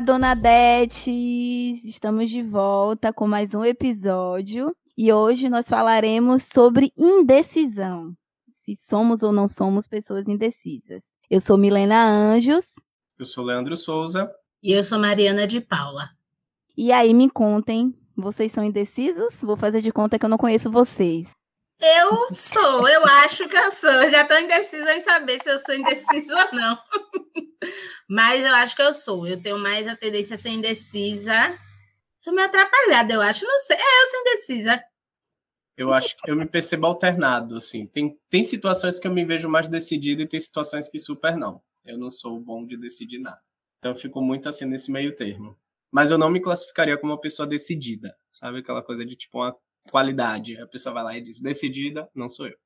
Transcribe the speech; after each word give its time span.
Olá, 0.00 0.06
Dona 0.06 0.34
Dete! 0.34 1.10
Estamos 1.84 2.30
de 2.30 2.40
volta 2.40 3.12
com 3.12 3.28
mais 3.28 3.52
um 3.52 3.62
episódio 3.62 4.74
e 4.96 5.12
hoje 5.12 5.50
nós 5.50 5.68
falaremos 5.68 6.44
sobre 6.44 6.90
indecisão. 6.96 8.14
Se 8.64 8.74
somos 8.74 9.22
ou 9.22 9.30
não 9.30 9.46
somos 9.46 9.86
pessoas 9.86 10.26
indecisas. 10.26 11.04
Eu 11.28 11.38
sou 11.38 11.58
Milena 11.58 12.02
Anjos. 12.02 12.64
Eu 13.18 13.26
sou 13.26 13.44
Leandro 13.44 13.76
Souza. 13.76 14.32
E 14.62 14.72
eu 14.72 14.82
sou 14.82 14.98
Mariana 14.98 15.46
de 15.46 15.60
Paula. 15.60 16.08
E 16.74 16.90
aí, 16.92 17.12
me 17.12 17.28
contem, 17.28 17.94
vocês 18.16 18.50
são 18.52 18.64
indecisos? 18.64 19.42
Vou 19.42 19.54
fazer 19.54 19.82
de 19.82 19.92
conta 19.92 20.18
que 20.18 20.24
eu 20.24 20.30
não 20.30 20.38
conheço 20.38 20.70
vocês. 20.70 21.36
Eu 21.80 22.34
sou, 22.34 22.86
eu 22.86 23.04
acho 23.06 23.48
que 23.48 23.56
eu 23.56 23.70
sou. 23.70 23.90
Eu 23.90 24.10
já 24.10 24.22
estou 24.22 24.38
indecisa 24.38 24.94
em 24.94 25.00
saber 25.00 25.40
se 25.40 25.50
eu 25.50 25.58
sou 25.58 25.74
indecisa 25.74 26.34
ou 26.34 26.58
não. 26.58 26.78
Mas 28.08 28.44
eu 28.44 28.54
acho 28.54 28.76
que 28.76 28.82
eu 28.82 28.92
sou. 28.92 29.26
Eu 29.26 29.40
tenho 29.40 29.58
mais 29.58 29.88
a 29.88 29.96
tendência 29.96 30.34
a 30.34 30.36
ser 30.36 30.50
indecisa. 30.50 31.32
Sou 32.18 32.34
meio 32.34 32.48
atrapalhada, 32.48 33.14
eu 33.14 33.22
acho. 33.22 33.46
Não 33.46 33.58
sei. 33.60 33.76
É, 33.76 34.02
eu 34.02 34.06
sou 34.06 34.20
indecisa. 34.20 34.84
Eu 35.74 35.90
acho 35.92 36.14
que 36.18 36.30
eu 36.30 36.36
me 36.36 36.44
percebo 36.44 36.86
alternado, 36.86 37.56
assim. 37.56 37.86
Tem, 37.86 38.18
tem 38.28 38.44
situações 38.44 38.98
que 38.98 39.08
eu 39.08 39.12
me 39.12 39.24
vejo 39.24 39.48
mais 39.48 39.66
decidido 39.66 40.20
e 40.20 40.28
tem 40.28 40.38
situações 40.38 40.86
que 40.90 40.98
super 40.98 41.34
não. 41.34 41.62
Eu 41.82 41.96
não 41.96 42.10
sou 42.10 42.38
bom 42.38 42.66
de 42.66 42.76
decidir 42.76 43.20
nada. 43.20 43.40
Então 43.78 43.92
eu 43.92 43.96
fico 43.96 44.20
muito 44.20 44.46
assim 44.50 44.66
nesse 44.66 44.92
meio 44.92 45.16
termo. 45.16 45.56
Mas 45.90 46.10
eu 46.10 46.18
não 46.18 46.30
me 46.30 46.42
classificaria 46.42 46.98
como 46.98 47.14
uma 47.14 47.20
pessoa 47.20 47.48
decidida. 47.48 48.14
Sabe 48.30 48.58
aquela 48.58 48.82
coisa 48.82 49.04
de 49.06 49.16
tipo 49.16 49.38
uma 49.38 49.56
qualidade. 49.90 50.56
A 50.60 50.66
pessoa 50.66 50.94
vai 50.94 51.04
lá 51.04 51.16
e 51.16 51.22
diz: 51.22 51.40
decidida, 51.40 52.08
não 52.14 52.28
sou 52.28 52.46
eu. 52.46 52.56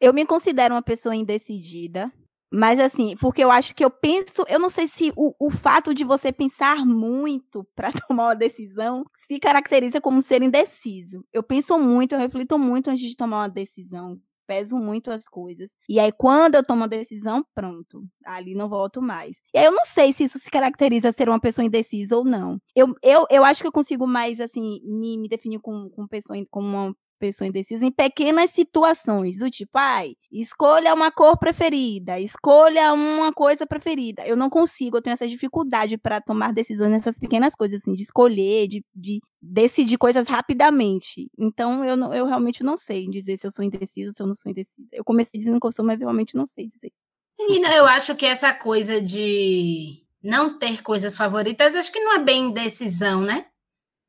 Eu 0.00 0.14
me 0.14 0.24
considero 0.24 0.74
uma 0.74 0.82
pessoa 0.82 1.14
indecidida, 1.16 2.12
mas 2.52 2.78
assim, 2.78 3.16
porque 3.16 3.42
eu 3.42 3.50
acho 3.50 3.74
que 3.74 3.84
eu 3.84 3.90
penso, 3.90 4.44
eu 4.48 4.58
não 4.58 4.70
sei 4.70 4.86
se 4.86 5.12
o, 5.16 5.34
o 5.38 5.50
fato 5.50 5.92
de 5.92 6.04
você 6.04 6.32
pensar 6.32 6.86
muito 6.86 7.66
para 7.74 7.90
tomar 7.92 8.28
uma 8.28 8.34
decisão 8.34 9.04
se 9.26 9.38
caracteriza 9.38 10.00
como 10.00 10.22
ser 10.22 10.42
indeciso. 10.42 11.24
Eu 11.32 11.42
penso 11.42 11.78
muito, 11.78 12.14
eu 12.14 12.18
reflito 12.18 12.58
muito 12.58 12.90
antes 12.90 13.08
de 13.08 13.16
tomar 13.16 13.38
uma 13.38 13.48
decisão 13.48 14.20
peso 14.48 14.76
muito 14.76 15.10
as 15.10 15.28
coisas. 15.28 15.70
E 15.88 16.00
aí, 16.00 16.10
quando 16.10 16.54
eu 16.54 16.64
tomo 16.64 16.84
a 16.84 16.86
decisão, 16.86 17.44
pronto, 17.54 18.02
ali 18.24 18.54
não 18.54 18.68
volto 18.68 19.02
mais. 19.02 19.36
E 19.54 19.58
aí, 19.58 19.66
eu 19.66 19.72
não 19.72 19.84
sei 19.84 20.12
se 20.12 20.24
isso 20.24 20.38
se 20.38 20.50
caracteriza 20.50 21.12
ser 21.12 21.28
uma 21.28 21.38
pessoa 21.38 21.64
indecisa 21.64 22.16
ou 22.16 22.24
não. 22.24 22.58
Eu, 22.74 22.88
eu, 23.02 23.26
eu 23.30 23.44
acho 23.44 23.60
que 23.60 23.68
eu 23.68 23.72
consigo 23.72 24.06
mais, 24.06 24.40
assim, 24.40 24.80
me, 24.84 25.18
me 25.18 25.28
definir 25.28 25.60
como, 25.60 25.90
como, 25.90 26.08
pessoa, 26.08 26.38
como 26.50 26.66
uma 26.66 26.94
pessoa 27.18 27.48
indecisa 27.48 27.84
em 27.84 27.90
pequenas 27.90 28.50
situações, 28.50 29.38
do 29.38 29.50
tipo, 29.50 29.72
ai, 29.74 30.14
escolha 30.30 30.94
uma 30.94 31.10
cor 31.10 31.36
preferida, 31.38 32.18
escolha 32.20 32.92
uma 32.92 33.32
coisa 33.32 33.66
preferida. 33.66 34.26
Eu 34.26 34.36
não 34.36 34.48
consigo, 34.48 34.96
eu 34.96 35.02
tenho 35.02 35.14
essa 35.14 35.26
dificuldade 35.26 35.98
para 35.98 36.20
tomar 36.20 36.52
decisões 36.52 36.90
nessas 36.90 37.18
pequenas 37.18 37.54
coisas, 37.54 37.82
assim, 37.82 37.92
de 37.92 38.02
escolher, 38.02 38.68
de, 38.68 38.84
de 38.94 39.20
decidir 39.40 39.98
coisas 39.98 40.26
rapidamente. 40.26 41.30
Então, 41.38 41.84
eu, 41.84 41.96
não, 41.96 42.14
eu 42.14 42.26
realmente 42.26 42.62
não 42.62 42.76
sei 42.76 43.08
dizer 43.08 43.36
se 43.36 43.46
eu 43.46 43.50
sou 43.50 43.64
indecisa 43.64 44.08
ou 44.08 44.12
se 44.12 44.22
eu 44.22 44.26
não 44.26 44.34
sou 44.34 44.50
indecisa. 44.50 44.88
Eu 44.92 45.04
comecei 45.04 45.38
dizendo 45.38 45.60
que 45.60 45.66
eu 45.66 45.72
sou, 45.72 45.84
mas 45.84 46.00
eu 46.00 46.06
realmente 46.06 46.36
não 46.36 46.46
sei 46.46 46.66
dizer. 46.66 46.92
Menina, 47.38 47.74
eu 47.74 47.86
acho 47.86 48.14
que 48.16 48.26
essa 48.26 48.52
coisa 48.52 49.00
de 49.00 50.02
não 50.22 50.58
ter 50.58 50.82
coisas 50.82 51.16
favoritas, 51.16 51.74
acho 51.74 51.92
que 51.92 52.00
não 52.00 52.16
é 52.16 52.18
bem 52.18 52.46
indecisão, 52.46 53.20
né? 53.20 53.46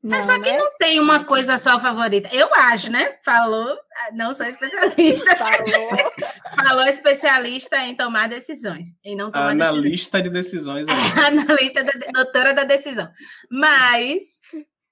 Não, 0.02 0.16
é 0.16 0.22
só 0.22 0.32
que 0.40 0.50
né? 0.50 0.56
não 0.56 0.70
tem 0.78 0.98
uma 0.98 1.24
coisa 1.24 1.58
só 1.58 1.78
favorita. 1.78 2.30
Eu 2.32 2.52
acho, 2.54 2.90
né? 2.90 3.16
Falou, 3.22 3.76
não 4.14 4.32
sou 4.32 4.46
especialista. 4.46 5.36
Falou, 5.36 6.12
Falou 6.64 6.86
especialista 6.86 7.76
em 7.84 7.94
tomar 7.94 8.28
decisões. 8.28 8.94
Em 9.04 9.14
não 9.14 9.30
tomar 9.30 9.50
Analista 9.50 10.22
decisões. 10.22 10.22
de 10.22 10.30
decisões. 10.30 10.86
Analista, 11.26 11.84
da, 11.84 11.92
doutora 12.14 12.54
da 12.54 12.64
decisão. 12.64 13.10
Mas 13.50 14.40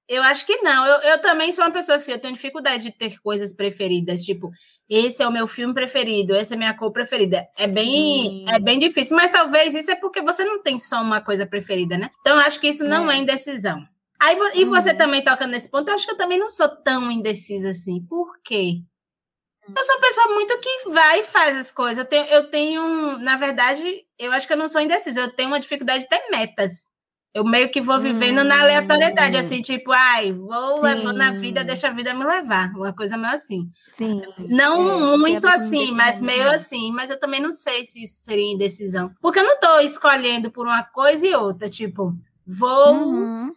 eu 0.06 0.22
acho 0.22 0.44
que 0.44 0.58
não. 0.58 0.86
Eu, 0.86 1.00
eu 1.12 1.18
também 1.22 1.52
sou 1.52 1.64
uma 1.64 1.70
pessoa 1.70 1.96
que 1.96 2.02
assim, 2.02 2.12
eu 2.12 2.18
tenho 2.18 2.34
dificuldade 2.34 2.82
de 2.82 2.92
ter 2.92 3.18
coisas 3.20 3.54
preferidas. 3.54 4.22
Tipo, 4.22 4.50
esse 4.90 5.22
é 5.22 5.26
o 5.26 5.32
meu 5.32 5.46
filme 5.46 5.72
preferido, 5.72 6.34
essa 6.34 6.52
é 6.52 6.56
a 6.56 6.58
minha 6.58 6.74
cor 6.74 6.92
preferida. 6.92 7.48
É 7.56 7.66
bem, 7.66 8.44
é 8.46 8.58
bem 8.58 8.78
difícil. 8.78 9.16
Mas 9.16 9.30
talvez 9.30 9.74
isso 9.74 9.90
é 9.90 9.94
porque 9.94 10.20
você 10.20 10.44
não 10.44 10.62
tem 10.62 10.78
só 10.78 11.00
uma 11.00 11.22
coisa 11.22 11.46
preferida, 11.46 11.96
né? 11.96 12.10
Então, 12.20 12.34
eu 12.34 12.40
acho 12.40 12.60
que 12.60 12.68
isso 12.68 12.84
não 12.84 13.10
é, 13.10 13.14
é 13.14 13.18
indecisão. 13.18 13.82
Aí, 14.20 14.36
e 14.54 14.64
você 14.64 14.90
uhum. 14.90 14.96
também 14.96 15.22
toca 15.22 15.46
nesse 15.46 15.70
ponto, 15.70 15.88
eu 15.88 15.94
acho 15.94 16.04
que 16.04 16.12
eu 16.12 16.16
também 16.16 16.38
não 16.38 16.50
sou 16.50 16.68
tão 16.68 17.10
indecisa 17.10 17.70
assim. 17.70 18.04
Por 18.04 18.40
quê? 18.42 18.82
Eu 19.76 19.84
sou 19.84 19.94
uma 19.94 20.00
pessoa 20.00 20.34
muito 20.34 20.58
que 20.58 20.90
vai 20.90 21.20
e 21.20 21.24
faz 21.24 21.56
as 21.56 21.70
coisas. 21.70 21.98
Eu 21.98 22.04
tenho, 22.04 22.26
eu 22.26 22.50
tenho, 22.50 23.18
na 23.18 23.36
verdade, 23.36 23.84
eu 24.18 24.32
acho 24.32 24.46
que 24.46 24.52
eu 24.52 24.56
não 24.56 24.68
sou 24.68 24.80
indecisa. 24.80 25.20
Eu 25.20 25.30
tenho 25.30 25.50
uma 25.50 25.60
dificuldade 25.60 26.04
de 26.04 26.08
ter 26.08 26.22
metas. 26.30 26.86
Eu 27.34 27.44
meio 27.44 27.70
que 27.70 27.80
vou 27.80 28.00
vivendo 28.00 28.40
hum. 28.40 28.44
na 28.44 28.60
aleatoriedade, 28.60 29.36
hum. 29.36 29.40
assim, 29.40 29.60
tipo, 29.60 29.92
ai, 29.92 30.32
vou 30.32 30.76
Sim. 30.76 30.82
levando 30.82 31.20
a 31.20 31.30
vida, 31.30 31.62
deixa 31.62 31.88
a 31.88 31.92
vida 31.92 32.14
me 32.14 32.24
levar. 32.24 32.72
Uma 32.74 32.94
coisa 32.94 33.16
meio 33.16 33.34
assim. 33.34 33.70
Sim. 33.96 34.22
Não 34.48 35.14
é, 35.14 35.16
muito 35.18 35.46
assim, 35.46 35.92
mas 35.92 36.20
meio 36.20 36.50
assim. 36.50 36.90
Mas 36.90 37.10
eu 37.10 37.20
também 37.20 37.40
não 37.40 37.52
sei 37.52 37.84
se 37.84 38.02
isso 38.02 38.24
seria 38.24 38.52
indecisão. 38.52 39.12
Porque 39.20 39.38
eu 39.38 39.44
não 39.44 39.54
estou 39.54 39.80
escolhendo 39.80 40.50
por 40.50 40.66
uma 40.66 40.82
coisa 40.82 41.26
e 41.26 41.34
outra. 41.34 41.68
Tipo, 41.68 42.14
vou. 42.46 42.94
Uhum 42.94 43.52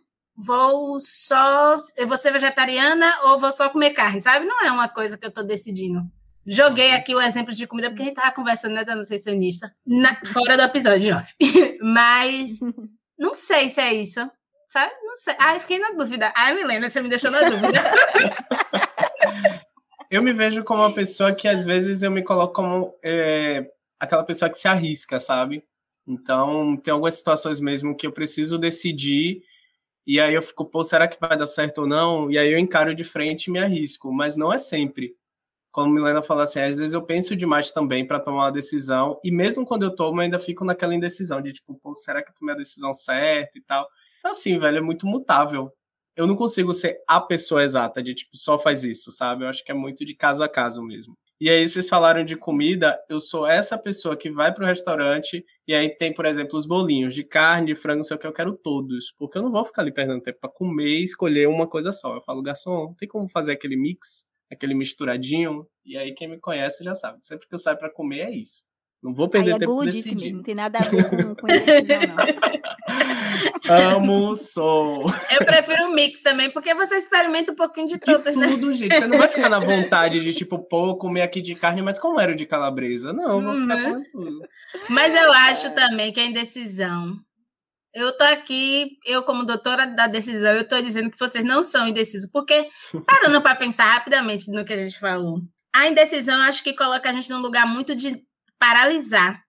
vou 0.46 1.00
só. 1.00 1.78
Eu 1.98 2.08
vou 2.08 2.18
ser 2.18 2.32
vegetariana 2.32 3.12
ou 3.26 3.40
vou 3.40 3.52
só 3.52 3.70
comer 3.70 3.92
carne, 3.92 4.22
sabe? 4.22 4.46
Não 4.46 4.64
é 4.64 4.72
uma 4.72 4.88
coisa 4.88 5.18
que 5.18 5.26
eu 5.26 5.30
estou 5.30 5.44
decidindo. 5.44 6.04
Joguei 6.46 6.94
aqui 6.94 7.14
o 7.14 7.22
exemplo 7.22 7.54
de 7.54 7.68
comida 7.68 7.90
porque 7.90 8.02
a 8.02 8.06
gente 8.06 8.18
estava 8.18 8.36
conversando, 8.36 8.74
né, 8.74 8.84
da 8.84 8.96
nutricionista, 8.96 9.72
na, 9.86 10.20
fora 10.26 10.58
do 10.58 10.64
episódio 10.64 11.16
off. 11.16 11.36
Mas 11.82 12.60
não 13.18 13.36
sei 13.36 13.70
se 13.70 13.80
é 13.80 13.94
isso, 13.94 14.20
sabe? 14.68 14.92
Não 15.04 15.16
sei. 15.16 15.36
Ai, 15.38 15.60
fiquei 15.60 15.78
na 15.78 15.92
dúvida. 15.92 16.34
Ai, 16.36 16.56
Milena, 16.56 16.90
você 16.90 17.00
me 17.00 17.10
deixou 17.10 17.30
na 17.30 17.42
dúvida. 17.42 17.70
eu 20.10 20.24
me 20.24 20.34
vejo 20.34 20.64
como 20.64 20.82
uma 20.82 20.94
pessoa 20.94 21.34
que 21.34 21.48
às 21.48 21.64
vezes 21.64 22.02
eu 22.02 22.10
me 22.10 22.24
coloco 22.24 22.54
como 22.54 22.96
é, 23.04 23.70
aquela 24.00 24.24
pessoa 24.24 24.50
que 24.50 24.58
se 24.58 24.68
arrisca, 24.68 25.20
sabe? 25.20 25.64
Então, 26.08 26.76
tem 26.78 26.92
algumas 26.92 27.14
situações 27.14 27.60
mesmo 27.60 27.96
que 27.96 28.08
eu 28.08 28.12
preciso 28.12 28.58
decidir 28.58 29.44
e 30.16 30.20
aí 30.20 30.34
eu 30.34 30.42
fico, 30.42 30.66
pô, 30.66 30.84
será 30.84 31.08
que 31.08 31.20
vai 31.20 31.38
dar 31.38 31.48
certo 31.48 31.80
ou 31.80 31.88
não? 31.88 32.30
E 32.32 32.38
aí 32.38 32.52
eu 32.52 32.60
encaro 32.60 32.94
de 32.96 33.04
frente 33.04 33.46
e 33.48 33.52
me 33.52 33.60
arrisco, 33.60 34.12
mas 34.12 34.36
não 34.36 34.52
é 34.52 34.58
sempre. 34.58 35.16
Como 35.72 35.94
Milena 35.94 36.22
falou 36.22 36.44
assim, 36.44 36.60
às 36.62 36.78
vezes 36.78 36.94
eu 36.94 37.02
penso 37.02 37.36
demais 37.36 37.72
também 37.72 38.06
para 38.06 38.20
tomar 38.20 38.46
uma 38.46 38.52
decisão, 38.52 39.20
e 39.24 39.32
mesmo 39.32 39.66
quando 39.66 39.84
eu 39.84 39.96
tomo, 39.96 40.20
eu 40.20 40.24
ainda 40.26 40.40
fico 40.40 40.66
naquela 40.66 40.94
indecisão 40.96 41.42
de 41.42 41.54
tipo, 41.54 41.76
pô, 41.82 41.96
será 41.96 42.22
que 42.24 42.30
eu 42.32 42.36
tomei 42.36 42.56
a 42.56 42.58
decisão 42.58 42.94
certa 42.94 43.58
e 43.58 43.62
tal? 43.62 43.88
Então, 44.20 44.32
assim, 44.32 44.60
velho, 44.60 44.80
é 44.80 44.82
muito 44.82 45.08
mutável. 45.08 45.72
Eu 46.16 46.28
não 46.28 46.36
consigo 46.36 46.74
ser 46.74 47.02
a 47.08 47.22
pessoa 47.22 47.64
exata 47.64 48.04
de 48.04 48.14
tipo, 48.14 48.36
só 48.36 48.60
faz 48.60 48.84
isso, 48.84 49.12
sabe? 49.12 49.46
Eu 49.46 49.50
acho 49.50 49.64
que 49.64 49.72
é 49.72 49.76
muito 49.76 50.04
de 50.06 50.14
caso 50.14 50.44
a 50.44 50.50
caso 50.50 50.84
mesmo. 50.84 51.18
E 51.42 51.50
aí, 51.50 51.68
vocês 51.68 51.90
falaram 51.90 52.24
de 52.24 52.36
comida, 52.36 53.04
eu 53.10 53.20
sou 53.20 53.48
essa 53.48 53.76
pessoa 53.76 54.16
que 54.16 54.30
vai 54.30 54.54
para 54.54 54.64
o 54.64 54.68
restaurante 54.68 55.44
e 55.68 55.74
aí 55.74 55.90
tem, 55.90 56.14
por 56.14 56.28
exemplo, 56.28 56.56
os 56.56 56.68
bolinhos 56.68 57.16
de 57.16 57.24
carne, 57.24 57.74
de 57.74 57.76
frango, 57.76 57.98
não 57.98 58.04
sei 58.04 58.16
o 58.16 58.20
que, 58.20 58.28
eu 58.28 58.32
quero 58.32 58.56
todos. 58.56 59.12
Porque 59.18 59.40
eu 59.40 59.42
não 59.42 59.52
vou 59.52 59.66
ficar 59.66 59.82
ali 59.82 59.92
perdendo 59.92 60.22
tempo 60.22 60.38
para 60.40 60.52
comer 60.52 61.00
e 61.00 61.04
escolher 61.04 61.48
uma 61.48 61.68
coisa 61.68 61.92
só. 61.92 62.14
Eu 62.14 62.22
falo, 62.22 62.44
garçom, 62.44 62.94
tem 62.94 63.10
como 63.10 63.28
fazer 63.28 63.54
aquele 63.54 63.76
mix, 63.76 64.28
aquele 64.52 64.76
misturadinho? 64.76 65.66
E 65.84 65.98
aí, 65.98 66.14
quem 66.14 66.28
me 66.28 66.40
conhece 66.40 66.84
já 66.84 66.94
sabe. 66.94 67.26
Sempre 67.26 67.48
que 67.48 67.56
eu 67.56 67.58
saio 67.58 67.76
para 67.80 67.90
comer 67.92 68.20
é 68.20 68.32
isso. 68.36 68.64
Não 69.04 69.16
vou 69.16 69.28
perder 69.28 69.52
Aí 69.52 69.56
é 69.56 69.60
tempo 69.60 69.84
decidindo. 69.84 70.38
Não 70.38 70.44
tem 70.44 70.54
nada 70.54 70.78
a 70.78 70.82
ver 70.84 71.10
com, 71.10 71.36
com 71.36 71.48
não. 73.68 73.96
Amo 73.96 74.36
sou. 74.36 75.12
Eu 75.32 75.44
prefiro 75.44 75.88
o 75.88 75.94
mix 75.96 76.22
também, 76.22 76.52
porque 76.52 76.76
você 76.76 76.98
experimenta 76.98 77.52
um 77.52 77.56
pouquinho 77.56 77.88
de, 77.88 77.94
de 77.94 78.00
tudo, 78.00 78.32
né? 78.38 78.48
Tudo, 78.48 78.74
gente. 78.74 78.96
Você 78.96 79.08
não 79.08 79.18
vai 79.18 79.28
ficar 79.28 79.50
na 79.50 79.60
vontade 79.60 80.20
de, 80.20 80.32
tipo, 80.34 80.60
pô, 80.60 80.96
comer 80.98 81.24
aqui 81.24 81.42
de 81.42 81.56
carne, 81.56 81.82
mas 81.82 81.98
como 81.98 82.20
era 82.20 82.32
o 82.32 82.36
de 82.36 82.46
calabresa? 82.46 83.12
Não, 83.12 83.32
eu 83.32 83.42
vou 83.42 83.54
ficar 83.54 83.78
uhum. 83.78 83.84
comendo 83.84 84.06
tudo. 84.12 84.40
Mas 84.88 85.16
eu 85.16 85.32
acho 85.34 85.74
também 85.74 86.14
que 86.14 86.20
a 86.20 86.26
indecisão. 86.26 87.16
Eu 87.94 88.16
tô 88.16 88.24
aqui, 88.24 88.98
eu 89.06 89.24
como 89.24 89.44
doutora 89.44 89.86
da 89.86 90.08
decisão, 90.08 90.54
eu 90.54 90.66
tô 90.66 90.80
dizendo 90.80 91.10
que 91.12 91.20
vocês 91.20 91.44
não 91.44 91.62
são 91.62 91.88
indecisos, 91.88 92.30
porque 92.32 92.68
parando 93.06 93.42
para 93.42 93.56
pensar 93.56 93.84
rapidamente 93.86 94.50
no 94.50 94.64
que 94.64 94.72
a 94.72 94.78
gente 94.78 94.98
falou, 94.98 95.42
a 95.76 95.88
indecisão 95.88 96.42
acho 96.44 96.64
que 96.64 96.74
coloca 96.74 97.10
a 97.10 97.14
gente 97.14 97.30
num 97.30 97.42
lugar 97.42 97.68
muito 97.68 97.94
de 97.94 98.24
paralisar. 98.62 99.44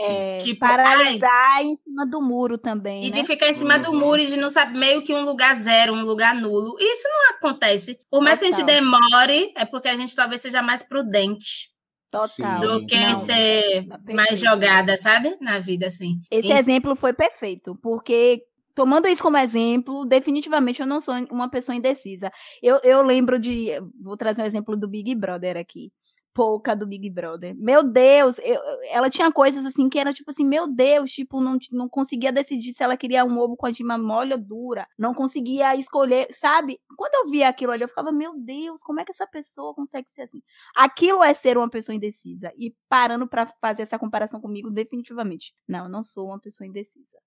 É, 0.00 0.38
tipo, 0.38 0.60
paralisar 0.60 1.56
ai, 1.56 1.64
em 1.64 1.76
cima 1.76 2.06
do 2.06 2.20
muro 2.20 2.58
também. 2.58 3.04
E 3.04 3.10
né? 3.10 3.20
de 3.20 3.24
ficar 3.24 3.48
em 3.48 3.54
cima 3.54 3.76
uhum. 3.76 3.82
do 3.82 3.92
muro 3.94 4.20
e 4.20 4.26
de 4.26 4.36
não 4.36 4.50
saber 4.50 4.78
meio 4.78 5.02
que 5.02 5.14
um 5.14 5.24
lugar 5.24 5.54
zero, 5.54 5.94
um 5.94 6.04
lugar 6.04 6.34
nulo. 6.34 6.76
E 6.78 6.94
isso 6.94 7.08
não 7.08 7.36
acontece. 7.36 7.98
Por 8.10 8.22
mais 8.22 8.38
Total. 8.38 8.52
que 8.52 8.54
a 8.54 8.58
gente 8.58 8.66
demore, 8.66 9.52
é 9.56 9.64
porque 9.64 9.88
a 9.88 9.96
gente 9.96 10.14
talvez 10.14 10.40
seja 10.40 10.60
mais 10.60 10.82
prudente. 10.82 11.70
Total. 12.10 12.60
Do 12.60 12.86
que 12.86 12.96
não, 12.96 13.16
ser 13.16 13.86
tá 13.86 14.14
mais 14.14 14.38
jogada, 14.38 14.96
sabe? 14.96 15.36
Na 15.40 15.58
vida, 15.58 15.86
assim. 15.86 16.20
Esse 16.30 16.48
e... 16.48 16.52
exemplo 16.52 16.96
foi 16.96 17.12
perfeito, 17.12 17.76
porque 17.82 18.42
tomando 18.74 19.08
isso 19.08 19.22
como 19.22 19.36
exemplo, 19.36 20.04
definitivamente 20.06 20.80
eu 20.80 20.86
não 20.86 21.00
sou 21.00 21.14
uma 21.30 21.50
pessoa 21.50 21.74
indecisa. 21.74 22.30
Eu, 22.62 22.80
eu 22.84 23.02
lembro 23.02 23.38
de. 23.38 23.72
Vou 24.00 24.16
trazer 24.16 24.42
um 24.42 24.46
exemplo 24.46 24.76
do 24.76 24.88
Big 24.88 25.14
Brother 25.16 25.56
aqui. 25.56 25.90
Pouca 26.38 26.76
do 26.76 26.86
Big 26.86 27.10
Brother. 27.10 27.52
Meu 27.58 27.82
Deus, 27.82 28.38
eu, 28.38 28.60
ela 28.92 29.10
tinha 29.10 29.32
coisas 29.32 29.66
assim 29.66 29.88
que 29.88 29.98
era 29.98 30.12
tipo 30.12 30.30
assim, 30.30 30.46
meu 30.46 30.72
Deus, 30.72 31.10
tipo, 31.10 31.40
não, 31.40 31.58
não 31.72 31.88
conseguia 31.88 32.30
decidir 32.30 32.72
se 32.72 32.80
ela 32.80 32.96
queria 32.96 33.24
um 33.24 33.40
ovo 33.40 33.56
com 33.56 33.66
a 33.66 33.72
gema 33.72 33.98
mole 33.98 34.34
ou 34.34 34.38
dura. 34.38 34.86
Não 34.96 35.12
conseguia 35.12 35.74
escolher, 35.74 36.28
sabe? 36.30 36.78
Quando 36.96 37.12
eu 37.14 37.32
via 37.32 37.48
aquilo 37.48 37.72
ali, 37.72 37.82
eu 37.82 37.88
ficava, 37.88 38.12
meu 38.12 38.38
Deus, 38.38 38.80
como 38.84 39.00
é 39.00 39.04
que 39.04 39.10
essa 39.10 39.26
pessoa 39.26 39.74
consegue 39.74 40.08
ser 40.12 40.22
assim? 40.22 40.40
Aquilo 40.76 41.24
é 41.24 41.34
ser 41.34 41.58
uma 41.58 41.68
pessoa 41.68 41.96
indecisa. 41.96 42.52
E 42.56 42.72
parando 42.88 43.26
para 43.26 43.52
fazer 43.60 43.82
essa 43.82 43.98
comparação 43.98 44.40
comigo, 44.40 44.70
definitivamente. 44.70 45.52
Não, 45.66 45.86
eu 45.86 45.90
não 45.90 46.04
sou 46.04 46.28
uma 46.28 46.38
pessoa 46.38 46.68
indecisa. 46.68 47.18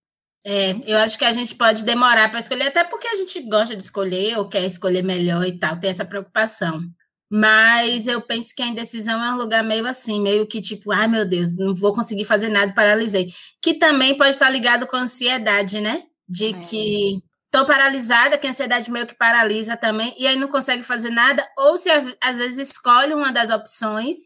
É, 0.46 0.72
eu 0.90 0.98
acho 1.00 1.19
que 1.19 1.25
a 1.25 1.34
gente 1.34 1.54
pode 1.54 1.84
demorar 1.84 2.31
para 2.31 2.40
escolher, 2.40 2.68
até 2.68 2.86
porque 2.86 3.08
a 3.10 3.18
gente 3.18 3.42
gosta 3.42 3.75
de 3.75 3.84
escolher 3.84 4.38
ou 4.38 4.48
quer 4.48 4.63
escolher 4.63 5.04
melhor 5.04 5.46
e 5.46 5.60
tal, 5.60 5.78
tem 5.78 5.90
essa 5.90 6.06
preocupação. 6.06 6.81
Mas 7.33 8.07
eu 8.07 8.22
penso 8.22 8.54
que 8.54 8.62
a 8.62 8.68
indecisão 8.68 9.24
é 9.24 9.31
um 9.31 9.38
lugar 9.38 9.63
meio 9.63 9.88
assim, 9.88 10.19
meio 10.19 10.45
que 10.45 10.60
tipo, 10.60 10.92
ai 10.92 11.07
meu 11.07 11.25
Deus, 11.25 11.56
não 11.56 11.74
vou 11.74 11.94
conseguir 11.94 12.25
fazer 12.25 12.50
nada, 12.50 12.74
paralisei. 12.74 13.31
Que 13.62 13.74
também 13.74 14.18
pode 14.18 14.31
estar 14.31 14.50
ligado 14.50 14.86
com 14.86 14.98
a 14.98 15.04
ansiedade, 15.04 15.80
né? 15.80 16.04
De 16.28 16.48
é. 16.48 16.60
que 16.60 17.24
tô 17.50 17.66
paralisada, 17.66 18.38
que 18.38 18.45
a 18.45 18.50
ansiedade 18.50 18.92
meio 18.92 19.07
que 19.07 19.16
paralisa 19.16 19.78
também, 19.78 20.13
e 20.18 20.28
aí 20.28 20.36
não 20.36 20.50
consegue 20.50 20.83
fazer 20.83 21.10
nada, 21.10 21.48
ou 21.57 21.78
se 21.78 21.89
às 22.22 22.36
vezes 22.36 22.69
escolhe 22.69 23.13
uma 23.13 23.31
das 23.31 23.50
opções, 23.50 24.18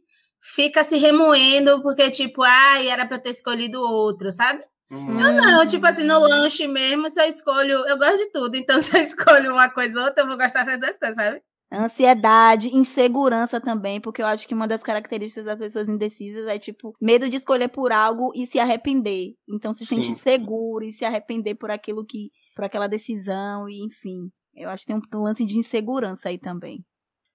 fica 0.41 0.83
se 0.83 0.97
remoendo, 0.97 1.83
porque 1.83 2.09
tipo, 2.09 2.41
ai, 2.41 2.87
era 2.87 3.05
para 3.05 3.17
eu 3.17 3.21
ter 3.21 3.29
escolhido 3.29 3.81
outro, 3.81 4.31
sabe? 4.31 4.63
Uhum. 4.89 5.19
Eu 5.19 5.33
não, 5.33 5.65
tipo 5.67 5.85
assim, 5.85 6.03
no 6.03 6.19
lanche 6.19 6.67
mesmo, 6.67 7.09
se 7.11 7.21
eu 7.21 7.27
escolho, 7.27 7.87
eu 7.87 7.97
gosto 7.99 8.17
de 8.17 8.31
tudo, 8.31 8.55
então 8.55 8.81
se 8.81 8.97
eu 8.97 9.01
escolho 9.01 9.53
uma 9.53 9.69
coisa 9.69 9.99
ou 9.99 10.05
outra, 10.05 10.23
eu 10.23 10.27
vou 10.27 10.37
gostar 10.37 10.63
das 10.63 10.79
duas 10.79 10.97
coisas, 10.97 11.15
sabe? 11.15 11.41
Ansiedade, 11.71 12.69
insegurança 12.73 13.59
também, 13.59 13.99
porque 13.99 14.21
eu 14.21 14.27
acho 14.27 14.47
que 14.47 14.53
uma 14.53 14.67
das 14.67 14.83
características 14.83 15.45
das 15.45 15.59
pessoas 15.59 15.89
indecisas 15.89 16.47
é, 16.47 16.59
tipo, 16.59 16.93
medo 17.01 17.29
de 17.29 17.35
escolher 17.37 17.69
por 17.69 17.91
algo 17.91 18.31
e 18.35 18.45
se 18.45 18.59
arrepender. 18.59 19.33
Então, 19.49 19.73
se 19.73 19.85
Sim. 19.85 20.03
sente 20.03 20.19
seguro 20.19 20.85
e 20.85 20.91
se 20.91 21.03
arrepender 21.03 21.55
por 21.55 21.71
aquilo 21.71 22.05
que, 22.05 22.29
por 22.55 22.65
aquela 22.65 22.87
decisão, 22.87 23.67
e 23.67 23.83
enfim. 23.83 24.29
Eu 24.55 24.69
acho 24.69 24.85
que 24.85 24.93
tem 24.93 25.19
um 25.19 25.23
lance 25.23 25.45
de 25.45 25.57
insegurança 25.57 26.29
aí 26.29 26.37
também. 26.37 26.85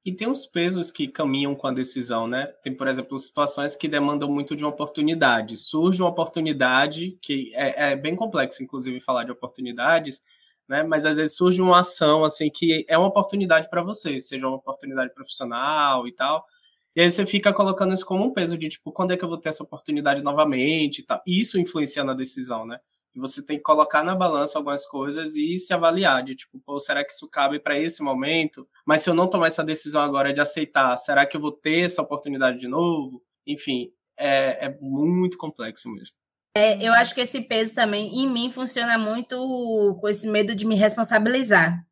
E 0.03 0.13
tem 0.15 0.31
os 0.31 0.47
pesos 0.47 0.91
que 0.91 1.09
caminham 1.09 1.55
com 1.55 1.67
a 1.67 1.73
decisão, 1.73 2.27
né? 2.27 2.47
Tem, 2.63 2.75
por 2.75 2.89
exemplo, 2.89 3.19
situações 3.19 3.77
que 3.77 3.87
demandam 3.87 4.31
muito 4.31 4.57
de 4.57 4.65
uma 4.65 4.71
oportunidade. 4.71 5.59
Surge 5.59 6.01
uma 6.01 6.09
oportunidade, 6.09 7.19
que 7.21 7.53
é, 7.55 7.93
é 7.93 7.97
bem 7.97 8.17
complexo, 8.17 8.63
inclusive, 8.63 8.99
falar 9.01 9.25
de 9.25 9.33
oportunidades, 9.33 10.23
né? 10.71 10.85
Mas 10.85 11.05
às 11.05 11.17
vezes 11.17 11.37
surge 11.37 11.61
uma 11.61 11.81
ação, 11.81 12.23
assim, 12.23 12.49
que 12.49 12.87
é 12.89 12.97
uma 12.97 13.09
oportunidade 13.09 13.69
para 13.69 13.83
você, 13.83 14.21
seja 14.21 14.47
uma 14.47 14.57
oportunidade 14.57 15.13
profissional 15.13 16.07
e 16.07 16.13
tal. 16.13 16.47
E 16.95 17.01
aí 17.01 17.11
você 17.11 17.27
fica 17.27 17.53
colocando 17.53 17.93
isso 17.93 18.07
como 18.07 18.25
um 18.25 18.33
peso 18.33 18.57
de, 18.57 18.69
tipo, 18.69 18.93
quando 18.93 19.13
é 19.13 19.17
que 19.17 19.25
eu 19.25 19.29
vou 19.29 19.39
ter 19.39 19.49
essa 19.49 19.65
oportunidade 19.65 20.23
novamente 20.23 21.01
e 21.01 21.03
tal. 21.05 21.21
E 21.27 21.41
isso 21.41 21.59
influencia 21.59 22.05
na 22.05 22.15
decisão, 22.15 22.65
né? 22.65 22.79
você 23.17 23.45
tem 23.45 23.57
que 23.57 23.65
colocar 23.65 24.05
na 24.05 24.15
balança 24.15 24.57
algumas 24.57 24.87
coisas 24.87 25.35
e 25.35 25.59
se 25.59 25.75
avaliar 25.75 26.23
de 26.23 26.37
tipo, 26.37 26.61
pô, 26.61 26.79
será 26.79 27.05
que 27.05 27.13
isso 27.13 27.29
cabe 27.29 27.59
para 27.59 27.77
esse 27.77 28.05
momento? 28.05 28.69
Mas 28.87 29.03
se 29.03 29.11
eu 29.11 29.15
não 29.15 29.29
tomar 29.29 29.49
essa 29.49 29.65
decisão 29.65 30.01
agora 30.01 30.33
de 30.33 30.41
aceitar, 30.41 30.97
será 30.97 31.27
que 31.27 31.37
eu 31.37 31.41
vou 31.41 31.51
ter 31.51 31.87
essa 31.87 32.01
oportunidade 32.01 32.61
de 32.61 32.69
novo? 32.69 33.21
Enfim, 33.45 33.93
é, 34.17 34.67
é 34.67 34.79
muito 34.81 35.37
complexo 35.37 35.91
mesmo. 35.91 36.20
É, 36.57 36.85
eu 36.85 36.93
acho 36.95 37.15
que 37.15 37.21
esse 37.21 37.41
peso 37.43 37.75
também 37.75 38.19
em 38.19 38.29
mim 38.29 38.51
funciona 38.51 38.99
muito 38.99 39.97
com 40.01 40.09
esse 40.09 40.27
medo 40.29 40.55
de 40.55 40.67
me 40.67 40.75
responsabilizar. 40.75 41.85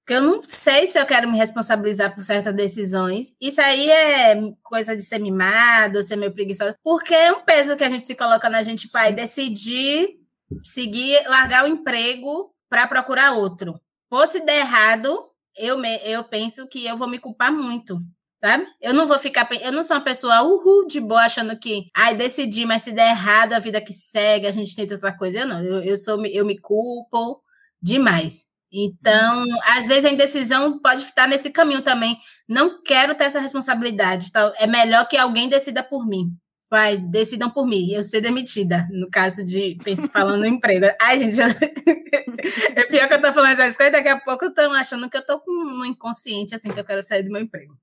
Porque 0.00 0.14
eu 0.14 0.22
não 0.22 0.42
sei 0.42 0.86
se 0.86 0.98
eu 0.98 1.06
quero 1.06 1.30
me 1.30 1.36
responsabilizar 1.36 2.14
por 2.14 2.22
certas 2.22 2.54
decisões. 2.54 3.36
Isso 3.40 3.60
aí 3.60 3.90
é 3.90 4.34
coisa 4.62 4.96
de 4.96 5.02
ser 5.02 5.18
mimado, 5.18 6.02
ser 6.02 6.16
meio 6.16 6.32
preguiçoso. 6.32 6.74
Porque 6.82 7.14
é 7.14 7.32
um 7.32 7.44
peso 7.44 7.76
que 7.76 7.84
a 7.84 7.90
gente 7.90 8.06
se 8.06 8.14
coloca 8.14 8.48
na 8.48 8.62
gente, 8.62 8.90
pai, 8.90 9.12
decidir 9.12 10.20
seguir, 10.64 11.22
largar 11.28 11.64
o 11.64 11.68
emprego 11.68 12.52
para 12.68 12.86
procurar 12.86 13.32
outro. 13.32 13.80
Ou 14.10 14.26
se 14.26 14.40
der 14.40 14.60
errado, 14.60 15.30
eu, 15.56 15.78
me, 15.78 15.96
eu 16.04 16.24
penso 16.24 16.66
que 16.66 16.84
eu 16.86 16.96
vou 16.96 17.08
me 17.08 17.18
culpar 17.18 17.52
muito, 17.52 17.96
sabe? 18.42 18.66
Eu 18.80 18.94
não 18.94 19.06
vou 19.06 19.18
ficar, 19.18 19.48
eu 19.60 19.72
não 19.72 19.84
sou 19.84 19.96
uma 19.96 20.04
pessoa 20.04 20.42
uhul 20.42 20.86
de 20.86 21.00
boa 21.00 21.22
achando 21.22 21.58
que, 21.58 21.88
ai, 21.94 22.14
decidi, 22.14 22.64
mas 22.64 22.82
se 22.82 22.92
der 22.92 23.10
errado, 23.10 23.52
a 23.52 23.58
vida 23.58 23.80
que 23.80 23.92
segue, 23.92 24.46
a 24.46 24.52
gente 24.52 24.74
tenta 24.74 24.94
outra 24.94 25.16
coisa. 25.16 25.40
Eu 25.40 25.46
não, 25.46 25.62
eu, 25.62 25.82
eu 25.82 25.96
sou, 25.96 26.24
eu 26.26 26.44
me 26.44 26.58
culpo 26.58 27.42
demais. 27.82 28.46
Então, 28.72 29.44
às 29.64 29.86
vezes 29.86 30.04
a 30.04 30.12
indecisão 30.12 30.78
pode 30.78 31.02
estar 31.02 31.26
nesse 31.28 31.50
caminho 31.50 31.82
também. 31.82 32.18
Não 32.48 32.82
quero 32.82 33.14
ter 33.14 33.24
essa 33.24 33.40
responsabilidade. 33.40 34.28
Então, 34.28 34.52
é 34.58 34.66
melhor 34.66 35.06
que 35.08 35.16
alguém 35.16 35.48
decida 35.48 35.82
por 35.82 36.06
mim. 36.06 36.36
Vai, 36.70 36.96
decidam 36.96 37.50
por 37.50 37.66
mim, 37.66 37.90
eu 37.90 38.00
ser 38.00 38.20
demitida, 38.20 38.86
no 38.92 39.10
caso 39.10 39.44
de 39.44 39.76
falando 40.12 40.42
no 40.42 40.46
emprego. 40.46 40.86
Ai, 41.00 41.18
gente, 41.18 41.40
é 42.76 42.84
pior 42.84 43.08
que 43.08 43.14
eu 43.14 43.20
tô 43.22 43.32
falando 43.32 43.54
essas 43.54 43.76
coisas, 43.76 43.92
daqui 43.92 44.08
a 44.08 44.20
pouco 44.20 44.54
tô 44.54 44.60
achando 44.60 45.10
que 45.10 45.16
eu 45.16 45.26
tô 45.26 45.40
com 45.40 45.50
um 45.50 45.84
inconsciente, 45.84 46.54
assim, 46.54 46.70
que 46.70 46.78
eu 46.78 46.84
quero 46.84 47.02
sair 47.02 47.24
do 47.24 47.32
meu 47.32 47.42
emprego. 47.42 47.76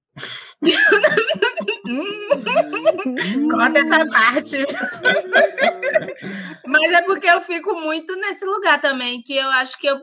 Corta 3.52 3.80
essa 3.80 4.06
parte. 4.08 4.58
Mas 6.66 6.92
é 6.92 7.02
porque 7.04 7.28
eu 7.28 7.42
fico 7.42 7.80
muito 7.80 8.16
nesse 8.16 8.46
lugar 8.46 8.82
também, 8.82 9.22
que 9.22 9.36
eu 9.36 9.50
acho 9.50 9.78
que 9.78 9.88
eu 9.88 10.02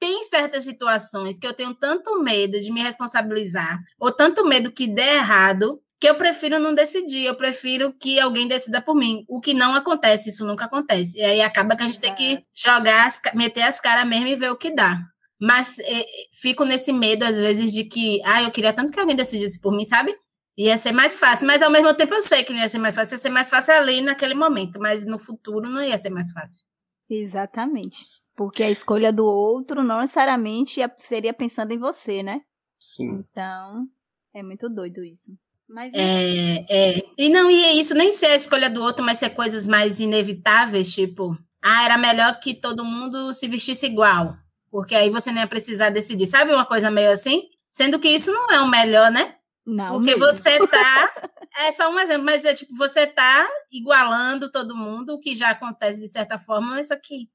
tem 0.00 0.22
certas 0.24 0.64
situações 0.64 1.38
que 1.38 1.46
eu 1.46 1.52
tenho 1.52 1.74
tanto 1.74 2.22
medo 2.22 2.60
de 2.60 2.72
me 2.72 2.80
responsabilizar, 2.80 3.80
ou 3.98 4.12
tanto 4.12 4.44
medo 4.44 4.70
que 4.70 4.86
dê 4.86 5.16
errado, 5.16 5.82
que 6.00 6.08
eu 6.08 6.14
prefiro 6.14 6.60
não 6.60 6.74
decidir, 6.74 7.24
eu 7.24 7.34
prefiro 7.34 7.92
que 7.92 8.20
alguém 8.20 8.46
decida 8.46 8.80
por 8.80 8.94
mim. 8.94 9.24
O 9.28 9.40
que 9.40 9.52
não 9.52 9.74
acontece, 9.74 10.30
isso 10.30 10.46
nunca 10.46 10.66
acontece. 10.66 11.18
E 11.18 11.24
aí 11.24 11.42
acaba 11.42 11.74
que 11.76 11.82
a 11.82 11.86
gente 11.86 11.98
tem 11.98 12.14
que 12.14 12.44
jogar, 12.54 13.06
as, 13.06 13.20
meter 13.34 13.62
as 13.62 13.80
caras 13.80 14.06
mesmo 14.06 14.28
e 14.28 14.36
ver 14.36 14.50
o 14.50 14.56
que 14.56 14.72
dá. 14.72 15.00
Mas 15.40 15.74
é, 15.78 16.04
fico 16.32 16.64
nesse 16.64 16.92
medo, 16.92 17.24
às 17.24 17.38
vezes, 17.38 17.72
de 17.72 17.84
que, 17.84 18.20
ah, 18.24 18.42
eu 18.42 18.50
queria 18.50 18.72
tanto 18.72 18.92
que 18.92 18.98
alguém 18.98 19.14
decidisse 19.14 19.60
por 19.60 19.72
mim, 19.72 19.86
sabe? 19.86 20.14
Ia 20.56 20.76
ser 20.76 20.90
mais 20.90 21.18
fácil, 21.18 21.46
mas 21.46 21.62
ao 21.62 21.70
mesmo 21.70 21.94
tempo 21.94 22.12
eu 22.14 22.20
sei 22.20 22.42
que 22.42 22.52
não 22.52 22.58
ia 22.58 22.68
ser 22.68 22.78
mais 22.78 22.96
fácil, 22.96 23.14
ia 23.14 23.18
ser 23.18 23.30
mais 23.30 23.48
fácil 23.48 23.74
ali 23.74 24.00
naquele 24.00 24.34
momento, 24.34 24.80
mas 24.80 25.06
no 25.06 25.18
futuro 25.18 25.68
não 25.68 25.82
ia 25.82 25.96
ser 25.96 26.10
mais 26.10 26.32
fácil. 26.32 26.64
Exatamente. 27.08 27.98
Porque 28.34 28.64
a 28.64 28.70
escolha 28.70 29.12
do 29.12 29.24
outro 29.24 29.84
não 29.84 30.00
necessariamente 30.00 30.80
seria 30.98 31.32
pensando 31.32 31.72
em 31.72 31.78
você, 31.78 32.22
né? 32.22 32.40
Sim. 32.78 33.24
Então, 33.30 33.86
é 34.34 34.42
muito 34.42 34.68
doido 34.68 35.04
isso. 35.04 35.30
Mas 35.68 35.92
é, 35.94 36.64
é. 36.68 37.02
E 37.16 37.28
não, 37.28 37.50
e 37.50 37.64
é 37.64 37.72
isso, 37.74 37.94
nem 37.94 38.10
ser 38.10 38.26
a 38.26 38.36
escolha 38.36 38.70
do 38.70 38.82
outro, 38.82 39.04
mas 39.04 39.18
ser 39.18 39.30
coisas 39.30 39.66
mais 39.66 40.00
inevitáveis, 40.00 40.92
tipo, 40.92 41.36
ah, 41.62 41.84
era 41.84 41.98
melhor 41.98 42.38
que 42.40 42.54
todo 42.54 42.84
mundo 42.84 43.32
se 43.32 43.46
vestisse 43.46 43.86
igual, 43.86 44.34
porque 44.70 44.94
aí 44.94 45.10
você 45.10 45.30
não 45.30 45.40
ia 45.40 45.46
precisar 45.46 45.90
decidir. 45.90 46.26
Sabe 46.26 46.52
uma 46.52 46.66
coisa 46.66 46.90
meio 46.90 47.10
assim? 47.10 47.42
Sendo 47.70 47.98
que 47.98 48.08
isso 48.08 48.32
não 48.32 48.50
é 48.50 48.60
o 48.60 48.68
melhor, 48.68 49.10
né? 49.10 49.34
Não. 49.64 49.94
Porque 49.94 50.16
mesmo. 50.16 50.26
você 50.26 50.66
tá. 50.66 51.10
É 51.60 51.72
só 51.72 51.90
um 51.90 51.98
exemplo, 51.98 52.24
mas 52.24 52.44
é 52.44 52.54
tipo, 52.54 52.72
você 52.76 53.04
tá 53.04 53.48
igualando 53.72 54.48
todo 54.48 54.76
mundo, 54.76 55.14
o 55.14 55.18
que 55.18 55.34
já 55.34 55.50
acontece 55.50 55.98
de 55.98 56.06
certa 56.06 56.38
forma, 56.38 56.74
mas 56.74 56.86
isso 56.86 56.94
aqui 56.94 57.28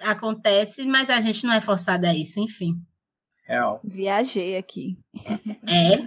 acontece, 0.00 0.86
mas 0.86 1.10
a 1.10 1.20
gente 1.20 1.44
não 1.44 1.52
é 1.52 1.60
forçado 1.60 2.06
a 2.06 2.14
isso, 2.14 2.40
enfim. 2.40 2.80
Real. 3.46 3.80
Viajei 3.84 4.56
aqui. 4.56 4.98
É. 5.68 5.98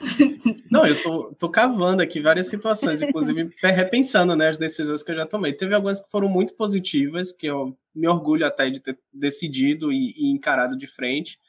Não, 0.70 0.86
eu 0.86 1.02
tô, 1.02 1.36
tô 1.40 1.50
cavando 1.50 2.02
aqui 2.02 2.20
várias 2.20 2.48
situações, 2.48 3.02
inclusive 3.02 3.50
repensando 3.64 4.36
né, 4.36 4.50
as 4.50 4.58
decisões 4.58 5.02
que 5.02 5.12
eu 5.12 5.16
já 5.16 5.26
tomei. 5.26 5.54
Teve 5.54 5.74
algumas 5.74 6.02
que 6.02 6.12
foram 6.12 6.28
muito 6.28 6.54
positivas, 6.56 7.32
que 7.32 7.48
eu 7.48 7.78
me 7.96 8.08
orgulho 8.10 8.46
até 8.46 8.70
de 8.70 8.82
ter 8.82 9.00
decidido 9.14 9.92
e, 9.92 10.14
e 10.18 10.30
encarado 10.32 10.78
de 10.78 10.86
frente. 10.86 11.40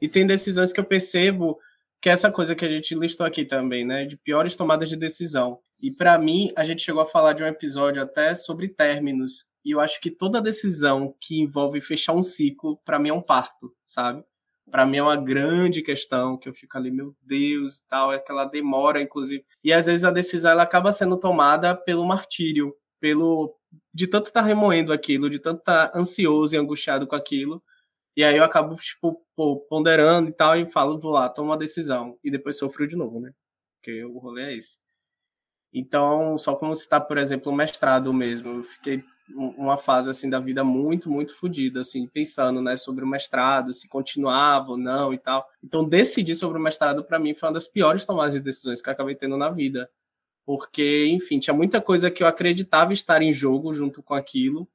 E 0.00 0.08
tem 0.08 0.26
decisões 0.26 0.72
que 0.72 0.80
eu 0.80 0.84
percebo 0.84 1.58
que 2.00 2.08
é 2.08 2.12
essa 2.12 2.30
coisa 2.30 2.54
que 2.54 2.64
a 2.64 2.68
gente 2.68 2.94
listou 2.94 3.26
aqui 3.26 3.44
também, 3.44 3.84
né, 3.84 4.04
de 4.04 4.16
piores 4.16 4.56
tomadas 4.56 4.88
de 4.88 4.96
decisão. 4.96 5.58
E 5.82 5.90
para 5.90 6.18
mim, 6.18 6.50
a 6.56 6.64
gente 6.64 6.82
chegou 6.82 7.02
a 7.02 7.06
falar 7.06 7.32
de 7.32 7.42
um 7.42 7.46
episódio 7.46 8.02
até 8.02 8.34
sobre 8.34 8.68
términos. 8.68 9.46
E 9.64 9.70
eu 9.72 9.80
acho 9.80 10.00
que 10.00 10.10
toda 10.10 10.40
decisão 10.40 11.14
que 11.20 11.40
envolve 11.40 11.80
fechar 11.80 12.12
um 12.12 12.22
ciclo, 12.22 12.80
para 12.84 12.98
mim 12.98 13.10
é 13.10 13.12
um 13.12 13.22
parto, 13.22 13.72
sabe? 13.86 14.24
Para 14.70 14.84
mim 14.86 14.98
é 14.98 15.02
uma 15.02 15.16
grande 15.16 15.82
questão 15.82 16.36
que 16.36 16.48
eu 16.48 16.54
fico 16.54 16.76
ali, 16.76 16.90
meu 16.90 17.14
Deus, 17.22 17.80
tal, 17.88 18.12
é 18.12 18.16
aquela 18.16 18.44
demora, 18.44 19.00
inclusive. 19.00 19.44
E 19.62 19.72
às 19.72 19.86
vezes 19.86 20.04
a 20.04 20.10
decisão 20.10 20.52
ela 20.52 20.62
acaba 20.62 20.92
sendo 20.92 21.16
tomada 21.16 21.74
pelo 21.74 22.06
martírio, 22.06 22.74
pelo 23.00 23.56
de 23.94 24.06
tanto 24.06 24.26
estar 24.26 24.42
tá 24.42 24.46
remoendo 24.46 24.92
aquilo, 24.92 25.30
de 25.30 25.38
tanto 25.38 25.60
estar 25.60 25.88
tá 25.88 25.98
ansioso 25.98 26.54
e 26.54 26.58
angustiado 26.58 27.06
com 27.06 27.14
aquilo. 27.14 27.62
E 28.16 28.24
aí 28.24 28.36
eu 28.36 28.44
acabo 28.44 28.74
tipo 28.76 29.22
ponderando 29.68 30.30
e 30.30 30.32
tal 30.32 30.58
e 30.58 30.70
falo, 30.70 30.98
vou 30.98 31.12
lá, 31.12 31.28
tomo 31.28 31.50
uma 31.50 31.58
decisão 31.58 32.18
e 32.24 32.30
depois 32.30 32.58
sofro 32.58 32.86
de 32.86 32.96
novo, 32.96 33.20
né? 33.20 33.32
Porque 33.78 34.04
o 34.04 34.18
rolê 34.18 34.52
é 34.52 34.56
esse. 34.56 34.78
Então, 35.72 36.38
só 36.38 36.56
como 36.56 36.74
citar, 36.74 37.06
por 37.06 37.18
exemplo, 37.18 37.52
o 37.52 37.54
mestrado 37.54 38.12
mesmo, 38.12 38.58
eu 38.60 38.64
fiquei 38.64 39.04
uma 39.34 39.76
fase 39.76 40.10
assim 40.10 40.30
da 40.30 40.38
vida 40.38 40.62
muito, 40.62 41.10
muito 41.10 41.34
fodida, 41.34 41.80
assim, 41.80 42.06
pensando, 42.06 42.62
né, 42.62 42.76
sobre 42.76 43.04
o 43.04 43.08
mestrado, 43.08 43.72
se 43.72 43.88
continuava 43.88 44.70
ou 44.70 44.76
não 44.76 45.12
e 45.12 45.18
tal. 45.18 45.46
Então, 45.62 45.88
decidir 45.88 46.34
sobre 46.34 46.58
o 46.58 46.62
mestrado 46.62 47.02
para 47.04 47.18
mim 47.18 47.34
foi 47.34 47.48
uma 47.48 47.54
das 47.54 47.66
piores 47.66 48.06
tomadas 48.06 48.34
de 48.34 48.40
decisões 48.40 48.80
que 48.80 48.88
eu 48.88 48.92
acabei 48.92 49.14
tendo 49.14 49.36
na 49.36 49.50
vida, 49.50 49.90
porque, 50.44 51.06
enfim, 51.06 51.40
tinha 51.40 51.54
muita 51.54 51.80
coisa 51.80 52.10
que 52.10 52.22
eu 52.22 52.26
acreditava 52.26 52.92
estar 52.92 53.20
em 53.20 53.32
jogo 53.32 53.74
junto 53.74 54.02
com 54.02 54.14
aquilo, 54.14 54.68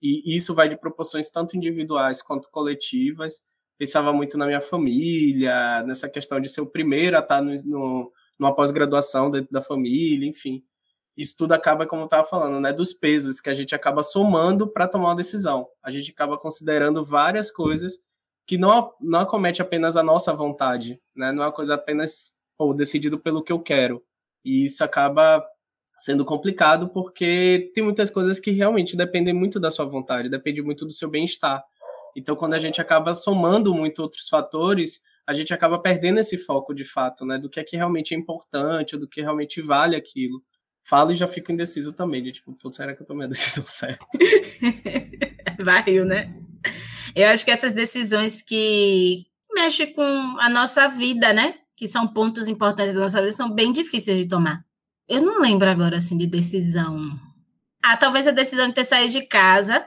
e 0.00 0.34
isso 0.34 0.54
vai 0.54 0.68
de 0.68 0.76
proporções 0.76 1.30
tanto 1.30 1.56
individuais 1.56 2.22
quanto 2.22 2.50
coletivas. 2.50 3.42
Pensava 3.76 4.12
muito 4.12 4.38
na 4.38 4.46
minha 4.46 4.60
família, 4.60 5.82
nessa 5.82 6.08
questão 6.08 6.40
de 6.40 6.48
ser 6.48 6.60
o 6.60 6.66
primeiro 6.66 7.16
a 7.16 7.20
estar 7.20 7.42
no, 7.42 7.54
no, 7.64 8.12
numa 8.38 8.54
pós-graduação 8.54 9.30
dentro 9.30 9.52
da 9.52 9.60
família, 9.60 10.28
enfim. 10.28 10.64
Isso 11.18 11.34
tudo 11.36 11.50
acaba, 11.52 11.84
como 11.84 12.02
eu 12.02 12.06
estava 12.06 12.22
falando, 12.22 12.60
né, 12.60 12.72
dos 12.72 12.92
pesos 12.92 13.40
que 13.40 13.50
a 13.50 13.54
gente 13.54 13.74
acaba 13.74 14.04
somando 14.04 14.68
para 14.68 14.86
tomar 14.86 15.08
uma 15.08 15.16
decisão. 15.16 15.66
A 15.82 15.90
gente 15.90 16.12
acaba 16.12 16.38
considerando 16.38 17.04
várias 17.04 17.50
coisas 17.50 17.98
que 18.46 18.56
não, 18.56 18.92
não 19.00 19.20
acomete 19.20 19.60
apenas 19.60 19.96
a 19.96 20.02
nossa 20.02 20.32
vontade, 20.32 21.00
né? 21.16 21.32
não 21.32 21.42
é 21.42 21.46
uma 21.46 21.52
coisa 21.52 21.74
apenas 21.74 22.30
ou 22.56 22.72
decidido 22.72 23.18
pelo 23.18 23.42
que 23.42 23.52
eu 23.52 23.58
quero. 23.60 24.00
E 24.44 24.64
isso 24.64 24.84
acaba 24.84 25.44
sendo 25.98 26.24
complicado 26.24 26.88
porque 26.88 27.72
tem 27.74 27.82
muitas 27.82 28.12
coisas 28.12 28.38
que 28.38 28.52
realmente 28.52 28.96
dependem 28.96 29.34
muito 29.34 29.58
da 29.58 29.72
sua 29.72 29.86
vontade, 29.86 30.28
depende 30.28 30.62
muito 30.62 30.86
do 30.86 30.92
seu 30.92 31.10
bem-estar. 31.10 31.64
Então, 32.16 32.36
quando 32.36 32.54
a 32.54 32.60
gente 32.60 32.80
acaba 32.80 33.12
somando 33.12 33.74
muito 33.74 34.02
outros 34.02 34.28
fatores, 34.28 35.02
a 35.26 35.34
gente 35.34 35.52
acaba 35.52 35.80
perdendo 35.80 36.20
esse 36.20 36.38
foco 36.38 36.72
de 36.72 36.84
fato, 36.84 37.26
né, 37.26 37.38
do 37.38 37.50
que 37.50 37.58
é 37.58 37.64
que 37.64 37.76
realmente 37.76 38.14
é 38.14 38.16
importante, 38.16 38.96
do 38.96 39.08
que 39.08 39.20
realmente 39.20 39.60
vale 39.60 39.96
aquilo. 39.96 40.40
Falo 40.88 41.12
e 41.12 41.16
já 41.16 41.28
fico 41.28 41.52
indeciso 41.52 41.92
também, 41.92 42.22
de 42.22 42.32
tipo, 42.32 42.56
será 42.72 42.96
que 42.96 43.02
eu 43.02 43.06
tomei 43.06 43.26
a 43.26 43.28
decisão 43.28 43.62
certa? 43.68 44.06
Varreu, 45.62 46.06
né? 46.06 46.34
Eu 47.14 47.28
acho 47.28 47.44
que 47.44 47.50
essas 47.50 47.74
decisões 47.74 48.40
que 48.40 49.26
mexem 49.52 49.92
com 49.92 50.02
a 50.40 50.48
nossa 50.48 50.88
vida, 50.88 51.30
né? 51.34 51.56
Que 51.76 51.86
são 51.86 52.08
pontos 52.08 52.48
importantes 52.48 52.94
da 52.94 53.00
nossa 53.00 53.20
vida, 53.20 53.34
são 53.34 53.50
bem 53.50 53.70
difíceis 53.70 54.16
de 54.16 54.26
tomar. 54.26 54.64
Eu 55.06 55.20
não 55.20 55.42
lembro 55.42 55.68
agora, 55.68 55.98
assim, 55.98 56.16
de 56.16 56.26
decisão. 56.26 57.20
Ah, 57.82 57.98
talvez 57.98 58.26
a 58.26 58.30
decisão 58.30 58.68
de 58.68 58.74
ter 58.74 58.84
saído 58.84 59.12
de 59.12 59.26
casa 59.26 59.86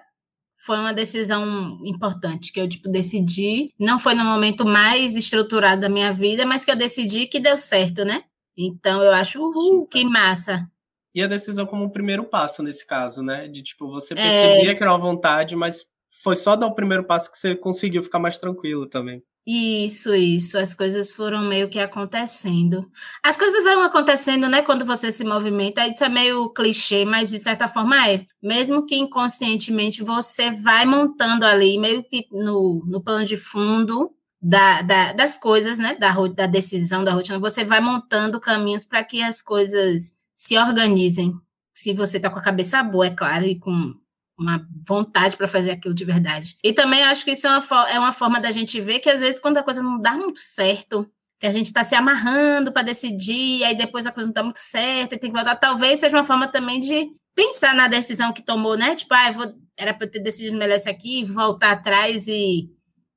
foi 0.55 0.77
uma 0.77 0.93
decisão 0.93 1.79
importante, 1.83 2.51
que 2.51 2.61
eu, 2.61 2.69
tipo, 2.69 2.87
decidi. 2.87 3.73
Não 3.79 3.97
foi 3.97 4.13
no 4.13 4.23
momento 4.23 4.65
mais 4.65 5.15
estruturado 5.15 5.81
da 5.81 5.89
minha 5.89 6.13
vida, 6.13 6.45
mas 6.45 6.63
que 6.63 6.69
eu 6.69 6.75
decidi 6.75 7.25
que 7.25 7.39
deu 7.39 7.57
certo, 7.57 8.05
né? 8.05 8.23
Então, 8.55 9.01
eu 9.01 9.13
acho, 9.13 9.39
uhul, 9.39 9.87
que 9.87 10.05
massa. 10.05 10.69
E 11.13 11.21
a 11.21 11.27
decisão 11.27 11.65
como 11.65 11.83
um 11.83 11.89
primeiro 11.89 12.23
passo 12.23 12.63
nesse 12.63 12.85
caso, 12.85 13.21
né? 13.21 13.47
De, 13.47 13.61
tipo, 13.61 13.89
você 13.89 14.15
percebia 14.15 14.71
é... 14.71 14.75
que 14.75 14.81
era 14.81 14.91
uma 14.91 14.99
vontade, 14.99 15.55
mas 15.55 15.85
foi 16.23 16.35
só 16.35 16.55
dar 16.55 16.67
o 16.67 16.75
primeiro 16.75 17.03
passo 17.03 17.31
que 17.31 17.37
você 17.37 17.55
conseguiu 17.55 18.03
ficar 18.03 18.19
mais 18.19 18.37
tranquilo 18.37 18.87
também. 18.87 19.23
Isso, 19.45 20.13
isso. 20.13 20.57
As 20.57 20.73
coisas 20.73 21.11
foram 21.11 21.41
meio 21.41 21.67
que 21.67 21.79
acontecendo. 21.79 22.89
As 23.23 23.35
coisas 23.35 23.63
vão 23.63 23.83
acontecendo, 23.83 24.47
né? 24.47 24.61
Quando 24.61 24.85
você 24.85 25.11
se 25.11 25.23
movimenta. 25.23 25.85
Isso 25.87 26.03
é 26.03 26.09
meio 26.09 26.49
clichê, 26.49 27.05
mas 27.05 27.29
de 27.29 27.39
certa 27.39 27.67
forma 27.67 28.07
é. 28.07 28.23
Mesmo 28.41 28.85
que 28.85 28.95
inconscientemente 28.95 30.03
você 30.03 30.51
vai 30.51 30.85
montando 30.85 31.45
ali, 31.45 31.77
meio 31.79 32.03
que 32.03 32.27
no, 32.31 32.83
no 32.85 33.01
plano 33.01 33.25
de 33.25 33.35
fundo 33.35 34.11
da, 34.39 34.81
da, 34.83 35.13
das 35.13 35.37
coisas, 35.37 35.79
né? 35.79 35.95
Da, 35.95 36.13
da 36.27 36.45
decisão, 36.45 37.03
da 37.03 37.13
rotina, 37.13 37.39
você 37.39 37.63
vai 37.63 37.81
montando 37.81 38.39
caminhos 38.39 38.85
para 38.85 39.03
que 39.03 39.23
as 39.23 39.41
coisas 39.41 40.13
se 40.41 40.57
organizem. 40.57 41.35
Se 41.71 41.93
você 41.93 42.17
está 42.17 42.27
com 42.27 42.39
a 42.39 42.41
cabeça 42.41 42.81
boa, 42.81 43.05
é 43.05 43.11
claro, 43.11 43.45
e 43.45 43.59
com 43.59 43.93
uma 44.37 44.67
vontade 44.87 45.37
para 45.37 45.47
fazer 45.47 45.69
aquilo 45.69 45.93
de 45.93 46.03
verdade. 46.03 46.57
E 46.63 46.73
também 46.73 47.03
acho 47.03 47.23
que 47.23 47.31
isso 47.31 47.45
é 47.45 47.59
uma, 47.59 47.89
é 47.91 47.99
uma 47.99 48.11
forma 48.11 48.41
da 48.41 48.51
gente 48.51 48.81
ver 48.81 48.97
que 48.97 49.09
às 49.09 49.19
vezes 49.19 49.39
quando 49.39 49.57
a 49.57 49.63
coisa 49.63 49.83
não 49.83 49.99
dá 49.99 50.13
muito 50.13 50.39
certo, 50.39 51.07
que 51.39 51.45
a 51.45 51.51
gente 51.51 51.67
está 51.67 51.83
se 51.83 51.93
amarrando 51.93 52.71
para 52.71 52.81
decidir, 52.81 53.63
aí 53.63 53.77
depois 53.77 54.07
a 54.07 54.11
coisa 54.11 54.27
não 54.27 54.31
está 54.31 54.41
muito 54.41 54.57
certa 54.57 55.13
e 55.13 55.19
tem 55.19 55.29
que 55.29 55.35
voltar, 55.35 55.55
talvez 55.57 55.99
seja 55.99 56.17
uma 56.17 56.25
forma 56.25 56.47
também 56.47 56.81
de 56.81 57.11
pensar 57.35 57.75
na 57.75 57.87
decisão 57.87 58.33
que 58.33 58.41
tomou, 58.41 58.75
né? 58.75 58.95
Tipo, 58.95 59.13
ah, 59.13 59.31
vou, 59.31 59.53
era 59.77 59.93
para 59.93 60.07
ter 60.07 60.23
decidido 60.23 60.57
melhor 60.57 60.77
isso 60.77 60.89
aqui, 60.89 61.23
voltar 61.23 61.71
atrás 61.71 62.27
e, 62.27 62.67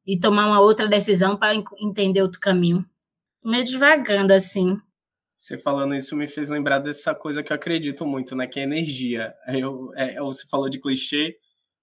e 0.07 0.21
tomar 0.21 0.47
uma 0.47 0.61
outra 0.61 0.87
decisão 0.87 1.38
para 1.38 1.54
entender 1.54 2.21
outro 2.21 2.38
caminho. 2.38 2.85
Meio 3.43 3.64
devagando, 3.64 4.35
assim. 4.35 4.78
Você 5.45 5.59
falando 5.59 5.95
isso 5.95 6.17
me 6.17 6.27
fez 6.27 6.49
lembrar 6.49 6.79
dessa 6.79 7.15
coisa 7.15 7.43
que 7.43 7.53
eu 7.53 7.55
acredito 7.55 8.07
muito, 8.07 8.35
né? 8.35 8.47
Que 8.47 8.61
é 8.61 8.63
energia. 8.63 9.35
Eu, 9.47 9.93
é, 9.95 10.19
você 10.19 10.47
falou 10.49 10.71
de 10.71 10.81
clichê, 10.81 11.37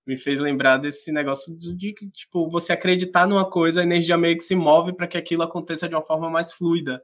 me 0.04 0.18
fez 0.18 0.40
lembrar 0.40 0.78
desse 0.78 1.12
negócio 1.12 1.56
de, 1.56 1.76
de 1.76 1.94
tipo, 2.10 2.50
você 2.50 2.74
acreditar 2.74 3.28
numa 3.28 3.48
coisa, 3.48 3.82
a 3.82 3.84
energia 3.84 4.18
meio 4.18 4.36
que 4.36 4.44
se 4.44 4.56
move 4.56 4.94
para 4.94 5.06
que 5.06 5.16
aquilo 5.16 5.44
aconteça 5.44 5.88
de 5.88 5.94
uma 5.94 6.02
forma 6.02 6.28
mais 6.28 6.52
fluida, 6.52 7.04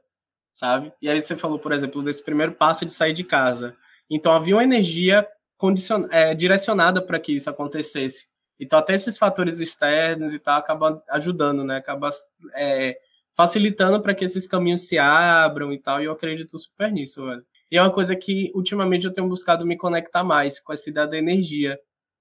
sabe? 0.52 0.92
E 1.00 1.08
aí 1.08 1.20
você 1.20 1.36
falou, 1.36 1.60
por 1.60 1.70
exemplo, 1.70 2.02
desse 2.02 2.24
primeiro 2.24 2.50
passo 2.50 2.84
de 2.84 2.92
sair 2.92 3.14
de 3.14 3.22
casa. 3.22 3.76
Então 4.10 4.32
havia 4.32 4.56
uma 4.56 4.64
energia 4.64 5.24
condicion... 5.56 6.08
É, 6.10 6.34
direcionada 6.34 7.00
para 7.00 7.20
que 7.20 7.32
isso 7.32 7.48
acontecesse. 7.48 8.26
Então 8.58 8.80
até 8.80 8.94
esses 8.94 9.16
fatores 9.16 9.60
externos 9.60 10.34
e 10.34 10.40
tal 10.40 10.58
acabam 10.58 10.98
ajudando, 11.10 11.62
né? 11.62 11.76
Acaba 11.76 12.10
é, 12.56 12.98
facilitando 13.38 14.02
para 14.02 14.16
que 14.16 14.24
esses 14.24 14.48
caminhos 14.48 14.88
se 14.88 14.98
abram 14.98 15.72
e 15.72 15.78
tal, 15.78 16.02
e 16.02 16.06
eu 16.06 16.12
acredito 16.12 16.58
super 16.58 16.90
nisso, 16.90 17.24
velho. 17.24 17.44
E 17.70 17.76
é 17.76 17.80
uma 17.80 17.92
coisa 17.92 18.16
que 18.16 18.50
ultimamente 18.52 19.06
eu 19.06 19.12
tenho 19.12 19.28
buscado 19.28 19.64
me 19.64 19.76
conectar 19.76 20.24
mais 20.24 20.58
com 20.58 20.72
essa 20.72 20.90
ideia 20.90 21.06
da 21.06 21.16
energia, 21.16 21.78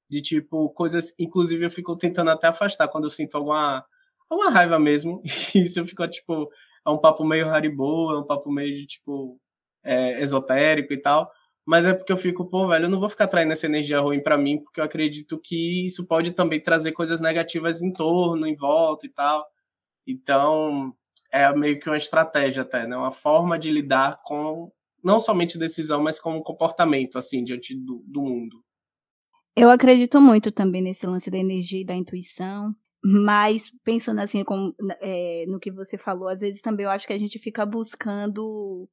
de 0.08 0.22
tipo, 0.22 0.70
coisas, 0.70 1.16
inclusive 1.18 1.66
eu 1.66 1.72
fico 1.72 1.98
tentando 1.98 2.30
até 2.30 2.48
afastar 2.48 2.88
quando 2.88 3.06
eu 3.06 3.10
sinto 3.10 3.36
alguma, 3.36 3.84
alguma 4.30 4.52
raiva 4.52 4.78
mesmo, 4.78 5.24
e 5.56 5.60
isso 5.60 5.84
fica 5.88 6.08
tipo, 6.08 6.52
é 6.86 6.90
um 6.92 7.00
papo 7.00 7.26
meio 7.26 7.50
Haribo, 7.50 8.12
é 8.12 8.20
um 8.20 8.24
papo 8.24 8.52
meio 8.52 8.76
de 8.76 8.86
tipo, 8.86 9.40
é, 9.84 10.22
esotérico 10.22 10.94
e 10.94 11.02
tal, 11.02 11.32
mas 11.66 11.88
é 11.88 11.96
porque 11.96 12.12
eu 12.12 12.18
fico, 12.18 12.46
pô, 12.46 12.68
velho, 12.68 12.86
eu 12.86 12.90
não 12.90 13.00
vou 13.00 13.10
ficar 13.10 13.26
traindo 13.28 13.54
essa 13.54 13.66
energia 13.66 14.00
ruim 14.00 14.22
para 14.22 14.38
mim, 14.38 14.60
porque 14.64 14.80
eu 14.80 14.86
acredito 14.86 15.40
que 15.40 15.88
isso 15.88 16.06
pode 16.06 16.32
também 16.32 16.62
trazer 16.62 16.92
coisas 16.92 17.20
negativas 17.22 17.82
em 17.82 17.92
torno, 17.92 18.46
em 18.46 18.56
volta 18.56 19.08
e 19.08 19.10
tal. 19.10 19.44
Então, 20.08 20.94
é 21.32 21.54
meio 21.56 21.80
que 21.80 21.90
uma 21.90 21.98
estratégia 21.98 22.64
até, 22.64 22.88
né? 22.88 22.96
Uma 22.96 23.12
forma 23.12 23.58
de 23.58 23.72
lidar 23.72 24.22
com 24.24 24.72
não 25.04 25.20
somente 25.20 25.58
decisão, 25.58 26.02
mas 26.02 26.20
com 26.20 26.42
comportamento, 26.42 27.18
assim, 27.18 27.44
diante 27.44 27.76
do, 27.76 28.04
do 28.08 28.22
mundo. 28.22 28.64
Eu 29.56 29.70
acredito 29.70 30.22
muito 30.22 30.52
também 30.52 30.82
nesse 30.82 31.08
lance 31.08 31.32
da 31.32 31.38
energia 31.38 31.82
e 31.82 31.86
da 31.86 31.96
intuição, 31.96 32.76
mas 33.04 33.72
pensando 33.84 34.20
assim 34.20 34.44
como, 34.44 34.74
é, 35.02 35.46
no 35.48 35.60
que 35.60 35.72
você 35.72 35.98
falou, 35.98 36.28
às 36.28 36.42
vezes 36.42 36.62
também 36.62 36.86
eu 36.86 36.92
acho 36.92 37.08
que 37.08 37.14
a 37.14 37.18
gente 37.18 37.40
fica 37.40 37.66
buscando 37.66 38.88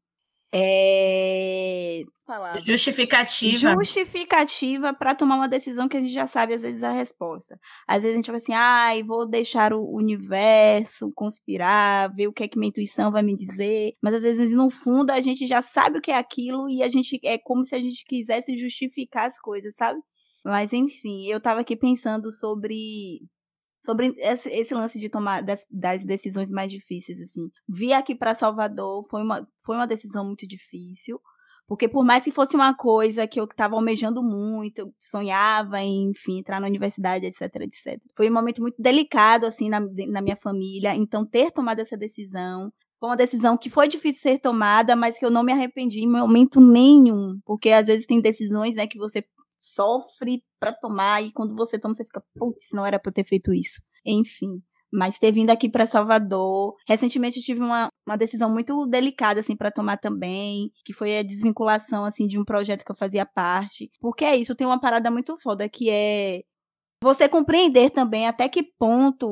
é... 0.56 2.04
Justificativa. 2.64 3.72
Justificativa 3.72 4.94
para 4.94 5.14
tomar 5.14 5.34
uma 5.34 5.48
decisão 5.48 5.88
que 5.88 5.96
a 5.96 6.00
gente 6.00 6.12
já 6.12 6.26
sabe, 6.26 6.54
às 6.54 6.62
vezes, 6.62 6.84
a 6.84 6.92
resposta. 6.92 7.58
Às 7.86 8.02
vezes 8.02 8.14
a 8.14 8.16
gente 8.16 8.30
vai 8.30 8.36
assim, 8.36 8.54
ai, 8.54 9.00
ah, 9.00 9.04
vou 9.04 9.28
deixar 9.28 9.74
o 9.74 9.84
universo 9.94 11.12
conspirar, 11.14 12.12
ver 12.14 12.28
o 12.28 12.32
que 12.32 12.44
é 12.44 12.48
que 12.48 12.58
minha 12.58 12.68
intuição 12.68 13.10
vai 13.10 13.22
me 13.22 13.36
dizer. 13.36 13.94
Mas 14.00 14.14
às 14.14 14.22
vezes, 14.22 14.50
no 14.50 14.70
fundo, 14.70 15.10
a 15.10 15.20
gente 15.20 15.46
já 15.46 15.60
sabe 15.60 15.98
o 15.98 16.00
que 16.00 16.12
é 16.12 16.16
aquilo 16.16 16.68
e 16.70 16.82
a 16.82 16.88
gente 16.88 17.18
é 17.24 17.36
como 17.36 17.64
se 17.64 17.74
a 17.74 17.80
gente 17.80 18.04
quisesse 18.06 18.56
justificar 18.56 19.26
as 19.26 19.38
coisas, 19.38 19.74
sabe? 19.74 20.00
Mas 20.44 20.72
enfim, 20.72 21.26
eu 21.26 21.40
tava 21.40 21.60
aqui 21.60 21.74
pensando 21.76 22.30
sobre 22.30 23.20
sobre 23.84 24.14
esse, 24.16 24.48
esse, 24.48 24.74
lance 24.74 24.98
de 24.98 25.08
tomar 25.08 25.42
das, 25.42 25.64
das, 25.70 26.04
decisões 26.04 26.50
mais 26.50 26.72
difíceis 26.72 27.20
assim. 27.20 27.50
Vir 27.68 27.92
aqui 27.92 28.14
para 28.14 28.34
Salvador 28.34 29.04
foi 29.10 29.22
uma, 29.22 29.46
foi 29.64 29.76
uma 29.76 29.86
decisão 29.86 30.24
muito 30.24 30.46
difícil, 30.46 31.20
porque 31.66 31.86
por 31.88 32.04
mais 32.04 32.24
que 32.24 32.30
fosse 32.30 32.56
uma 32.56 32.74
coisa 32.74 33.26
que 33.26 33.38
eu 33.38 33.44
estava 33.44 33.74
almejando 33.74 34.22
muito, 34.22 34.78
eu 34.78 34.94
sonhava 34.98 35.80
em, 35.80 36.10
enfim, 36.10 36.38
entrar 36.38 36.60
na 36.60 36.66
universidade, 36.66 37.26
etc, 37.26 37.42
etc. 37.62 38.00
Foi 38.16 38.30
um 38.30 38.32
momento 38.32 38.62
muito 38.62 38.80
delicado 38.80 39.44
assim 39.44 39.68
na, 39.68 39.80
na 39.80 40.22
minha 40.22 40.36
família, 40.36 40.94
então 40.94 41.26
ter 41.26 41.50
tomado 41.50 41.80
essa 41.80 41.96
decisão 41.96 42.72
foi 42.98 43.10
uma 43.10 43.16
decisão 43.16 43.58
que 43.58 43.68
foi 43.68 43.86
difícil 43.86 44.22
ser 44.22 44.38
tomada, 44.38 44.96
mas 44.96 45.18
que 45.18 45.26
eu 45.26 45.30
não 45.30 45.42
me 45.42 45.52
arrependi 45.52 46.00
em 46.00 46.10
momento 46.10 46.58
nenhum, 46.58 47.38
porque 47.44 47.68
às 47.68 47.86
vezes 47.86 48.06
tem 48.06 48.18
decisões, 48.18 48.74
né, 48.76 48.86
que 48.86 48.96
você 48.96 49.22
sofre 49.72 50.42
para 50.58 50.72
tomar 50.72 51.22
e 51.22 51.32
quando 51.32 51.54
você 51.54 51.78
toma 51.78 51.94
você 51.94 52.04
fica, 52.04 52.22
putz, 52.36 52.68
não 52.72 52.84
era 52.84 52.98
para 52.98 53.12
ter 53.12 53.24
feito 53.24 53.52
isso. 53.52 53.80
Enfim, 54.04 54.62
mas 54.92 55.18
ter 55.18 55.32
vindo 55.32 55.50
aqui 55.50 55.68
para 55.68 55.86
Salvador. 55.86 56.76
Recentemente 56.86 57.38
eu 57.38 57.44
tive 57.44 57.60
uma, 57.60 57.88
uma 58.06 58.16
decisão 58.16 58.48
muito 58.48 58.86
delicada 58.86 59.40
assim 59.40 59.56
para 59.56 59.70
tomar 59.70 59.96
também, 59.98 60.70
que 60.84 60.92
foi 60.92 61.18
a 61.18 61.22
desvinculação 61.22 62.04
assim 62.04 62.28
de 62.28 62.38
um 62.38 62.44
projeto 62.44 62.84
que 62.84 62.92
eu 62.92 62.96
fazia 62.96 63.26
parte. 63.26 63.90
Porque 64.00 64.24
é 64.24 64.36
isso, 64.36 64.54
tem 64.54 64.66
uma 64.66 64.80
parada 64.80 65.10
muito 65.10 65.36
foda 65.38 65.68
que 65.68 65.90
é 65.90 66.42
você 67.04 67.28
compreender 67.28 67.90
também 67.90 68.26
até 68.26 68.48
que 68.48 68.62
ponto 68.62 69.30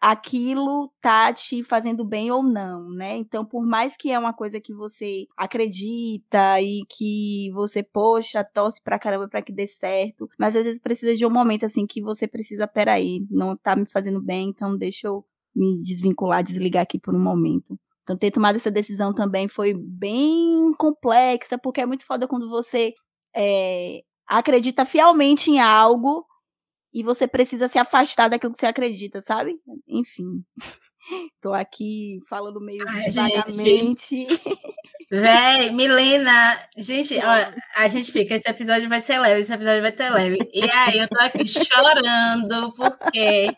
aquilo 0.00 0.92
tá 1.00 1.32
te 1.32 1.62
fazendo 1.62 2.04
bem 2.04 2.30
ou 2.30 2.42
não, 2.42 2.90
né? 2.90 3.16
Então, 3.16 3.44
por 3.44 3.64
mais 3.64 3.96
que 3.96 4.10
é 4.10 4.18
uma 4.18 4.34
coisa 4.34 4.60
que 4.60 4.74
você 4.74 5.26
acredita 5.36 6.60
e 6.60 6.84
que 6.90 7.50
você, 7.54 7.82
poxa, 7.82 8.44
torce 8.44 8.82
pra 8.82 8.98
caramba 8.98 9.28
pra 9.28 9.40
que 9.40 9.52
dê 9.52 9.66
certo, 9.66 10.28
mas 10.38 10.56
às 10.56 10.64
vezes 10.64 10.80
precisa 10.80 11.14
de 11.14 11.24
um 11.24 11.30
momento 11.30 11.64
assim 11.64 11.86
que 11.86 12.02
você 12.02 12.26
precisa, 12.26 12.66
peraí, 12.66 13.24
não 13.30 13.56
tá 13.56 13.76
me 13.76 13.86
fazendo 13.86 14.20
bem, 14.20 14.48
então 14.48 14.76
deixa 14.76 15.06
eu 15.06 15.24
me 15.54 15.80
desvincular, 15.80 16.42
desligar 16.42 16.82
aqui 16.82 16.98
por 16.98 17.14
um 17.14 17.22
momento. 17.22 17.78
Então, 18.02 18.18
ter 18.18 18.30
tomado 18.30 18.56
essa 18.56 18.70
decisão 18.70 19.14
também 19.14 19.48
foi 19.48 19.72
bem 19.72 20.72
complexa, 20.76 21.56
porque 21.56 21.80
é 21.80 21.86
muito 21.86 22.04
foda 22.04 22.28
quando 22.28 22.50
você 22.50 22.92
é, 23.34 24.02
acredita 24.26 24.84
fielmente 24.84 25.50
em 25.50 25.60
algo 25.60 26.26
e 26.94 27.02
você 27.02 27.26
precisa 27.26 27.66
se 27.66 27.76
afastar 27.76 28.28
daquilo 28.28 28.52
que 28.52 28.60
você 28.60 28.66
acredita, 28.66 29.20
sabe? 29.20 29.60
Enfim. 29.88 30.44
Tô 31.42 31.52
aqui 31.52 32.20
falando 32.28 32.60
meio 32.60 32.84
Ai, 32.88 33.10
vagamente. 33.10 34.26
Véi, 35.10 35.70
Milena, 35.70 36.58
gente, 36.76 37.18
ó, 37.18 37.46
a 37.76 37.88
gente 37.88 38.10
fica, 38.10 38.34
esse 38.34 38.48
episódio 38.48 38.88
vai 38.88 39.00
ser 39.00 39.18
leve, 39.18 39.40
esse 39.40 39.52
episódio 39.52 39.82
vai 39.82 39.96
ser 39.96 40.10
leve. 40.10 40.38
E 40.52 40.70
aí 40.70 40.98
eu 40.98 41.08
tô 41.08 41.20
aqui 41.20 41.46
chorando, 41.46 42.72
porque 42.72 43.56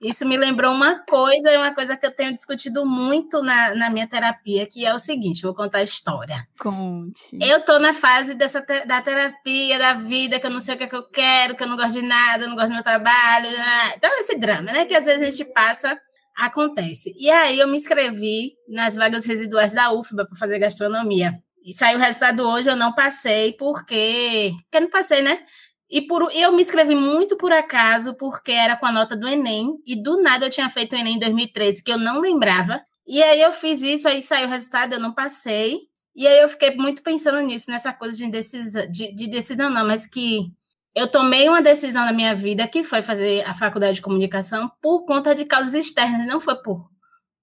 isso 0.00 0.26
me 0.26 0.36
lembrou 0.36 0.72
uma 0.72 1.00
coisa, 1.00 1.56
uma 1.58 1.74
coisa 1.74 1.96
que 1.96 2.06
eu 2.06 2.10
tenho 2.10 2.32
discutido 2.32 2.84
muito 2.86 3.40
na, 3.42 3.74
na 3.74 3.90
minha 3.90 4.06
terapia, 4.06 4.66
que 4.66 4.84
é 4.84 4.94
o 4.94 4.98
seguinte, 4.98 5.42
vou 5.42 5.54
contar 5.54 5.78
a 5.78 5.82
história. 5.82 6.46
Conte. 6.58 7.36
Eu 7.40 7.64
tô 7.64 7.78
na 7.78 7.92
fase 7.92 8.34
dessa 8.34 8.64
da 8.86 9.00
terapia, 9.00 9.78
da 9.78 9.94
vida, 9.94 10.38
que 10.38 10.46
eu 10.46 10.50
não 10.50 10.60
sei 10.60 10.74
o 10.74 10.78
que, 10.78 10.84
é 10.84 10.86
que 10.86 10.96
eu 10.96 11.08
quero, 11.08 11.56
que 11.56 11.62
eu 11.62 11.68
não 11.68 11.76
gosto 11.76 11.92
de 11.92 12.02
nada, 12.02 12.46
não 12.46 12.54
gosto 12.54 12.68
do 12.68 12.74
meu 12.74 12.82
trabalho, 12.82 13.50
né? 13.50 13.94
então 13.96 14.10
esse 14.20 14.38
drama, 14.38 14.72
né, 14.72 14.84
que 14.84 14.94
às 14.94 15.04
vezes 15.04 15.22
a 15.22 15.30
gente 15.30 15.44
passa 15.52 15.98
Acontece. 16.36 17.14
E 17.16 17.30
aí 17.30 17.58
eu 17.58 17.66
me 17.66 17.78
inscrevi 17.78 18.52
nas 18.68 18.94
vagas 18.94 19.24
residuais 19.24 19.72
da 19.72 19.90
UFBA 19.90 20.26
para 20.26 20.38
fazer 20.38 20.58
gastronomia. 20.58 21.32
E 21.64 21.72
saiu 21.72 21.98
o 21.98 22.00
resultado 22.00 22.46
hoje, 22.46 22.70
eu 22.70 22.76
não 22.76 22.92
passei 22.92 23.54
porque. 23.54 24.52
Porque 24.64 24.80
não 24.80 24.90
passei, 24.90 25.22
né? 25.22 25.42
E 25.90 26.02
por, 26.02 26.30
eu 26.32 26.52
me 26.52 26.62
inscrevi 26.62 26.94
muito 26.94 27.36
por 27.36 27.52
acaso, 27.52 28.14
porque 28.14 28.52
era 28.52 28.76
com 28.76 28.86
a 28.86 28.92
nota 28.92 29.16
do 29.16 29.26
Enem, 29.26 29.76
e 29.86 30.00
do 30.00 30.20
nada 30.20 30.46
eu 30.46 30.50
tinha 30.50 30.68
feito 30.68 30.94
o 30.94 30.98
Enem 30.98 31.14
em 31.14 31.18
2013, 31.18 31.82
que 31.82 31.92
eu 31.92 31.98
não 31.98 32.20
lembrava. 32.20 32.82
E 33.06 33.22
aí 33.22 33.40
eu 33.40 33.52
fiz 33.52 33.82
isso, 33.82 34.08
aí 34.08 34.22
saiu 34.22 34.46
o 34.48 34.50
resultado, 34.50 34.92
eu 34.92 35.00
não 35.00 35.12
passei. 35.12 35.78
E 36.14 36.26
aí 36.26 36.40
eu 36.40 36.48
fiquei 36.48 36.74
muito 36.76 37.02
pensando 37.02 37.40
nisso, 37.40 37.70
nessa 37.70 37.92
coisa 37.92 38.16
de 38.16 38.28
decisão, 38.28 38.86
de, 38.90 39.14
de 39.14 39.28
decisão 39.28 39.70
não, 39.70 39.86
mas 39.86 40.06
que 40.06 40.50
eu 40.96 41.06
tomei 41.06 41.46
uma 41.46 41.60
decisão 41.60 42.06
na 42.06 42.12
minha 42.12 42.34
vida 42.34 42.66
que 42.66 42.82
foi 42.82 43.02
fazer 43.02 43.44
a 43.46 43.52
faculdade 43.52 43.96
de 43.96 44.02
comunicação 44.02 44.72
por 44.80 45.04
conta 45.04 45.34
de 45.34 45.44
causas 45.44 45.74
externas, 45.74 46.26
não 46.26 46.40
foi 46.40 46.56
por, 46.62 46.88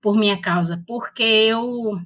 por 0.01 0.17
minha 0.17 0.41
causa, 0.41 0.83
porque 0.87 1.21
eu 1.21 1.99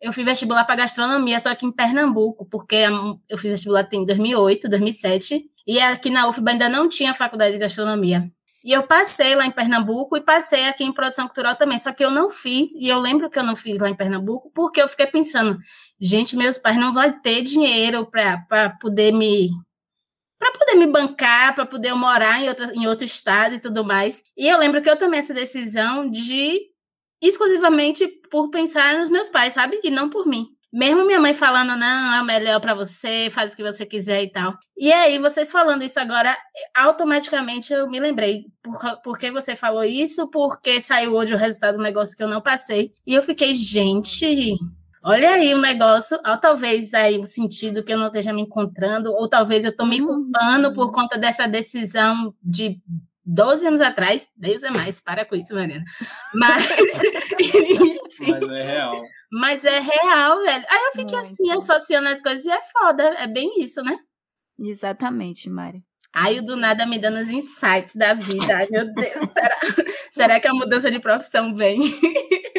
eu 0.00 0.12
fiz 0.12 0.24
vestibular 0.24 0.64
para 0.64 0.76
gastronomia, 0.76 1.38
só 1.38 1.54
que 1.54 1.66
em 1.66 1.70
Pernambuco, 1.70 2.44
porque 2.46 2.86
eu 3.28 3.38
fiz 3.38 3.52
vestibular 3.52 3.88
em 3.92 4.04
2008, 4.04 4.68
2007, 4.68 5.44
e 5.66 5.80
aqui 5.80 6.10
na 6.10 6.28
UFBA 6.28 6.52
ainda 6.52 6.68
não 6.68 6.88
tinha 6.88 7.14
faculdade 7.14 7.52
de 7.52 7.58
gastronomia. 7.58 8.24
E 8.64 8.72
eu 8.72 8.82
passei 8.84 9.34
lá 9.36 9.44
em 9.44 9.50
Pernambuco 9.50 10.16
e 10.16 10.20
passei 10.20 10.66
aqui 10.66 10.84
em 10.84 10.92
produção 10.92 11.26
cultural 11.26 11.56
também, 11.56 11.78
só 11.78 11.92
que 11.92 12.04
eu 12.04 12.10
não 12.10 12.30
fiz, 12.30 12.72
e 12.74 12.88
eu 12.88 12.98
lembro 12.98 13.30
que 13.30 13.38
eu 13.38 13.44
não 13.44 13.56
fiz 13.56 13.78
lá 13.78 13.88
em 13.88 13.94
Pernambuco, 13.94 14.50
porque 14.52 14.82
eu 14.82 14.88
fiquei 14.88 15.06
pensando, 15.06 15.58
gente, 16.00 16.36
meus 16.36 16.58
pais 16.58 16.76
não 16.76 16.92
vão 16.92 17.10
ter 17.22 17.42
dinheiro 17.42 18.04
para 18.06 18.70
poder 18.80 19.12
me 19.12 19.48
para 20.42 20.58
poder 20.58 20.74
me 20.74 20.88
bancar, 20.88 21.54
para 21.54 21.64
poder 21.64 21.94
morar 21.94 22.40
em 22.40 22.48
outro, 22.48 22.64
em 22.74 22.86
outro 22.88 23.04
estado 23.04 23.54
e 23.54 23.60
tudo 23.60 23.84
mais. 23.84 24.24
E 24.36 24.48
eu 24.48 24.58
lembro 24.58 24.82
que 24.82 24.90
eu 24.90 24.98
tomei 24.98 25.20
essa 25.20 25.32
decisão 25.32 26.10
de 26.10 26.60
exclusivamente 27.22 28.08
por 28.28 28.50
pensar 28.50 28.98
nos 28.98 29.08
meus 29.08 29.28
pais, 29.28 29.54
sabe? 29.54 29.78
E 29.84 29.90
não 29.90 30.10
por 30.10 30.26
mim. 30.26 30.48
Mesmo 30.72 31.06
minha 31.06 31.20
mãe 31.20 31.32
falando, 31.32 31.76
não, 31.76 32.14
é 32.14 32.24
melhor 32.24 32.58
para 32.58 32.74
você, 32.74 33.28
faz 33.30 33.52
o 33.52 33.56
que 33.56 33.62
você 33.62 33.86
quiser 33.86 34.24
e 34.24 34.32
tal. 34.32 34.54
E 34.76 34.90
aí, 34.90 35.18
vocês 35.18 35.52
falando 35.52 35.84
isso 35.84 36.00
agora, 36.00 36.36
automaticamente 36.74 37.72
eu 37.72 37.88
me 37.88 38.00
lembrei. 38.00 38.46
Por, 38.62 39.02
por 39.02 39.18
que 39.18 39.30
você 39.30 39.54
falou 39.54 39.84
isso? 39.84 40.28
Porque 40.30 40.80
saiu 40.80 41.14
hoje 41.14 41.34
o 41.34 41.38
resultado 41.38 41.76
do 41.76 41.82
negócio 41.82 42.16
que 42.16 42.22
eu 42.24 42.28
não 42.28 42.40
passei. 42.40 42.90
E 43.06 43.14
eu 43.14 43.22
fiquei, 43.22 43.54
gente, 43.54 44.56
Olha 45.04 45.32
aí 45.32 45.52
o 45.52 45.58
um 45.58 45.60
negócio, 45.60 46.18
ou 46.24 46.36
talvez 46.36 46.94
aí 46.94 47.18
o 47.18 47.22
um 47.22 47.26
sentido 47.26 47.82
que 47.82 47.92
eu 47.92 47.98
não 47.98 48.06
esteja 48.06 48.32
me 48.32 48.42
encontrando, 48.42 49.12
ou 49.12 49.28
talvez 49.28 49.64
eu 49.64 49.70
estou 49.70 49.86
me 49.86 50.00
culpando 50.00 50.72
por 50.72 50.86
uhum. 50.86 50.92
conta 50.92 51.18
dessa 51.18 51.48
decisão 51.48 52.32
de 52.42 52.80
12 53.24 53.66
anos 53.66 53.80
atrás. 53.80 54.28
Deus 54.36 54.62
é 54.62 54.70
mais, 54.70 55.00
para 55.00 55.24
com 55.24 55.34
isso, 55.34 55.54
Mariana. 55.54 55.84
Mas. 56.34 56.68
Mas 58.20 58.48
é 58.50 58.62
real. 58.62 59.02
Mas 59.32 59.64
é 59.64 59.80
real, 59.80 60.42
velho. 60.42 60.64
Aí 60.68 60.80
eu 60.86 60.92
fiquei 60.92 61.18
assim, 61.18 61.50
associando 61.50 62.08
as 62.08 62.20
coisas, 62.20 62.44
e 62.44 62.50
é 62.50 62.60
foda, 62.62 63.02
é 63.18 63.26
bem 63.26 63.60
isso, 63.60 63.82
né? 63.82 63.98
Exatamente, 64.58 65.50
Mari. 65.50 65.82
Aí 66.12 66.40
do 66.42 66.56
nada 66.56 66.84
me 66.86 66.98
dando 66.98 67.18
os 67.18 67.30
insights 67.30 67.96
da 67.96 68.12
vida. 68.12 68.54
Ai, 68.54 68.68
meu 68.70 68.84
Deus, 68.92 69.32
será, 69.32 69.58
será 70.12 70.40
que 70.40 70.46
a 70.46 70.52
mudança 70.52 70.90
de 70.90 71.00
profissão 71.00 71.54
vem? 71.54 71.80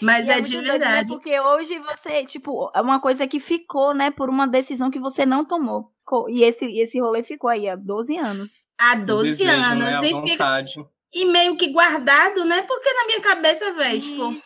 Mas 0.00 0.26
e 0.26 0.30
é, 0.30 0.38
é 0.38 0.40
de 0.40 0.56
verdade. 0.56 0.78
Doido, 0.78 0.90
né? 0.90 1.04
Porque 1.08 1.40
hoje 1.40 1.78
você, 1.78 2.24
tipo, 2.24 2.70
é 2.74 2.80
uma 2.80 3.00
coisa 3.00 3.26
que 3.26 3.40
ficou, 3.40 3.94
né, 3.94 4.10
por 4.10 4.28
uma 4.28 4.46
decisão 4.46 4.90
que 4.90 4.98
você 4.98 5.24
não 5.24 5.44
tomou. 5.44 5.90
E 6.28 6.44
esse, 6.44 6.64
esse 6.78 7.00
rolê 7.00 7.22
ficou 7.22 7.50
aí 7.50 7.68
há 7.68 7.74
12 7.74 8.16
anos. 8.16 8.66
Há 8.78 8.94
12 8.94 9.28
desejo, 9.28 9.50
anos. 9.50 9.84
Né? 9.84 10.08
E, 10.08 10.28
fica, 10.28 10.64
e 11.12 11.24
meio 11.24 11.56
que 11.56 11.68
guardado, 11.68 12.44
né? 12.44 12.62
Porque 12.62 12.92
na 12.92 13.06
minha 13.06 13.20
cabeça, 13.20 13.72
velho, 13.72 14.00
tipo, 14.00 14.36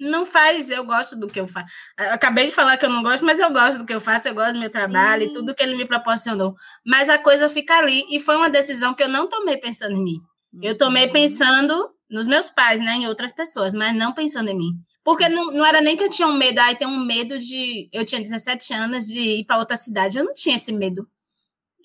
não 0.00 0.26
faz, 0.26 0.68
eu 0.68 0.84
gosto 0.84 1.16
do 1.16 1.28
que 1.28 1.38
eu 1.38 1.46
faço. 1.46 1.66
Eu 1.98 2.12
acabei 2.12 2.46
de 2.46 2.54
falar 2.54 2.76
que 2.76 2.84
eu 2.84 2.90
não 2.90 3.02
gosto, 3.02 3.24
mas 3.24 3.38
eu 3.38 3.50
gosto 3.52 3.78
do 3.78 3.86
que 3.86 3.94
eu 3.94 4.00
faço, 4.00 4.28
eu 4.28 4.34
gosto 4.34 4.54
do 4.54 4.58
meu 4.58 4.70
trabalho 4.70 5.24
Sim. 5.24 5.30
e 5.30 5.32
tudo 5.32 5.54
que 5.54 5.62
ele 5.62 5.76
me 5.76 5.86
proporcionou. 5.86 6.54
Mas 6.84 7.08
a 7.08 7.18
coisa 7.18 7.48
fica 7.48 7.78
ali. 7.78 8.04
E 8.10 8.20
foi 8.20 8.36
uma 8.36 8.50
decisão 8.50 8.94
que 8.94 9.02
eu 9.02 9.08
não 9.08 9.28
tomei 9.28 9.56
pensando 9.56 9.94
em 9.94 10.02
mim. 10.02 10.20
Eu 10.60 10.76
tomei 10.76 11.06
uhum. 11.06 11.12
pensando 11.12 11.88
nos 12.10 12.26
meus 12.26 12.48
pais, 12.48 12.80
né, 12.80 12.94
em 12.94 13.06
outras 13.06 13.32
pessoas, 13.32 13.74
mas 13.74 13.94
não 13.94 14.12
pensando 14.12 14.48
em 14.48 14.56
mim. 14.56 14.70
Porque 15.04 15.28
não, 15.28 15.52
não 15.52 15.64
era 15.64 15.80
nem 15.80 15.96
que 15.96 16.04
eu 16.04 16.10
tinha 16.10 16.28
um 16.28 16.36
medo, 16.36 16.58
aí 16.60 16.76
tem 16.76 16.88
um 16.88 17.04
medo 17.04 17.38
de. 17.38 17.88
Eu 17.92 18.04
tinha 18.04 18.20
17 18.20 18.72
anos 18.74 19.06
de 19.06 19.18
ir 19.18 19.44
para 19.44 19.58
outra 19.58 19.76
cidade. 19.76 20.18
Eu 20.18 20.24
não 20.24 20.34
tinha 20.34 20.56
esse 20.56 20.72
medo. 20.72 21.06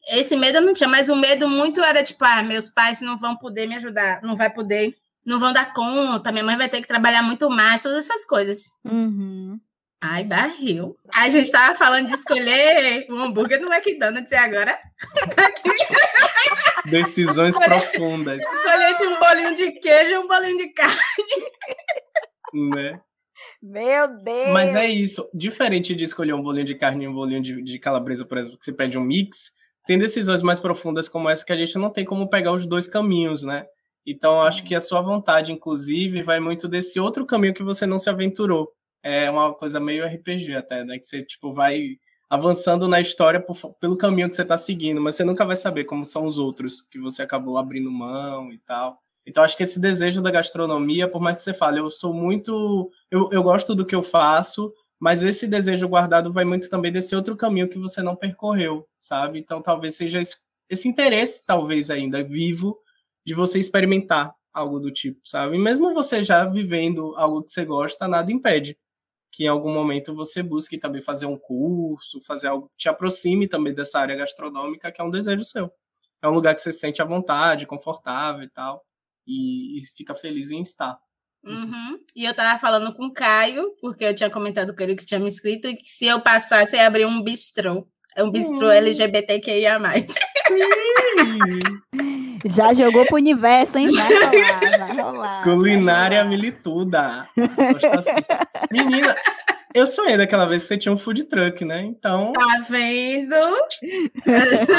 Esse 0.10 0.36
medo 0.36 0.58
eu 0.58 0.62
não 0.62 0.74
tinha, 0.74 0.90
mas 0.90 1.08
o 1.08 1.16
medo 1.16 1.48
muito 1.48 1.82
era 1.82 2.04
tipo, 2.04 2.24
ah, 2.26 2.44
meus 2.44 2.70
pais 2.70 3.00
não 3.00 3.18
vão 3.18 3.38
poder 3.38 3.68
me 3.68 3.76
ajudar, 3.76 4.22
não 4.22 4.36
vai 4.36 4.50
poder, 4.50 4.94
não 5.26 5.40
vão 5.40 5.54
dar 5.54 5.74
conta, 5.74 6.32
minha 6.32 6.44
mãe 6.44 6.58
vai 6.58 6.68
ter 6.68 6.82
que 6.82 6.88
trabalhar 6.88 7.24
muito 7.24 7.50
mais, 7.50 7.84
todas 7.84 8.10
essas 8.10 8.26
coisas. 8.26 8.66
Uhum. 8.84 9.33
Ai, 10.06 10.26
barril. 10.26 10.98
A 11.14 11.30
gente 11.30 11.50
tava 11.50 11.78
falando 11.78 12.08
de 12.08 12.14
escolher 12.14 13.08
um 13.10 13.22
hambúrguer 13.22 13.62
no 13.62 13.72
McDonald's 13.74 14.30
e 14.30 14.36
agora. 14.36 14.78
Decisões 16.86 17.56
escolher, 17.56 17.90
profundas. 17.90 18.42
Escolher 18.42 18.92
entre 18.92 19.08
um 19.08 19.18
bolinho 19.18 19.56
de 19.56 19.72
queijo 19.80 20.12
e 20.12 20.18
um 20.18 20.28
bolinho 20.28 20.58
de 20.58 20.74
carne. 20.74 20.98
Né? 22.76 23.00
Meu 23.62 24.22
Deus! 24.22 24.50
Mas 24.50 24.76
é 24.76 24.90
isso. 24.90 25.30
Diferente 25.34 25.96
de 25.96 26.04
escolher 26.04 26.34
um 26.34 26.44
bolinho 26.44 26.66
de 26.66 26.76
carne 26.76 27.06
e 27.06 27.08
um 27.08 27.14
bolinho 27.14 27.42
de, 27.42 27.62
de 27.62 27.80
calabresa, 27.80 28.26
por 28.26 28.38
exemplo, 28.38 28.60
que 28.60 28.66
você 28.66 28.74
pede 28.74 28.98
um 28.98 29.02
mix, 29.02 29.52
tem 29.86 29.98
decisões 29.98 30.42
mais 30.42 30.60
profundas 30.60 31.08
como 31.08 31.30
essa 31.30 31.46
que 31.46 31.54
a 31.54 31.58
gente 31.58 31.78
não 31.78 31.90
tem 31.90 32.04
como 32.04 32.30
pegar 32.30 32.52
os 32.52 32.68
dois 32.68 32.90
caminhos, 32.90 33.44
né? 33.44 33.66
Então, 34.06 34.42
acho 34.42 34.66
que 34.66 34.76
a 34.76 34.82
sua 34.82 35.02
vontade, 35.02 35.54
inclusive, 35.54 36.22
vai 36.22 36.42
muito 36.42 36.68
desse 36.68 37.00
outro 37.00 37.26
caminho 37.26 37.54
que 37.54 37.64
você 37.64 37.86
não 37.86 37.98
se 37.98 38.10
aventurou 38.10 38.70
é 39.04 39.30
uma 39.30 39.54
coisa 39.54 39.80
meio 39.80 40.06
RPG 40.06 40.56
até, 40.56 40.84
né? 40.84 40.98
Que 40.98 41.06
você, 41.06 41.22
tipo, 41.24 41.54
vai 41.54 41.98
avançando 42.30 42.88
na 42.88 43.00
história 43.00 43.40
por, 43.40 43.56
pelo 43.80 43.98
caminho 43.98 44.30
que 44.30 44.36
você 44.36 44.42
está 44.42 44.58
seguindo, 44.58 45.00
mas 45.00 45.16
você 45.16 45.24
nunca 45.24 45.46
vai 45.46 45.56
saber 45.56 45.84
como 45.84 46.06
são 46.06 46.26
os 46.26 46.40
outros 46.40 46.82
que 46.82 46.98
você 46.98 47.22
acabou 47.22 47.58
abrindo 47.58 47.92
mão 47.92 48.52
e 48.52 48.58
tal. 48.58 48.98
Então, 49.26 49.44
acho 49.44 49.56
que 49.56 49.64
esse 49.64 49.80
desejo 49.80 50.22
da 50.22 50.32
gastronomia, 50.32 51.08
por 51.08 51.22
mais 51.22 51.38
que 51.38 51.44
você 51.44 51.54
fale, 51.54 51.80
eu 51.80 51.90
sou 51.90 52.14
muito. 52.14 52.90
Eu, 53.12 53.30
eu 53.32 53.44
gosto 53.44 53.76
do 53.76 53.86
que 53.86 53.94
eu 53.94 54.02
faço, 54.02 54.74
mas 55.00 55.22
esse 55.22 55.48
desejo 55.48 55.88
guardado 55.88 56.32
vai 56.34 56.44
muito 56.46 56.70
também 56.70 56.92
desse 56.92 57.16
outro 57.16 57.36
caminho 57.36 57.70
que 57.70 57.78
você 57.78 58.02
não 58.02 58.16
percorreu, 58.16 58.88
sabe? 59.00 59.40
Então, 59.40 59.62
talvez 59.62 59.96
seja 59.96 60.20
esse, 60.20 60.38
esse 60.70 60.88
interesse, 60.88 61.46
talvez 61.46 61.90
ainda 61.90 62.24
vivo, 62.24 62.80
de 63.26 63.34
você 63.34 63.60
experimentar 63.60 64.34
algo 64.54 64.80
do 64.80 64.92
tipo, 64.92 65.22
sabe? 65.26 65.56
E 65.56 65.60
mesmo 65.60 65.94
você 65.94 66.24
já 66.24 66.46
vivendo 66.46 67.14
algo 67.16 67.44
que 67.44 67.52
você 67.52 67.66
gosta, 67.66 68.08
nada 68.08 68.32
impede 68.32 68.78
que 69.34 69.46
em 69.46 69.48
algum 69.48 69.74
momento 69.74 70.14
você 70.14 70.44
busque 70.44 70.78
também 70.78 71.02
fazer 71.02 71.26
um 71.26 71.36
curso, 71.36 72.22
fazer 72.22 72.50
algo 72.50 72.70
que 72.70 72.78
te 72.78 72.88
aproxime 72.88 73.48
também 73.48 73.74
dessa 73.74 74.00
área 74.00 74.16
gastronômica, 74.16 74.92
que 74.92 75.02
é 75.02 75.04
um 75.04 75.10
desejo 75.10 75.44
seu. 75.44 75.72
É 76.22 76.28
um 76.28 76.32
lugar 76.32 76.54
que 76.54 76.62
você 76.62 76.72
se 76.72 76.80
sente 76.80 77.02
à 77.02 77.06
vontade, 77.06 77.66
confortável 77.66 78.44
e 78.44 78.50
tal, 78.50 78.86
e, 79.26 79.80
e 79.80 79.82
fica 79.98 80.14
feliz 80.14 80.52
em 80.52 80.62
estar. 80.62 81.00
Uhum. 81.44 82.00
E 82.16 82.26
eu 82.26 82.34
tava 82.36 82.60
falando 82.60 82.94
com 82.94 83.08
o 83.08 83.12
Caio, 83.12 83.76
porque 83.82 84.06
eu 84.06 84.14
tinha 84.14 84.30
comentado 84.30 84.74
com 84.76 84.84
ele 84.84 84.96
que 84.96 85.06
tinha 85.06 85.20
me 85.20 85.28
inscrito, 85.28 85.68
e 85.68 85.76
que 85.76 85.88
se 85.88 86.06
eu 86.06 86.22
passasse, 86.22 86.76
eu 86.76 86.82
ia 86.82 86.88
abrir 86.88 87.06
um 87.06 87.22
bistrô. 87.22 87.88
É 88.16 88.24
um 88.24 88.30
bistrô 88.30 88.68
uhum. 88.68 88.72
LGBTQIA+. 88.72 89.80
Já 92.46 92.74
jogou 92.74 93.06
pro 93.06 93.16
universo, 93.16 93.78
hein? 93.78 93.88
Vai 93.92 94.14
rolar, 94.14 94.78
vai 94.88 94.98
rolar. 95.02 95.44
Culinária 95.44 96.18
vai 96.18 96.24
rolar. 96.26 96.30
milituda. 96.30 97.28
Assim. 97.98 98.22
Menina, 98.72 99.16
Eu 99.74 99.88
sonhei 99.88 100.18
daquela 100.18 100.46
vez 100.46 100.62
que 100.62 100.68
você 100.68 100.78
tinha 100.78 100.92
um 100.94 100.98
food 100.98 101.24
truck, 101.26 101.66
né? 101.66 101.82
Então. 101.82 102.32
Tá 102.34 102.60
vendo? 102.70 103.36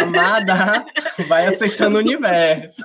Amada, 0.02 0.84
vai 1.26 1.46
aceitando 1.46 1.96
o 1.96 2.00
universo. 2.00 2.84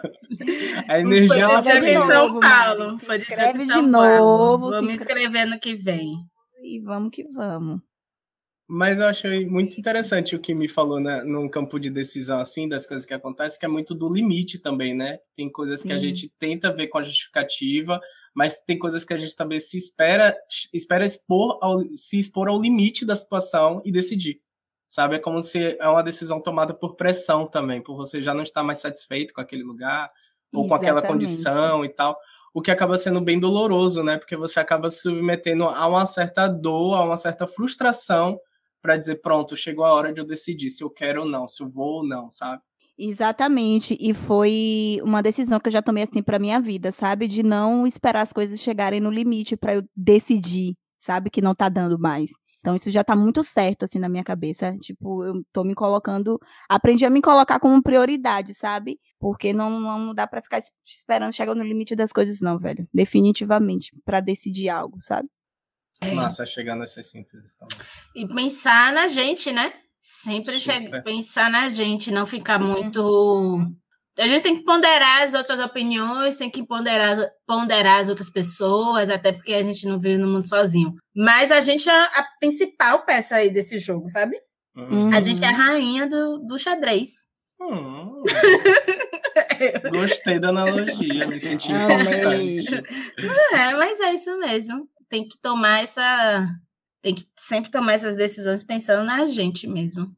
A 0.88 1.00
energia 1.00 1.44
ela 1.44 1.62
foi 1.64 1.80
foi 1.80 1.90
em 1.90 2.08
São 2.08 2.40
Paulo. 2.40 3.00
Foi 3.00 3.18
de 3.18 3.24
escreve 3.26 3.66
São 3.66 3.84
de 3.86 3.92
Paulo. 3.92 4.08
novo. 4.58 4.72
Vou 4.72 4.82
me 4.82 4.94
inscrever 4.94 5.46
no 5.46 5.60
que 5.60 5.76
vem. 5.76 6.14
E 6.64 6.80
vamos 6.80 7.12
que 7.12 7.24
vamos. 7.32 7.80
Mas 8.72 9.00
eu 9.00 9.08
achei 9.08 9.48
muito 9.48 9.80
interessante 9.80 10.36
o 10.36 10.40
que 10.40 10.54
me 10.54 10.68
falou 10.68 11.00
né, 11.00 11.24
num 11.24 11.50
campo 11.50 11.80
de 11.80 11.90
decisão 11.90 12.40
assim, 12.40 12.70
das 12.70 12.86
coisas 12.86 13.04
que 13.04 13.16
acontecem, 13.16 13.60
que 13.60 13.66
é 13.66 13.68
muito 13.68 13.96
do 13.96 14.14
limite 14.14 14.60
também, 14.60 14.94
né? 14.94 15.18
Tem 15.36 15.52
coisas 15.52 15.82
que 15.82 15.92
a 15.92 15.98
gente 15.98 16.32
tenta 16.38 16.72
ver 16.72 16.86
com 16.86 17.00
a 17.00 17.02
justificativa, 17.02 18.00
mas 18.32 18.62
tem 18.62 18.78
coisas 18.78 19.04
que 19.04 19.12
a 19.12 19.18
gente 19.18 19.36
também 19.36 19.60
se 19.60 19.76
espera, 19.76 20.38
espera 20.72 21.04
expor 21.04 21.58
ao, 21.64 21.84
se 21.96 22.20
expor 22.20 22.48
ao 22.48 22.62
limite 22.62 23.08
da 23.08 23.16
situação 23.16 23.82
e 23.84 23.92
decidir. 23.92 24.40
Sabe? 24.88 25.16
É 25.16 25.20
como 25.20 25.42
se 25.42 25.76
é 25.80 25.88
uma 25.88 26.04
decisão 26.04 26.40
tomada 26.40 26.72
por 26.72 26.96
pressão 26.96 27.48
também, 27.48 27.82
por 27.82 27.96
você 27.96 28.22
já 28.22 28.36
não 28.36 28.44
estar 28.44 28.62
mais 28.62 28.78
satisfeito 28.78 29.34
com 29.34 29.42
aquele 29.42 29.64
lugar, 29.64 30.12
ou 30.54 30.68
com 30.68 30.76
aquela 30.76 31.00
Exatamente. 31.00 31.26
condição 31.26 31.84
e 31.84 31.90
tal. 31.90 32.16
O 32.54 32.62
que 32.62 32.70
acaba 32.70 32.98
sendo 32.98 33.20
bem 33.20 33.40
doloroso, 33.40 34.04
né? 34.04 34.20
Porque 34.20 34.38
você 34.38 34.60
acaba 34.60 34.92
se 34.92 35.02
submetendo 35.02 35.64
a 35.64 35.88
uma 35.88 36.06
certa 36.06 36.48
dor, 36.48 36.94
a 36.98 37.04
uma 37.04 37.18
certa 37.18 37.48
frustração 37.48 38.40
para 38.82 38.98
dizer, 38.98 39.16
pronto, 39.22 39.56
chegou 39.58 39.86
a 39.86 39.94
hora 39.94 40.14
de 40.14 40.20
eu 40.22 40.26
decidir 40.26 40.70
se 40.70 40.84
eu 40.84 40.90
quero 40.90 41.22
ou 41.24 41.28
não, 41.30 41.48
se 41.48 41.62
eu 41.64 41.70
vou 41.70 41.98
ou 41.98 42.08
não, 42.08 42.30
sabe? 42.32 42.62
Exatamente. 42.98 43.98
E 44.00 44.14
foi 44.14 45.00
uma 45.04 45.22
decisão 45.24 45.60
que 45.60 45.68
eu 45.68 45.72
já 45.72 45.82
tomei 45.82 46.04
assim 46.04 46.22
pra 46.22 46.38
minha 46.38 46.60
vida, 46.60 46.92
sabe? 46.92 47.28
De 47.28 47.42
não 47.42 47.88
esperar 47.88 48.22
as 48.22 48.34
coisas 48.34 48.60
chegarem 48.60 49.00
no 49.00 49.10
limite 49.10 49.56
pra 49.56 49.76
eu 49.76 49.84
decidir, 49.96 50.76
sabe? 51.00 51.30
Que 51.30 51.42
não 51.42 51.56
tá 51.56 51.70
dando 51.70 51.98
mais. 51.98 52.30
Então 52.60 52.76
isso 52.76 52.92
já 52.92 53.02
tá 53.06 53.16
muito 53.16 53.42
certo 53.42 53.84
assim 53.86 54.00
na 54.00 54.10
minha 54.10 54.24
cabeça. 54.24 54.76
Tipo, 54.82 55.24
eu 55.24 55.42
tô 55.54 55.64
me 55.64 55.74
colocando, 55.74 56.38
aprendi 56.68 57.06
a 57.06 57.10
me 57.10 57.22
colocar 57.22 57.58
como 57.60 57.82
prioridade, 57.82 58.54
sabe? 58.54 59.00
Porque 59.18 59.54
não, 59.54 59.80
não 59.80 60.14
dá 60.14 60.28
pra 60.28 60.42
ficar 60.42 60.58
es- 60.58 60.70
esperando 60.86 61.32
chegar 61.34 61.56
no 61.56 61.64
limite 61.64 61.96
das 61.96 62.12
coisas 62.12 62.42
não, 62.42 62.60
velho. 62.60 62.86
Definitivamente, 62.94 63.92
Pra 64.04 64.20
decidir 64.20 64.68
algo, 64.68 64.98
sabe? 65.00 65.30
É. 66.02 66.14
Massa 66.14 66.46
chegar 66.46 66.76
nessas 66.76 67.10
sínteses 67.10 67.56
também. 67.56 67.78
E 68.16 68.28
pensar 68.28 68.94
na 68.94 69.08
gente, 69.08 69.52
né? 69.52 69.74
Sempre 70.00 70.60
Super. 70.60 70.82
che- 70.92 71.02
pensar 71.02 71.52
na 71.52 71.68
gente, 71.70 72.10
não 72.12 72.26
ficar 72.26 72.58
muito. 72.60 73.60
A 74.18 74.28
gente 74.28 74.44
tem 74.44 74.56
que 74.58 74.64
ponderar 74.64 75.24
as 75.24 75.34
outras 75.34 75.60
opiniões, 75.60 76.38
tem 76.38 76.50
que 76.50 76.66
ponderar, 76.66 77.18
ponderar 77.46 78.00
as 78.02 78.10
outras 78.10 78.30
pessoas, 78.30 79.10
até 79.10 79.32
porque 79.32 79.54
a 79.54 79.62
gente 79.62 79.86
não 79.88 80.00
vive 80.00 80.18
no 80.18 80.28
mundo 80.28 80.48
sozinho. 80.48 80.94
Mas 81.16 81.52
a 81.52 81.60
gente 81.62 81.90
é 81.90 81.94
a 81.94 82.26
principal 82.40 83.06
peça 83.06 83.36
aí 83.36 83.50
desse 83.50 83.78
jogo, 83.78 84.10
sabe? 84.10 84.38
Hum. 84.76 85.14
A 85.14 85.20
gente 85.22 85.44
é 85.44 85.48
a 85.48 85.52
rainha 85.52 86.08
do, 86.08 86.40
do 86.40 86.58
xadrez. 86.58 87.12
Hum. 87.62 88.24
Gostei 89.92 90.40
da 90.40 90.50
analogia, 90.50 91.28
me 91.28 91.40
senti 91.40 91.72
importante. 91.72 92.74
É, 93.54 93.76
mas 93.76 94.00
é 94.00 94.14
isso 94.14 94.38
mesmo. 94.40 94.88
Tem 95.10 95.28
que 95.28 95.38
tomar 95.38 95.84
essa. 95.84 96.48
Tem 97.02 97.16
que 97.16 97.26
sempre 97.36 97.72
tomar 97.72 97.94
essas 97.94 98.16
decisões 98.16 98.64
pensando 98.64 99.06
na 99.06 99.26
gente 99.28 99.68
mesmo. 99.68 100.16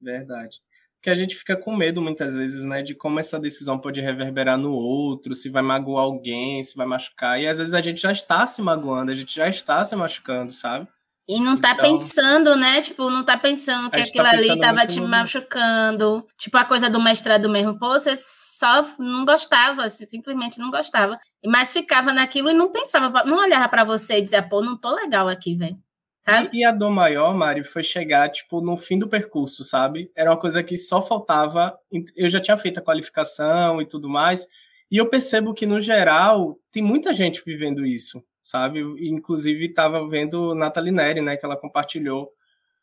Verdade. 0.00 0.60
Porque 0.96 1.10
a 1.10 1.14
gente 1.14 1.36
fica 1.36 1.54
com 1.54 1.76
medo 1.76 2.00
muitas 2.00 2.34
vezes, 2.34 2.64
né, 2.64 2.82
de 2.82 2.94
como 2.94 3.20
essa 3.20 3.38
decisão 3.38 3.78
pode 3.78 4.00
reverberar 4.00 4.56
no 4.56 4.72
outro, 4.72 5.34
se 5.34 5.50
vai 5.50 5.62
magoar 5.62 6.04
alguém, 6.04 6.62
se 6.62 6.74
vai 6.76 6.86
machucar. 6.86 7.38
E 7.38 7.46
às 7.46 7.58
vezes 7.58 7.74
a 7.74 7.80
gente 7.82 8.00
já 8.00 8.10
está 8.10 8.46
se 8.46 8.62
magoando, 8.62 9.12
a 9.12 9.14
gente 9.14 9.34
já 9.34 9.46
está 9.46 9.84
se 9.84 9.94
machucando, 9.94 10.50
sabe? 10.50 10.88
E 11.26 11.40
não 11.40 11.58
tá 11.58 11.72
Então- 11.72 11.84
pensando, 11.84 12.54
né? 12.54 12.82
Tipo, 12.82 13.08
não 13.08 13.24
tá 13.24 13.36
pensando 13.38 13.90
que 13.90 13.98
gente 13.98 14.08
aquilo 14.10 14.24
tá 14.24 14.30
ali 14.30 14.60
tava 14.60 14.86
te 14.86 15.00
no- 15.00 15.08
machucando. 15.08 16.26
Tipo, 16.38 16.58
a 16.58 16.64
coisa 16.64 16.90
do 16.90 17.00
mestrado 17.00 17.48
mesmo. 17.48 17.78
Pô, 17.78 17.88
você 17.98 18.14
só 18.16 18.82
não 18.98 19.24
gostava, 19.24 19.88
você 19.88 20.06
simplesmente 20.06 20.58
não 20.58 20.70
gostava. 20.70 21.18
Mas 21.46 21.72
ficava 21.72 22.12
naquilo 22.12 22.50
e 22.50 22.54
não 22.54 22.70
pensava, 22.70 23.24
não 23.24 23.38
olhava 23.38 23.68
pra 23.68 23.84
você 23.84 24.18
e 24.18 24.22
dizia, 24.22 24.42
pô, 24.42 24.60
não 24.62 24.76
tô 24.76 24.94
legal 24.94 25.28
aqui, 25.28 25.56
velho. 25.56 25.76
Sabe? 26.22 26.48
E, 26.52 26.60
e 26.60 26.64
a 26.64 26.72
dor 26.72 26.90
maior, 26.90 27.34
Mari, 27.34 27.64
foi 27.64 27.82
chegar, 27.82 28.30
tipo, 28.30 28.60
no 28.60 28.76
fim 28.76 28.98
do 28.98 29.08
percurso, 29.08 29.62
sabe? 29.64 30.10
Era 30.16 30.30
uma 30.30 30.38
coisa 30.40 30.62
que 30.62 30.76
só 30.76 31.02
faltava. 31.02 31.74
Eu 32.16 32.28
já 32.28 32.40
tinha 32.40 32.56
feito 32.56 32.78
a 32.78 32.82
qualificação 32.82 33.80
e 33.80 33.86
tudo 33.86 34.08
mais. 34.08 34.46
E 34.90 34.96
eu 34.98 35.08
percebo 35.08 35.52
que, 35.54 35.66
no 35.66 35.80
geral, 35.80 36.58
tem 36.70 36.82
muita 36.82 37.12
gente 37.12 37.42
vivendo 37.44 37.84
isso, 37.84 38.22
sabe? 38.44 38.80
Inclusive, 39.08 39.66
estava 39.66 40.06
vendo 40.08 40.54
Nathalie 40.54 40.92
Neri, 40.92 41.22
né? 41.22 41.36
Que 41.36 41.46
ela 41.46 41.56
compartilhou 41.56 42.30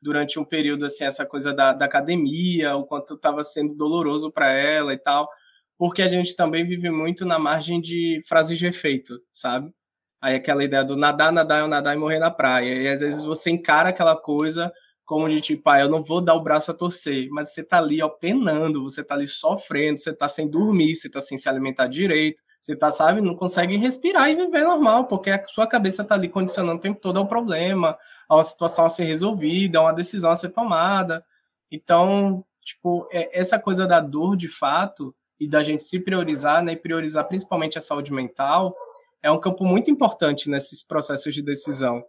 durante 0.01 0.39
um 0.39 0.43
período, 0.43 0.85
assim, 0.85 1.05
essa 1.05 1.25
coisa 1.25 1.53
da, 1.53 1.73
da 1.73 1.85
academia, 1.85 2.75
o 2.75 2.85
quanto 2.85 3.13
estava 3.13 3.43
sendo 3.43 3.75
doloroso 3.75 4.31
para 4.31 4.51
ela 4.51 4.93
e 4.93 4.97
tal. 4.97 5.29
Porque 5.77 6.01
a 6.01 6.07
gente 6.07 6.35
também 6.35 6.65
vive 6.65 6.89
muito 6.89 7.25
na 7.25 7.37
margem 7.37 7.79
de 7.79 8.21
frases 8.27 8.57
de 8.57 8.65
efeito, 8.65 9.21
sabe? 9.31 9.71
Aí 10.19 10.35
aquela 10.35 10.63
ideia 10.63 10.83
do 10.83 10.95
nadar, 10.95 11.31
nadar, 11.31 11.61
eu 11.61 11.67
nadar 11.67 11.95
e 11.95 11.99
morrer 11.99 12.19
na 12.19 12.31
praia. 12.31 12.81
E 12.81 12.87
às 12.87 13.01
vezes 13.01 13.23
você 13.23 13.51
encara 13.51 13.89
aquela 13.89 14.15
coisa 14.15 14.71
como 15.11 15.27
de 15.27 15.41
tipo, 15.41 15.69
ah, 15.69 15.81
eu 15.81 15.89
não 15.89 16.01
vou 16.01 16.21
dar 16.21 16.35
o 16.35 16.39
braço 16.41 16.71
a 16.71 16.73
torcer, 16.73 17.27
mas 17.31 17.51
você 17.51 17.61
tá 17.61 17.79
ali, 17.79 18.01
ó, 18.01 18.07
penando, 18.07 18.81
você 18.81 19.03
tá 19.03 19.13
ali 19.13 19.27
sofrendo, 19.27 19.99
você 19.99 20.13
tá 20.13 20.29
sem 20.29 20.47
dormir, 20.49 20.95
você 20.95 21.09
tá 21.09 21.19
sem 21.19 21.37
se 21.37 21.49
alimentar 21.49 21.87
direito, 21.87 22.41
você 22.61 22.77
tá, 22.77 22.89
sabe, 22.89 23.19
não 23.19 23.35
consegue 23.35 23.75
respirar 23.75 24.29
e 24.29 24.35
viver 24.37 24.63
normal, 24.63 25.07
porque 25.07 25.29
a 25.29 25.45
sua 25.49 25.67
cabeça 25.67 26.05
tá 26.05 26.15
ali 26.15 26.29
condicionando 26.29 26.77
o 26.77 26.81
tempo 26.81 26.97
todo 27.01 27.19
ao 27.19 27.27
problema, 27.27 27.97
a 28.29 28.35
uma 28.37 28.41
situação 28.41 28.85
a 28.85 28.89
ser 28.89 29.03
resolvida, 29.03 29.79
a 29.79 29.81
uma 29.81 29.93
decisão 29.93 30.31
a 30.31 30.35
ser 30.35 30.47
tomada. 30.47 31.21
Então, 31.69 32.45
tipo, 32.63 33.05
é- 33.11 33.37
essa 33.37 33.59
coisa 33.59 33.85
da 33.85 33.99
dor 33.99 34.37
de 34.37 34.47
fato 34.47 35.13
e 35.37 35.45
da 35.45 35.61
gente 35.61 35.83
se 35.83 35.99
priorizar, 35.99 36.63
né, 36.63 36.71
e 36.71 36.77
priorizar 36.77 37.27
principalmente 37.27 37.77
a 37.77 37.81
saúde 37.81 38.13
mental, 38.13 38.73
é 39.21 39.29
um 39.29 39.41
campo 39.41 39.65
muito 39.65 39.91
importante 39.91 40.49
nesses 40.49 40.81
processos 40.81 41.35
de 41.35 41.41
decisão, 41.43 42.01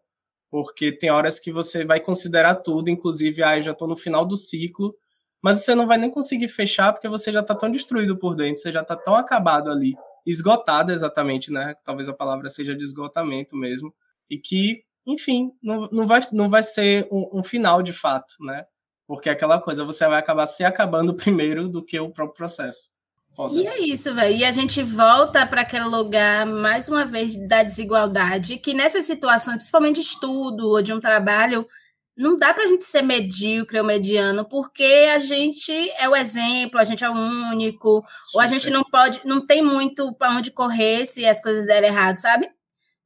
porque 0.53 0.93
tem 0.93 1.11
horas 1.11 1.41
que 1.41 1.51
você 1.51 1.83
vai 1.83 1.99
considerar 1.99 2.57
tudo, 2.57 2.91
inclusive, 2.91 3.43
ah, 3.43 3.57
eu 3.57 3.63
já 3.63 3.73
estou 3.73 3.89
no 3.89 3.97
final 3.97 4.27
do 4.27 4.37
ciclo, 4.37 4.95
mas 5.41 5.65
você 5.65 5.75
não 5.75 5.87
vai 5.87 5.97
nem 5.97 6.11
conseguir 6.11 6.49
fechar 6.49 6.93
porque 6.93 7.09
você 7.09 7.33
já 7.33 7.41
está 7.41 7.55
tão 7.55 7.71
destruído 7.71 8.19
por 8.19 8.37
dentro, 8.37 8.61
você 8.61 8.71
já 8.71 8.83
está 8.83 8.95
tão 8.95 9.15
acabado 9.15 9.71
ali, 9.71 9.95
esgotado 10.27 10.93
exatamente, 10.93 11.51
né? 11.51 11.75
Talvez 11.83 12.07
a 12.07 12.13
palavra 12.13 12.51
seja 12.51 12.77
de 12.77 12.85
esgotamento 12.85 13.57
mesmo, 13.57 13.95
e 14.29 14.37
que, 14.37 14.85
enfim, 15.07 15.53
não, 15.63 15.89
não, 15.91 16.07
vai, 16.07 16.21
não 16.35 16.51
vai 16.51 16.63
ser 16.63 17.09
um, 17.11 17.41
um 17.41 17.43
final 17.43 17.83
de 17.83 17.95
fato, 17.95 18.35
né? 18.41 18.67
Porque 19.07 19.31
é 19.31 19.33
aquela 19.33 19.59
coisa, 19.59 19.87
você 19.87 20.07
vai 20.07 20.19
acabar 20.19 20.45
se 20.45 20.65
acabando 20.65 21.15
primeiro 21.17 21.67
do 21.67 21.83
que 21.83 21.99
o 21.99 22.11
próprio 22.11 22.37
processo. 22.37 22.91
Foda. 23.35 23.55
E 23.55 23.67
é 23.67 23.81
isso, 23.81 24.15
velho. 24.15 24.37
E 24.37 24.45
a 24.45 24.53
gente 24.53 24.83
volta 24.83 25.47
para 25.47 25.63
aquele 25.63 25.87
lugar, 25.87 26.45
mais 26.45 26.89
uma 26.89 27.05
vez, 27.05 27.35
da 27.49 27.63
desigualdade, 27.63 28.59
que 28.59 28.75
nessas 28.75 29.07
situações, 29.07 29.57
principalmente 29.57 29.97
de 29.97 30.03
estudo 30.03 30.69
ou 30.69 30.83
de 30.83 30.93
um 30.93 31.01
trabalho, 31.01 31.67
não 32.17 32.37
dá 32.37 32.53
para 32.53 32.65
a 32.65 32.67
gente 32.67 32.85
ser 32.85 33.03
medíocre 33.03 33.79
ou 33.79 33.85
mediano, 33.85 34.45
porque 34.45 35.09
a 35.15 35.19
gente 35.19 35.73
é 35.99 36.09
o 36.09 36.15
exemplo, 36.15 36.79
a 36.79 36.85
gente 36.85 37.03
é 37.03 37.09
o 37.09 37.15
único, 37.15 38.05
ou 38.35 38.41
a 38.41 38.47
gente 38.47 38.69
não 38.69 38.85
pode, 38.85 39.21
não 39.25 39.45
tem 39.45 39.63
muito 39.63 40.13
para 40.15 40.33
onde 40.37 40.51
correr 40.51 41.07
se 41.07 41.25
as 41.25 41.41
coisas 41.41 41.65
derem 41.65 41.89
errado, 41.89 42.17
sabe? 42.17 42.51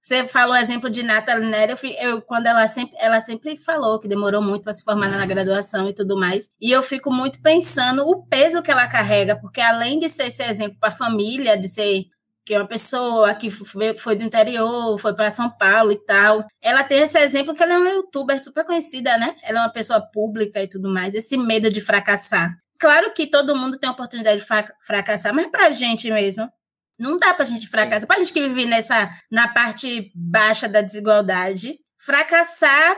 Você 0.07 0.25
falou 0.25 0.55
o 0.55 0.57
exemplo 0.57 0.89
de 0.89 1.03
Nathalie 1.03 1.51
Neri, 1.51 1.73
eu, 1.73 2.11
eu, 2.11 2.23
quando 2.23 2.47
ela 2.47 2.69
sempre, 2.69 2.97
ela 2.97 3.19
sempre 3.19 3.57
falou 3.57 3.99
que 3.99 4.07
demorou 4.07 4.41
muito 4.41 4.63
para 4.63 4.73
se 4.73 4.85
formar 4.85 5.09
na 5.09 5.27
graduação 5.27 5.89
e 5.89 5.93
tudo 5.93 6.17
mais, 6.17 6.49
e 6.61 6.71
eu 6.71 6.81
fico 6.81 7.13
muito 7.13 7.43
pensando 7.43 8.07
o 8.07 8.25
peso 8.25 8.63
que 8.63 8.71
ela 8.71 8.87
carrega, 8.87 9.35
porque 9.35 9.61
além 9.61 9.99
de 9.99 10.09
ser 10.09 10.29
esse 10.29 10.45
exemplo 10.45 10.79
para 10.79 10.91
a 10.91 10.97
família, 10.97 11.59
de 11.59 11.67
ser 11.67 12.05
que 12.45 12.55
é 12.55 12.59
uma 12.61 12.69
pessoa 12.69 13.35
que 13.35 13.51
foi, 13.51 14.15
do 14.15 14.23
interior, 14.23 14.97
foi 14.97 15.13
para 15.13 15.35
São 15.35 15.51
Paulo 15.51 15.91
e 15.91 15.99
tal, 15.99 16.47
ela 16.63 16.85
tem 16.85 17.01
esse 17.01 17.19
exemplo 17.19 17.53
que 17.53 17.65
ela 17.65 17.75
é 17.75 17.79
uma 17.79 17.91
youtuber 17.91 18.41
super 18.41 18.65
conhecida, 18.65 19.19
né? 19.19 19.35
Ela 19.43 19.59
é 19.59 19.63
uma 19.63 19.73
pessoa 19.73 20.01
pública 20.01 20.63
e 20.63 20.69
tudo 20.69 20.89
mais, 20.89 21.17
esse 21.17 21.37
medo 21.37 21.69
de 21.69 21.81
fracassar. 21.81 22.57
Claro 22.79 23.13
que 23.13 23.27
todo 23.27 23.57
mundo 23.57 23.77
tem 23.77 23.89
a 23.89 23.93
oportunidade 23.93 24.39
de 24.39 24.47
fra- 24.47 24.73
fracassar, 24.87 25.35
mas 25.35 25.49
para 25.49 25.67
a 25.67 25.71
gente 25.73 26.09
mesmo, 26.13 26.49
não 26.99 27.19
dá 27.19 27.35
para 27.35 27.45
a 27.45 27.49
gente 27.49 27.63
Sim. 27.63 27.71
fracassar. 27.71 28.07
Para 28.07 28.17
a 28.17 28.19
gente 28.21 28.33
que 28.33 28.49
vive 28.49 28.67
nessa, 28.67 29.11
na 29.31 29.49
parte 29.49 30.11
baixa 30.15 30.69
da 30.69 30.81
desigualdade, 30.81 31.79
fracassar 31.99 32.97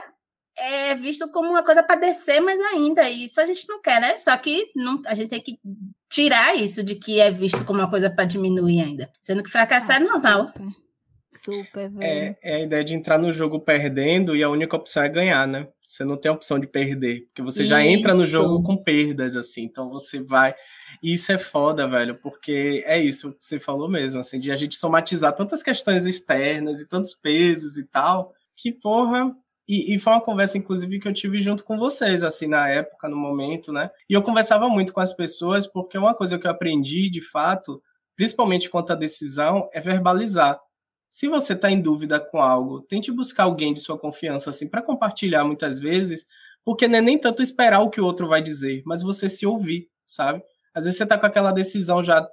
é 0.57 0.93
visto 0.95 1.29
como 1.31 1.49
uma 1.49 1.63
coisa 1.63 1.81
para 1.81 1.99
descer, 1.99 2.41
mas 2.41 2.59
ainda 2.59 3.09
isso 3.09 3.39
a 3.39 3.45
gente 3.45 3.67
não 3.67 3.81
quer, 3.81 4.01
né? 4.01 4.17
Só 4.17 4.35
que 4.37 4.67
não, 4.75 5.01
a 5.05 5.15
gente 5.15 5.29
tem 5.29 5.41
que 5.41 5.57
tirar 6.09 6.55
isso 6.55 6.83
de 6.83 6.95
que 6.95 7.19
é 7.19 7.31
visto 7.31 7.63
como 7.63 7.79
uma 7.79 7.89
coisa 7.89 8.09
para 8.09 8.25
diminuir 8.25 8.81
ainda. 8.81 9.09
Sendo 9.21 9.43
que 9.43 9.49
fracassar 9.49 9.97
é 9.97 9.99
normal. 10.03 10.47
Super, 10.47 10.61
super 11.33 11.89
velho. 11.89 12.03
É, 12.03 12.37
é 12.41 12.55
a 12.55 12.59
ideia 12.61 12.83
de 12.83 12.93
entrar 12.93 13.17
no 13.17 13.31
jogo 13.31 13.59
perdendo 13.59 14.35
e 14.35 14.43
a 14.43 14.49
única 14.49 14.75
opção 14.75 15.03
é 15.03 15.09
ganhar, 15.09 15.47
né? 15.47 15.67
Você 15.89 16.03
não 16.03 16.17
tem 16.17 16.29
a 16.29 16.35
opção 16.35 16.59
de 16.59 16.67
perder, 16.67 17.25
porque 17.25 17.41
você 17.41 17.65
já 17.65 17.83
entra 17.83 18.13
no 18.13 18.21
Isso. 18.21 18.29
jogo 18.29 18.61
com 18.61 18.77
perdas, 18.77 19.35
assim, 19.35 19.63
então 19.63 19.89
você 19.89 20.21
vai. 20.21 20.53
E 21.01 21.13
isso 21.13 21.31
é 21.31 21.37
foda, 21.39 21.87
velho, 21.87 22.15
porque 22.21 22.83
é 22.85 23.01
isso 23.01 23.33
que 23.33 23.43
você 23.43 23.59
falou 23.59 23.89
mesmo, 23.89 24.19
assim, 24.19 24.39
de 24.39 24.51
a 24.51 24.55
gente 24.55 24.75
somatizar 24.75 25.33
tantas 25.33 25.63
questões 25.63 26.05
externas 26.05 26.79
e 26.79 26.87
tantos 26.87 27.15
pesos 27.15 27.79
e 27.79 27.87
tal, 27.87 28.35
que, 28.55 28.71
porra. 28.71 29.35
E, 29.67 29.95
e, 29.95 29.99
foi 29.99 30.13
uma 30.13 30.21
conversa, 30.21 30.59
inclusive, 30.59 30.99
que 30.99 31.07
eu 31.07 31.13
tive 31.13 31.39
junto 31.39 31.63
com 31.63 31.77
vocês, 31.77 32.23
assim, 32.23 32.45
na 32.45 32.67
época, 32.69 33.09
no 33.09 33.17
momento, 33.17 33.71
né? 33.71 33.89
E 34.07 34.13
eu 34.13 34.21
conversava 34.21 34.69
muito 34.69 34.93
com 34.93 34.99
as 34.99 35.13
pessoas, 35.13 35.65
porque 35.65 35.97
uma 35.97 36.13
coisa 36.13 36.37
que 36.37 36.45
eu 36.45 36.51
aprendi, 36.51 37.09
de 37.09 37.21
fato, 37.21 37.81
principalmente 38.15 38.69
quanto 38.69 38.93
à 38.93 38.95
decisão, 38.95 39.67
é 39.73 39.79
verbalizar. 39.79 40.59
Se 41.09 41.27
você 41.27 41.53
está 41.53 41.71
em 41.71 41.81
dúvida 41.81 42.19
com 42.19 42.39
algo, 42.39 42.81
tente 42.81 43.11
buscar 43.11 43.43
alguém 43.43 43.73
de 43.73 43.81
sua 43.81 43.97
confiança, 43.97 44.49
assim, 44.49 44.69
para 44.69 44.81
compartilhar 44.81 45.43
muitas 45.43 45.79
vezes, 45.79 46.27
porque 46.63 46.87
não 46.87 46.99
é 46.99 47.01
nem 47.01 47.17
tanto 47.17 47.41
esperar 47.41 47.79
o 47.81 47.89
que 47.89 47.99
o 47.99 48.05
outro 48.05 48.27
vai 48.27 48.41
dizer, 48.41 48.83
mas 48.85 49.01
você 49.01 49.29
se 49.29 49.45
ouvir, 49.45 49.89
sabe? 50.05 50.43
Às 50.73 50.83
vezes 50.83 50.97
você 50.97 51.03
está 51.03 51.17
com 51.17 51.25
aquela 51.25 51.51
decisão 51.51 52.03
já 52.03 52.27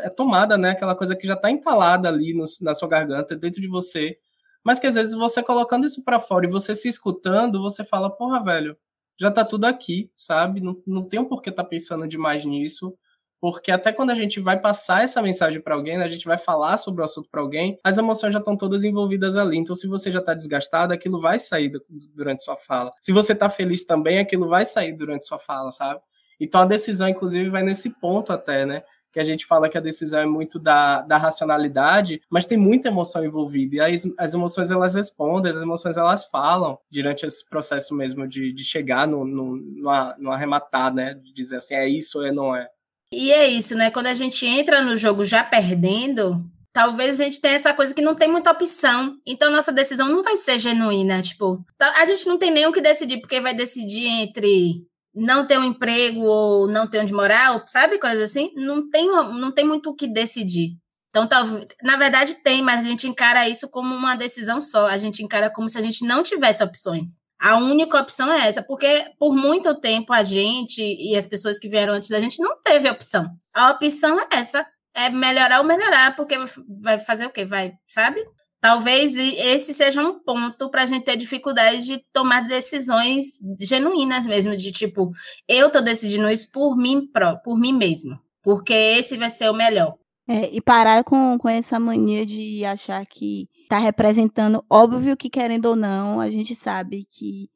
é 0.00 0.10
tomada, 0.10 0.58
né? 0.58 0.70
Aquela 0.70 0.94
coisa 0.96 1.14
que 1.14 1.26
já 1.26 1.34
está 1.34 1.50
entalada 1.50 2.08
ali 2.08 2.34
no, 2.34 2.44
na 2.62 2.74
sua 2.74 2.88
garganta, 2.88 3.36
dentro 3.36 3.60
de 3.60 3.68
você 3.68 4.18
mas 4.66 4.80
que 4.80 4.86
às 4.88 4.96
vezes 4.96 5.14
você 5.14 5.44
colocando 5.44 5.86
isso 5.86 6.02
para 6.02 6.18
fora 6.18 6.44
e 6.44 6.50
você 6.50 6.74
se 6.74 6.88
escutando, 6.88 7.62
você 7.62 7.84
fala, 7.84 8.10
porra, 8.10 8.42
velho, 8.42 8.76
já 9.16 9.30
tá 9.30 9.44
tudo 9.44 9.64
aqui, 9.64 10.10
sabe? 10.16 10.60
Não, 10.60 10.82
não 10.84 11.04
tem 11.04 11.20
um 11.20 11.24
porquê 11.24 11.52
tá 11.52 11.62
pensando 11.62 12.04
demais 12.08 12.44
nisso. 12.44 12.92
Porque 13.40 13.70
até 13.70 13.92
quando 13.92 14.10
a 14.10 14.14
gente 14.14 14.40
vai 14.40 14.58
passar 14.58 15.04
essa 15.04 15.22
mensagem 15.22 15.60
para 15.60 15.74
alguém, 15.74 15.98
né, 15.98 16.04
a 16.04 16.08
gente 16.08 16.26
vai 16.26 16.38
falar 16.38 16.76
sobre 16.78 17.02
o 17.02 17.04
assunto 17.04 17.28
para 17.30 17.40
alguém, 17.40 17.78
as 17.84 17.98
emoções 17.98 18.32
já 18.32 18.38
estão 18.38 18.56
todas 18.56 18.84
envolvidas 18.84 19.36
ali. 19.36 19.56
Então, 19.58 19.74
se 19.74 19.86
você 19.86 20.10
já 20.10 20.20
está 20.20 20.34
desgastado, 20.34 20.92
aquilo 20.92 21.20
vai 21.20 21.38
sair 21.38 21.70
durante 22.14 22.44
sua 22.44 22.56
fala. 22.56 22.92
Se 23.00 23.12
você 23.12 23.32
está 23.32 23.48
feliz 23.48 23.84
também, 23.84 24.18
aquilo 24.18 24.48
vai 24.48 24.64
sair 24.64 24.92
durante 24.92 25.26
sua 25.26 25.38
fala, 25.38 25.70
sabe? 25.70 26.00
Então, 26.40 26.60
a 26.62 26.66
decisão, 26.66 27.08
inclusive, 27.08 27.48
vai 27.48 27.62
nesse 27.62 27.90
ponto 27.90 28.32
até, 28.32 28.66
né? 28.66 28.82
que 29.16 29.20
a 29.20 29.24
gente 29.24 29.46
fala 29.46 29.70
que 29.70 29.78
a 29.78 29.80
decisão 29.80 30.20
é 30.20 30.26
muito 30.26 30.58
da, 30.58 31.00
da 31.00 31.16
racionalidade, 31.16 32.20
mas 32.28 32.44
tem 32.44 32.58
muita 32.58 32.88
emoção 32.88 33.24
envolvida. 33.24 33.76
E 33.76 33.80
as, 33.80 34.02
as 34.18 34.34
emoções 34.34 34.70
elas 34.70 34.94
respondem, 34.94 35.50
as 35.50 35.62
emoções 35.62 35.96
elas 35.96 36.26
falam 36.26 36.78
durante 36.90 37.24
esse 37.24 37.48
processo 37.48 37.94
mesmo 37.94 38.28
de, 38.28 38.52
de 38.52 38.62
chegar 38.62 39.08
no, 39.08 39.24
no, 39.24 39.56
no, 39.56 40.14
no 40.18 40.30
arrematar, 40.30 40.92
né? 40.92 41.14
De 41.14 41.32
dizer 41.32 41.56
assim, 41.56 41.74
é 41.74 41.88
isso 41.88 42.18
ou 42.18 42.26
é 42.26 42.30
não 42.30 42.54
é. 42.54 42.68
E 43.12 43.32
é 43.32 43.46
isso, 43.46 43.74
né? 43.76 43.90
Quando 43.90 44.08
a 44.08 44.14
gente 44.14 44.44
entra 44.46 44.82
no 44.82 44.96
jogo 44.96 45.24
já 45.24 45.44
perdendo, 45.44 46.44
talvez 46.72 47.20
a 47.20 47.24
gente 47.24 47.40
tenha 47.40 47.54
essa 47.54 47.72
coisa 47.72 47.94
que 47.94 48.02
não 48.02 48.14
tem 48.14 48.28
muita 48.28 48.50
opção. 48.50 49.16
Então, 49.26 49.50
nossa 49.50 49.72
decisão 49.72 50.08
não 50.08 50.22
vai 50.22 50.36
ser 50.36 50.58
genuína. 50.58 51.22
Tipo, 51.22 51.64
a 51.80 52.04
gente 52.04 52.26
não 52.26 52.36
tem 52.36 52.50
nem 52.50 52.66
o 52.66 52.72
que 52.72 52.80
decidir, 52.80 53.20
porque 53.20 53.40
vai 53.40 53.54
decidir 53.54 54.06
entre 54.06 54.86
não 55.14 55.46
ter 55.46 55.58
um 55.58 55.64
emprego 55.64 56.20
ou 56.20 56.68
não 56.68 56.86
ter 56.86 56.98
onde 57.00 57.14
morar, 57.14 57.64
sabe, 57.66 57.98
coisas 57.98 58.30
assim, 58.30 58.52
não 58.54 58.90
tem, 58.90 59.06
não 59.06 59.50
tem 59.50 59.64
muito 59.64 59.88
o 59.88 59.94
que 59.94 60.06
decidir. 60.06 60.76
Então, 61.08 61.26
talvez, 61.26 61.66
na 61.82 61.96
verdade 61.96 62.34
tem, 62.42 62.60
mas 62.60 62.84
a 62.84 62.88
gente 62.88 63.08
encara 63.08 63.48
isso 63.48 63.70
como 63.70 63.94
uma 63.94 64.14
decisão 64.14 64.60
só. 64.60 64.86
A 64.86 64.98
gente 64.98 65.22
encara 65.22 65.48
como 65.48 65.66
se 65.66 65.78
a 65.78 65.80
gente 65.80 66.04
não 66.04 66.22
tivesse 66.22 66.62
opções. 66.62 67.22
A 67.38 67.58
única 67.58 68.00
opção 68.00 68.32
é 68.32 68.48
essa, 68.48 68.62
porque 68.62 69.04
por 69.18 69.34
muito 69.34 69.74
tempo 69.74 70.12
a 70.12 70.22
gente 70.22 70.80
e 70.80 71.14
as 71.16 71.26
pessoas 71.26 71.58
que 71.58 71.68
vieram 71.68 71.94
antes 71.94 72.08
da 72.08 72.20
gente 72.20 72.40
não 72.40 72.60
teve 72.62 72.88
opção. 72.88 73.26
A 73.54 73.70
opção 73.70 74.18
é 74.20 74.26
essa, 74.30 74.66
é 74.94 75.10
melhorar 75.10 75.60
ou 75.60 75.66
melhorar, 75.66 76.16
porque 76.16 76.36
vai 76.80 76.98
fazer 76.98 77.26
o 77.26 77.30
quê? 77.30 77.44
Vai, 77.44 77.72
sabe? 77.86 78.24
Talvez 78.60 79.14
esse 79.16 79.74
seja 79.74 80.02
um 80.02 80.18
ponto 80.18 80.70
para 80.70 80.82
a 80.82 80.86
gente 80.86 81.04
ter 81.04 81.16
dificuldade 81.16 81.84
de 81.84 82.02
tomar 82.12 82.40
decisões 82.40 83.26
genuínas 83.60 84.24
mesmo, 84.24 84.56
de 84.56 84.72
tipo, 84.72 85.12
eu 85.46 85.66
estou 85.66 85.82
decidindo 85.82 86.28
isso 86.28 86.50
por 86.50 86.76
mim, 86.76 87.06
por 87.44 87.58
mim 87.58 87.72
mesmo, 87.72 88.18
porque 88.42 88.72
esse 88.72 89.16
vai 89.16 89.28
ser 89.28 89.50
o 89.50 89.54
melhor. 89.54 89.94
É, 90.28 90.50
e 90.52 90.60
parar 90.60 91.04
com, 91.04 91.38
com 91.38 91.48
essa 91.48 91.78
mania 91.78 92.26
de 92.26 92.64
achar 92.64 93.06
que 93.06 93.48
está 93.66 93.78
representando, 93.78 94.64
óbvio 94.70 95.16
que 95.16 95.28
querendo 95.28 95.66
ou 95.66 95.76
não, 95.76 96.20
a 96.20 96.30
gente 96.30 96.54
sabe 96.54 97.04
que 97.10 97.50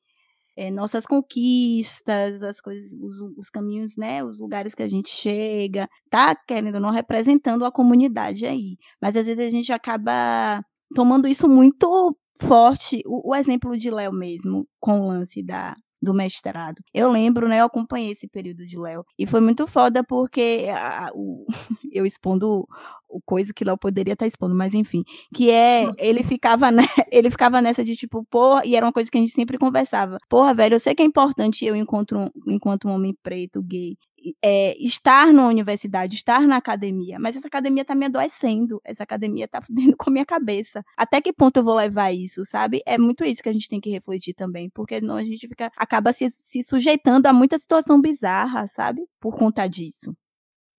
é, 0.57 0.71
nossas 0.71 1.07
conquistas, 1.07 2.43
as 2.43 2.61
coisas, 2.61 2.93
os, 3.01 3.21
os, 3.39 3.49
caminhos, 3.49 3.97
né, 3.97 4.23
os 4.23 4.41
lugares 4.41 4.75
que 4.75 4.83
a 4.83 4.89
gente 4.89 5.09
chega, 5.09 5.89
tá 6.11 6.35
querendo 6.35 6.75
ou 6.75 6.81
não 6.81 6.91
representando 6.91 7.65
a 7.65 7.73
comunidade 7.73 8.45
aí. 8.45 8.77
Mas 9.01 9.17
às 9.17 9.27
vezes 9.27 9.43
a 9.43 9.49
gente 9.49 9.73
acaba 9.73 10.63
tomando 10.95 11.29
isso 11.29 11.49
muito 11.49 12.17
forte. 12.41 13.03
O, 13.07 13.31
o 13.31 13.35
exemplo 13.35 13.79
de 13.79 13.91
Léo 13.91 14.13
mesmo, 14.13 14.67
com 14.81 15.01
o 15.01 15.09
lance 15.09 15.43
da, 15.43 15.77
do 16.03 16.15
mestrado. 16.15 16.83
Eu 16.95 17.11
lembro, 17.11 17.49
né? 17.49 17.61
Eu 17.61 17.67
acompanhei 17.67 18.11
esse 18.11 18.27
período 18.29 18.67
de 18.67 18.79
Léo. 18.79 19.05
E 19.19 19.27
foi 19.27 19.41
muito 19.41 19.67
foda 19.67 20.03
porque 20.03 20.67
a, 20.73 21.11
o, 21.15 21.47
eu 21.93 22.07
expondo 22.07 22.67
o 23.09 23.21
coisa 23.21 23.53
que 23.53 23.65
Léo 23.65 23.77
poderia 23.77 24.13
estar 24.13 24.25
tá 24.25 24.29
expondo, 24.29 24.55
mas 24.55 24.73
enfim. 24.75 25.03
Que 25.35 25.51
é, 25.51 25.91
ele 25.99 26.23
ficava, 26.23 26.71
né, 26.71 26.83
ele 27.11 27.31
ficava 27.31 27.61
nessa 27.61 27.85
de 27.85 27.97
tipo, 27.97 28.25
porra, 28.31 28.65
e 28.65 28.77
era 28.77 28.87
uma 28.87 28.93
coisa 28.93 29.11
que 29.11 29.19
a 29.19 29.21
gente 29.21 29.33
sempre 29.33 29.59
conversava. 29.59 30.19
Porra, 30.29 30.55
velho, 30.55 30.75
eu 30.75 30.81
sei 30.81 30.95
que 30.95 31.03
é 31.03 31.07
importante 31.07 31.65
eu, 31.65 31.75
um, 31.75 32.31
enquanto 32.47 32.89
um 32.89 32.93
homem 32.93 33.15
preto, 33.23 33.63
gay, 33.63 33.97
é, 34.43 34.77
estar 34.79 35.33
na 35.33 35.47
universidade, 35.47 36.17
estar 36.17 36.41
na 36.43 36.57
academia, 36.57 37.19
mas 37.19 37.37
essa 37.37 37.47
academia 37.47 37.85
tá 37.85 37.95
me 37.95 38.07
adoecendo, 38.07 38.81
essa 38.85 39.03
academia 39.03 39.49
tá 39.49 39.61
fudendo 39.61 39.97
com 39.99 40.11
a 40.11 40.13
minha 40.13 40.27
cabeça. 40.27 40.85
Até 40.97 41.21
que 41.21 41.33
ponto 41.33 41.59
eu 41.59 41.65
vou 41.65 41.75
levar 41.75 42.13
isso, 42.13 42.45
sabe? 42.45 42.83
É 42.87 42.99
muito 42.99 43.25
isso 43.25 43.43
que 43.43 43.49
a 43.49 43.53
gente 43.53 43.69
tem 43.69 43.81
que 43.81 43.91
refletir 43.91 44.35
também, 44.35 44.71
porque 44.71 45.01
não 45.01 45.17
a 45.17 45.25
gente 45.25 45.49
fica, 45.49 45.71
acaba 45.77 46.13
se, 46.13 46.31
se 46.31 46.63
sujeitando 46.63 47.27
a 47.27 47.33
muita 47.33 47.59
situação 47.59 48.01
bizarra, 48.01 48.67
sabe? 48.67 49.03
Por 49.21 49.37
conta 49.37 49.67
disso. 49.67 50.15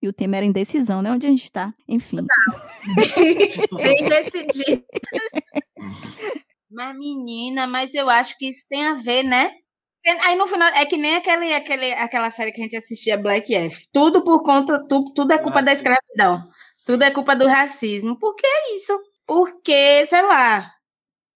E 0.02 0.08
o 0.08 0.12
tema 0.12 0.36
era 0.36 0.46
indecisão, 0.46 1.00
né? 1.00 1.12
Onde 1.12 1.26
a 1.28 1.30
gente 1.30 1.50
tá? 1.50 1.72
Enfim. 1.86 2.26
Bem 3.76 4.04
decidido. 4.08 4.84
mas, 6.68 6.98
menina, 6.98 7.68
mas 7.68 7.94
eu 7.94 8.10
acho 8.10 8.36
que 8.36 8.48
isso 8.48 8.64
tem 8.68 8.84
a 8.84 8.94
ver, 8.94 9.22
né? 9.22 9.52
Aí 10.04 10.36
no 10.36 10.46
final, 10.48 10.68
é 10.74 10.84
que 10.84 10.96
nem 10.96 11.16
aquele, 11.16 11.54
aquele, 11.54 11.92
aquela 11.92 12.30
série 12.30 12.50
que 12.50 12.60
a 12.60 12.64
gente 12.64 12.76
assistia, 12.76 13.16
Black 13.16 13.54
F. 13.54 13.86
Tudo 13.92 14.24
por 14.24 14.42
conta, 14.42 14.82
tudo, 14.88 15.12
tudo 15.14 15.32
é 15.32 15.38
culpa 15.38 15.62
da 15.62 15.72
escravidão. 15.72 16.48
Tudo 16.86 17.04
é 17.04 17.10
culpa 17.10 17.36
do 17.36 17.46
racismo. 17.46 18.18
Por 18.18 18.34
que 18.34 18.46
isso? 18.76 18.98
Porque, 19.24 20.04
sei 20.08 20.22
lá, 20.22 20.72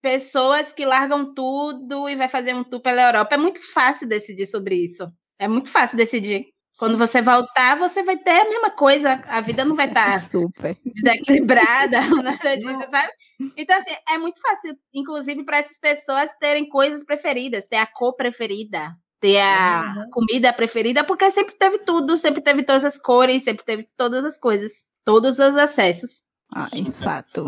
pessoas 0.03 0.73
que 0.73 0.85
largam 0.85 1.33
tudo 1.35 2.09
e 2.09 2.17
vai 2.17 2.29
fazer 2.29 2.55
um 2.55 2.65
tour 2.65 2.81
pela 2.81 3.03
Europa. 3.03 3.35
É 3.37 3.39
muito 3.39 3.61
fácil 3.73 4.09
decidir 4.09 4.47
sobre 4.47 4.77
isso. 4.77 5.11
É 5.39 5.47
muito 5.47 5.71
fácil 5.71 5.97
decidir. 5.97 6.47
Quando 6.79 6.99
você 6.99 7.23
voltar, 7.23 7.79
você 7.79 8.03
vai 8.03 8.17
ter 8.19 8.41
a 8.41 8.49
mesma 8.49 8.71
coisa. 8.71 9.21
A 9.27 9.41
vida 9.41 9.65
não 9.65 9.75
vai 9.75 9.89
estar 9.89 10.13
tá 10.13 10.21
Super. 10.29 10.77
desequilibrada, 10.85 12.01
nada 12.23 12.57
disso, 12.57 12.91
sabe? 12.91 13.13
Então, 13.57 13.79
assim, 13.79 13.95
é 14.11 14.19
muito 14.19 14.41
fácil, 14.41 14.77
inclusive, 14.93 15.45
para 15.45 15.59
essas 15.59 15.79
pessoas 15.79 16.31
terem 16.39 16.69
coisas 16.69 17.05
preferidas, 17.05 17.67
ter 17.67 17.77
a 17.77 17.87
cor 17.87 18.15
preferida, 18.15 18.95
ter 19.21 19.41
a 19.41 19.95
uhum. 19.97 20.11
comida 20.11 20.53
preferida, 20.53 21.05
porque 21.05 21.31
sempre 21.31 21.55
teve 21.55 21.79
tudo, 21.79 22.17
sempre 22.17 22.43
teve 22.43 22.63
todas 22.63 22.85
as 22.85 22.99
cores, 22.99 23.45
sempre 23.45 23.65
teve 23.65 23.89
todas 23.97 24.25
as 24.25 24.39
coisas, 24.39 24.85
todos 25.05 25.39
os 25.39 25.57
acessos. 25.57 26.26
Ah, 26.55 26.67
fato. 26.93 27.47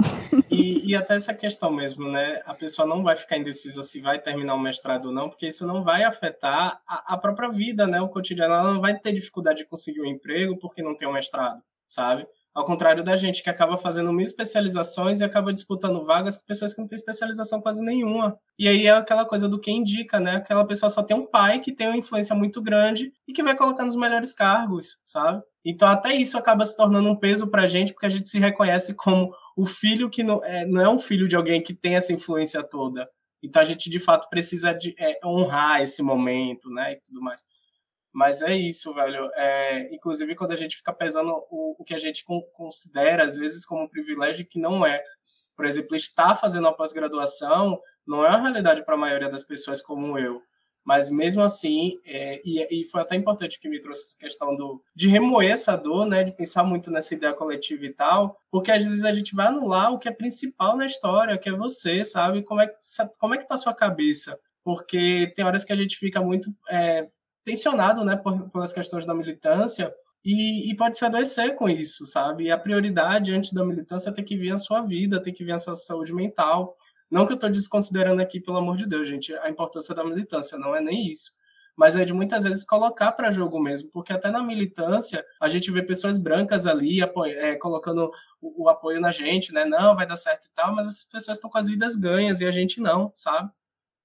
E, 0.50 0.90
e, 0.90 0.96
até 0.96 1.14
essa 1.14 1.32
questão 1.32 1.72
mesmo, 1.72 2.10
né? 2.10 2.42
A 2.44 2.52
pessoa 2.52 2.86
não 2.86 3.02
vai 3.02 3.16
ficar 3.16 3.38
indecisa 3.38 3.82
se 3.82 4.00
vai 4.00 4.18
terminar 4.18 4.54
o 4.54 4.60
mestrado 4.60 5.06
ou 5.06 5.12
não, 5.12 5.28
porque 5.28 5.46
isso 5.46 5.66
não 5.66 5.84
vai 5.84 6.04
afetar 6.04 6.80
a, 6.86 7.14
a 7.14 7.16
própria 7.16 7.48
vida, 7.48 7.86
né? 7.86 8.00
O 8.00 8.08
cotidiano. 8.08 8.54
Ela 8.54 8.72
não 8.74 8.80
vai 8.80 8.98
ter 8.98 9.12
dificuldade 9.12 9.58
de 9.58 9.66
conseguir 9.66 10.00
um 10.00 10.06
emprego 10.06 10.58
porque 10.58 10.82
não 10.82 10.96
tem 10.96 11.08
um 11.08 11.12
mestrado, 11.12 11.62
sabe? 11.86 12.26
Ao 12.58 12.64
contrário 12.64 13.04
da 13.04 13.16
gente, 13.16 13.40
que 13.40 13.48
acaba 13.48 13.76
fazendo 13.76 14.12
mil 14.12 14.24
especializações 14.24 15.20
e 15.20 15.24
acaba 15.24 15.52
disputando 15.52 16.04
vagas 16.04 16.36
com 16.36 16.44
pessoas 16.44 16.74
que 16.74 16.80
não 16.80 16.88
têm 16.88 16.96
especialização 16.96 17.60
quase 17.60 17.84
nenhuma. 17.84 18.36
E 18.58 18.66
aí 18.66 18.86
é 18.86 18.90
aquela 18.90 19.24
coisa 19.24 19.48
do 19.48 19.60
que 19.60 19.70
indica, 19.70 20.18
né? 20.18 20.36
Aquela 20.36 20.66
pessoa 20.66 20.90
só 20.90 21.02
tem 21.02 21.16
um 21.16 21.24
pai 21.24 21.60
que 21.60 21.70
tem 21.72 21.86
uma 21.86 21.96
influência 21.96 22.34
muito 22.34 22.60
grande 22.60 23.12
e 23.28 23.32
que 23.32 23.44
vai 23.44 23.56
colocar 23.56 23.84
nos 23.84 23.94
melhores 23.94 24.34
cargos, 24.34 24.98
sabe? 25.04 25.40
Então, 25.70 25.86
até 25.86 26.14
isso 26.14 26.38
acaba 26.38 26.64
se 26.64 26.74
tornando 26.74 27.10
um 27.10 27.14
peso 27.14 27.46
para 27.46 27.64
a 27.64 27.66
gente, 27.66 27.92
porque 27.92 28.06
a 28.06 28.08
gente 28.08 28.26
se 28.26 28.38
reconhece 28.38 28.94
como 28.94 29.30
o 29.54 29.66
filho 29.66 30.08
que 30.08 30.22
não 30.22 30.42
é, 30.42 30.64
não 30.64 30.80
é 30.80 30.88
um 30.88 30.98
filho 30.98 31.28
de 31.28 31.36
alguém 31.36 31.62
que 31.62 31.74
tem 31.74 31.94
essa 31.94 32.10
influência 32.10 32.62
toda. 32.62 33.06
Então, 33.42 33.60
a 33.60 33.64
gente, 33.66 33.90
de 33.90 33.98
fato, 33.98 34.30
precisa 34.30 34.72
de, 34.72 34.94
é, 34.98 35.20
honrar 35.22 35.82
esse 35.82 36.02
momento, 36.02 36.70
né? 36.70 36.92
E 36.92 36.96
tudo 37.02 37.20
mais. 37.20 37.44
Mas 38.10 38.40
é 38.40 38.56
isso, 38.56 38.94
velho. 38.94 39.30
É, 39.34 39.94
inclusive, 39.94 40.34
quando 40.34 40.52
a 40.52 40.56
gente 40.56 40.74
fica 40.74 40.90
pesando 40.90 41.34
o, 41.50 41.76
o 41.78 41.84
que 41.84 41.92
a 41.92 41.98
gente 41.98 42.24
considera, 42.54 43.22
às 43.22 43.36
vezes, 43.36 43.66
como 43.66 43.82
um 43.82 43.88
privilégio 43.88 44.46
que 44.46 44.58
não 44.58 44.86
é. 44.86 45.02
Por 45.54 45.66
exemplo, 45.66 45.94
estar 45.94 46.34
fazendo 46.34 46.66
a 46.66 46.72
pós-graduação 46.72 47.78
não 48.06 48.24
é 48.24 48.30
uma 48.30 48.40
realidade 48.40 48.82
para 48.86 48.94
a 48.94 48.98
maioria 48.98 49.28
das 49.28 49.42
pessoas 49.42 49.82
como 49.82 50.18
eu. 50.18 50.40
Mas 50.88 51.10
mesmo 51.10 51.42
assim, 51.42 52.00
é, 52.02 52.40
e, 52.42 52.80
e, 52.80 52.84
foi 52.86 53.02
até 53.02 53.14
importante 53.14 53.60
que 53.60 53.68
me 53.68 53.78
trouxe 53.78 54.16
a 54.16 54.20
questão 54.20 54.56
do, 54.56 54.82
de 54.96 55.06
remoer 55.06 55.50
essa 55.50 55.76
dor, 55.76 56.06
né, 56.06 56.24
de 56.24 56.32
pensar 56.32 56.64
muito 56.64 56.90
nessa 56.90 57.12
ideia 57.12 57.34
coletiva 57.34 57.84
e 57.84 57.92
tal, 57.92 58.38
porque 58.50 58.72
às 58.72 58.82
vezes 58.82 59.04
a 59.04 59.12
gente 59.12 59.34
vai 59.34 59.48
anular 59.48 59.92
o 59.92 59.98
que 59.98 60.08
é 60.08 60.12
principal 60.12 60.78
na 60.78 60.86
história, 60.86 61.36
que 61.36 61.46
é 61.46 61.52
você, 61.52 62.06
sabe? 62.06 62.42
Como 62.42 62.62
é 62.62 62.68
que, 62.68 62.76
como 63.18 63.34
é 63.34 63.36
que 63.36 63.46
tá 63.46 63.52
a 63.52 63.58
sua 63.58 63.74
cabeça? 63.74 64.40
Porque 64.64 65.30
tem 65.36 65.44
horas 65.44 65.62
que 65.62 65.74
a 65.74 65.76
gente 65.76 65.94
fica 65.98 66.22
muito 66.22 66.50
é, 66.70 67.06
tensionado, 67.44 68.02
né, 68.02 68.16
por, 68.16 68.48
pelas 68.48 68.72
questões 68.72 69.04
da 69.04 69.12
militância, 69.12 69.94
e, 70.24 70.70
e, 70.70 70.74
pode 70.74 70.96
se 70.96 71.04
adoecer 71.04 71.54
com 71.54 71.68
isso, 71.68 72.06
sabe? 72.06 72.44
E 72.44 72.50
a 72.50 72.56
prioridade 72.56 73.34
antes 73.34 73.52
da 73.52 73.62
militância 73.62 74.10
tem 74.10 74.24
que 74.24 74.38
vir 74.38 74.54
a 74.54 74.58
sua 74.58 74.80
vida, 74.80 75.22
tem 75.22 75.34
que 75.34 75.44
vir 75.44 75.52
a 75.52 75.58
sua 75.58 75.76
saúde 75.76 76.14
mental. 76.14 76.78
Não 77.10 77.26
que 77.26 77.32
eu 77.32 77.36
estou 77.36 77.50
desconsiderando 77.50 78.20
aqui, 78.20 78.40
pelo 78.40 78.58
amor 78.58 78.76
de 78.76 78.86
Deus, 78.86 79.08
gente, 79.08 79.32
a 79.38 79.48
importância 79.48 79.94
da 79.94 80.04
militância, 80.04 80.58
não 80.58 80.74
é 80.74 80.80
nem 80.80 81.08
isso. 81.10 81.32
Mas 81.76 81.94
é 81.94 82.04
de 82.04 82.12
muitas 82.12 82.44
vezes 82.44 82.64
colocar 82.64 83.12
para 83.12 83.30
jogo 83.30 83.60
mesmo, 83.60 83.88
porque 83.90 84.12
até 84.12 84.30
na 84.30 84.42
militância 84.42 85.24
a 85.40 85.48
gente 85.48 85.70
vê 85.70 85.80
pessoas 85.80 86.18
brancas 86.18 86.66
ali 86.66 87.00
é, 87.00 87.54
colocando 87.54 88.10
o, 88.40 88.64
o, 88.64 88.68
apoio 88.68 89.00
na 89.00 89.12
gente, 89.12 89.52
né? 89.52 89.64
Não, 89.64 89.94
vai 89.94 90.06
dar 90.06 90.16
certo 90.16 90.46
e 90.46 90.50
tal, 90.50 90.74
mas 90.74 90.88
as 90.88 91.04
pessoas 91.04 91.36
estão 91.36 91.48
com 91.48 91.56
as 91.56 91.68
vidas 91.68 91.94
ganhas 91.94 92.40
e 92.40 92.46
a 92.46 92.50
gente 92.50 92.80
não, 92.80 93.12
sabe? 93.14 93.50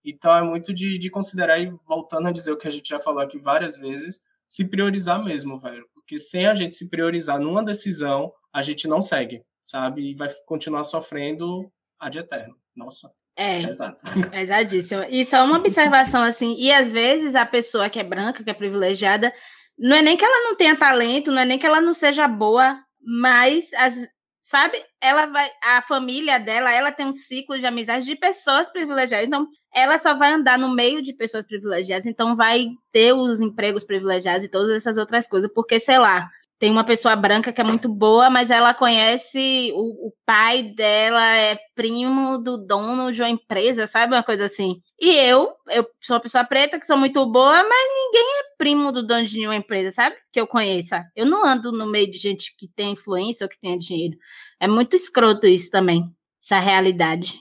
Então 0.05 0.35
é 0.35 0.43
muito 0.43 0.73
de, 0.73 0.97
de 0.99 1.09
considerar, 1.09 1.59
e 1.59 1.73
voltando 1.87 2.27
a 2.27 2.31
dizer 2.31 2.51
o 2.51 2.57
que 2.57 2.67
a 2.67 2.71
gente 2.71 2.89
já 2.89 2.99
falou 2.99 3.21
aqui 3.21 3.39
várias 3.39 3.75
vezes, 3.75 4.21
se 4.45 4.65
priorizar 4.65 5.23
mesmo, 5.23 5.57
velho. 5.57 5.87
Porque 5.93 6.19
sem 6.19 6.45
a 6.45 6.53
gente 6.53 6.75
se 6.75 6.89
priorizar 6.89 7.39
numa 7.39 7.63
decisão, 7.63 8.31
a 8.53 8.61
gente 8.61 8.87
não 8.87 9.01
segue, 9.01 9.43
sabe? 9.63 10.11
E 10.11 10.15
vai 10.15 10.29
continuar 10.45 10.83
sofrendo 10.83 11.71
ad 11.99 12.17
eterno. 12.19 12.62
Nossa. 12.75 13.11
É, 13.35 13.63
Exato. 13.63 14.03
pesadíssimo. 14.29 15.03
E 15.09 15.25
só 15.25 15.43
uma 15.43 15.57
observação 15.57 16.21
assim, 16.21 16.55
e 16.59 16.71
às 16.71 16.89
vezes 16.89 17.35
a 17.35 17.45
pessoa 17.45 17.89
que 17.89 17.99
é 17.99 18.03
branca, 18.03 18.43
que 18.43 18.49
é 18.49 18.53
privilegiada, 18.53 19.33
não 19.77 19.95
é 19.95 20.01
nem 20.01 20.15
que 20.15 20.23
ela 20.23 20.47
não 20.47 20.55
tenha 20.55 20.75
talento, 20.75 21.31
não 21.31 21.41
é 21.41 21.45
nem 21.45 21.57
que 21.57 21.65
ela 21.65 21.81
não 21.81 21.93
seja 21.93 22.27
boa, 22.27 22.79
mas 23.01 23.73
as, 23.73 23.99
sabe? 24.39 24.77
Ela 25.01 25.25
vai, 25.25 25.49
a 25.63 25.81
família 25.81 26.37
dela, 26.37 26.71
ela 26.71 26.91
tem 26.91 27.07
um 27.07 27.11
ciclo 27.11 27.57
de 27.57 27.65
amizade 27.65 28.05
de 28.05 28.15
pessoas 28.15 28.69
privilegiadas. 28.69 29.25
Então, 29.25 29.47
ela 29.73 29.97
só 29.97 30.13
vai 30.15 30.33
andar 30.33 30.59
no 30.59 30.69
meio 30.69 31.01
de 31.01 31.13
pessoas 31.13 31.45
privilegiadas, 31.45 32.05
então 32.05 32.35
vai 32.35 32.67
ter 32.91 33.13
os 33.13 33.41
empregos 33.41 33.83
privilegiados 33.83 34.45
e 34.45 34.49
todas 34.49 34.75
essas 34.75 34.97
outras 34.97 35.25
coisas, 35.25 35.49
porque 35.51 35.79
sei 35.79 35.97
lá, 35.97 36.29
tem 36.59 36.71
uma 36.71 36.83
pessoa 36.83 37.15
branca 37.15 37.51
que 37.51 37.59
é 37.59 37.63
muito 37.63 37.89
boa, 37.93 38.29
mas 38.29 38.49
ela 38.49 38.73
conhece 38.73 39.71
o, 39.75 40.07
o, 40.07 40.13
pai 40.25 40.63
dela 40.63 41.35
é 41.35 41.57
primo 41.75 42.37
do 42.37 42.57
dono 42.57 43.11
de 43.11 43.21
uma 43.21 43.29
empresa, 43.29 43.85
sabe 43.85 44.15
uma 44.15 44.23
coisa 44.23 44.45
assim. 44.45 44.79
E 44.99 45.09
eu, 45.09 45.51
eu 45.69 45.85
sou 46.01 46.15
uma 46.15 46.21
pessoa 46.21 46.43
preta 46.43 46.79
que 46.79 46.85
sou 46.85 46.97
muito 46.97 47.25
boa, 47.25 47.63
mas 47.63 47.87
ninguém 47.93 48.39
é 48.39 48.55
primo 48.57 48.91
do 48.91 49.05
dono 49.05 49.25
de 49.25 49.45
uma 49.45 49.55
empresa, 49.55 49.91
sabe? 49.91 50.15
Que 50.31 50.39
eu 50.39 50.47
conheça. 50.47 51.03
Eu 51.15 51.25
não 51.25 51.45
ando 51.45 51.71
no 51.71 51.85
meio 51.85 52.09
de 52.09 52.17
gente 52.17 52.55
que 52.57 52.67
tem 52.67 52.93
influência 52.93 53.45
ou 53.45 53.49
que 53.49 53.59
tem 53.59 53.77
dinheiro. 53.77 54.15
É 54.59 54.67
muito 54.67 54.95
escroto 54.95 55.45
isso 55.45 55.69
também, 55.69 56.05
essa 56.41 56.59
realidade. 56.59 57.37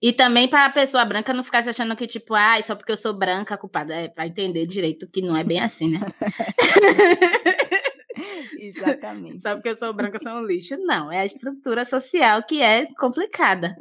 E 0.00 0.12
também 0.12 0.46
para 0.46 0.66
a 0.66 0.70
pessoa 0.70 1.04
branca 1.04 1.32
não 1.32 1.42
ficar 1.42 1.62
se 1.62 1.70
achando 1.70 1.96
que, 1.96 2.06
tipo, 2.06 2.34
ah, 2.34 2.60
só 2.62 2.76
porque 2.76 2.92
eu 2.92 2.96
sou 2.96 3.12
branca, 3.14 3.56
culpada. 3.56 3.94
É 3.94 4.08
para 4.08 4.26
entender 4.26 4.66
direito 4.66 5.08
que 5.10 5.22
não 5.22 5.36
é 5.36 5.42
bem 5.42 5.58
assim, 5.58 5.88
né? 5.90 6.00
Exatamente. 8.58 9.42
Só 9.42 9.54
porque 9.54 9.70
eu 9.70 9.76
sou 9.76 9.92
branca, 9.92 10.16
eu 10.16 10.22
sou 10.22 10.32
um 10.32 10.44
lixo. 10.44 10.76
Não, 10.78 11.10
é 11.10 11.20
a 11.20 11.26
estrutura 11.26 11.84
social 11.84 12.42
que 12.42 12.60
é 12.60 12.86
complicada. 12.94 13.76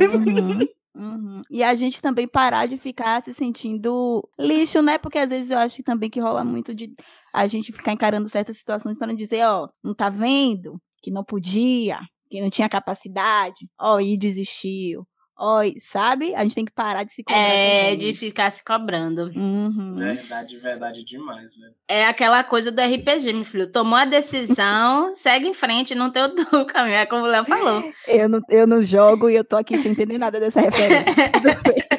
Uhum. 0.00 0.66
Uhum. 0.92 1.42
E 1.48 1.62
a 1.62 1.74
gente 1.74 2.02
também 2.02 2.26
parar 2.26 2.66
de 2.66 2.76
ficar 2.76 3.22
se 3.22 3.32
sentindo 3.32 4.28
lixo, 4.38 4.82
né? 4.82 4.98
Porque 4.98 5.18
às 5.18 5.30
vezes 5.30 5.50
eu 5.50 5.58
acho 5.58 5.76
que 5.76 5.82
também 5.84 6.10
que 6.10 6.20
rola 6.20 6.44
muito 6.44 6.74
de 6.74 6.92
a 7.32 7.46
gente 7.46 7.72
ficar 7.72 7.92
encarando 7.92 8.28
certas 8.28 8.58
situações 8.58 8.98
para 8.98 9.06
não 9.06 9.14
dizer, 9.14 9.46
ó, 9.46 9.68
não 9.82 9.94
tá 9.94 10.10
vendo 10.10 10.80
que 11.00 11.10
não 11.10 11.24
podia, 11.24 12.00
que 12.28 12.40
não 12.40 12.50
tinha 12.50 12.68
capacidade, 12.68 13.68
ó, 13.78 14.00
e 14.00 14.18
desistiu. 14.18 15.06
Oi, 15.42 15.76
sabe? 15.78 16.34
A 16.34 16.42
gente 16.42 16.54
tem 16.54 16.66
que 16.66 16.72
parar 16.72 17.02
de 17.02 17.14
se 17.14 17.24
cobrar. 17.24 17.40
É, 17.40 17.92
também. 17.92 17.98
de 17.98 18.14
ficar 18.14 18.50
se 18.50 18.62
cobrando. 18.62 19.30
Uhum. 19.34 19.96
Verdade, 19.96 20.58
verdade 20.58 21.02
demais, 21.02 21.56
velho. 21.56 21.72
É 21.88 22.04
aquela 22.04 22.44
coisa 22.44 22.70
do 22.70 22.78
RPG, 22.78 23.32
meu 23.32 23.44
filho. 23.46 23.72
Tomou 23.72 23.98
a 23.98 24.04
decisão, 24.04 25.14
segue 25.16 25.48
em 25.48 25.54
frente, 25.54 25.94
não 25.94 26.10
tem 26.10 26.24
outro 26.24 26.66
caminho. 26.66 26.96
É 26.96 27.06
como 27.06 27.22
o 27.22 27.26
Léo 27.26 27.44
falou. 27.46 27.82
Eu 28.06 28.28
não, 28.28 28.40
eu 28.50 28.66
não 28.66 28.84
jogo 28.84 29.30
e 29.30 29.34
eu 29.34 29.44
tô 29.44 29.56
aqui 29.56 29.78
sem 29.78 29.92
entender 29.92 30.18
nada 30.18 30.38
dessa 30.38 30.60
referência. 30.60 31.14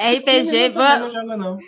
RPG, 0.00 0.70
vou, 0.70 1.12
joga, 1.12 1.36
não. 1.36 1.58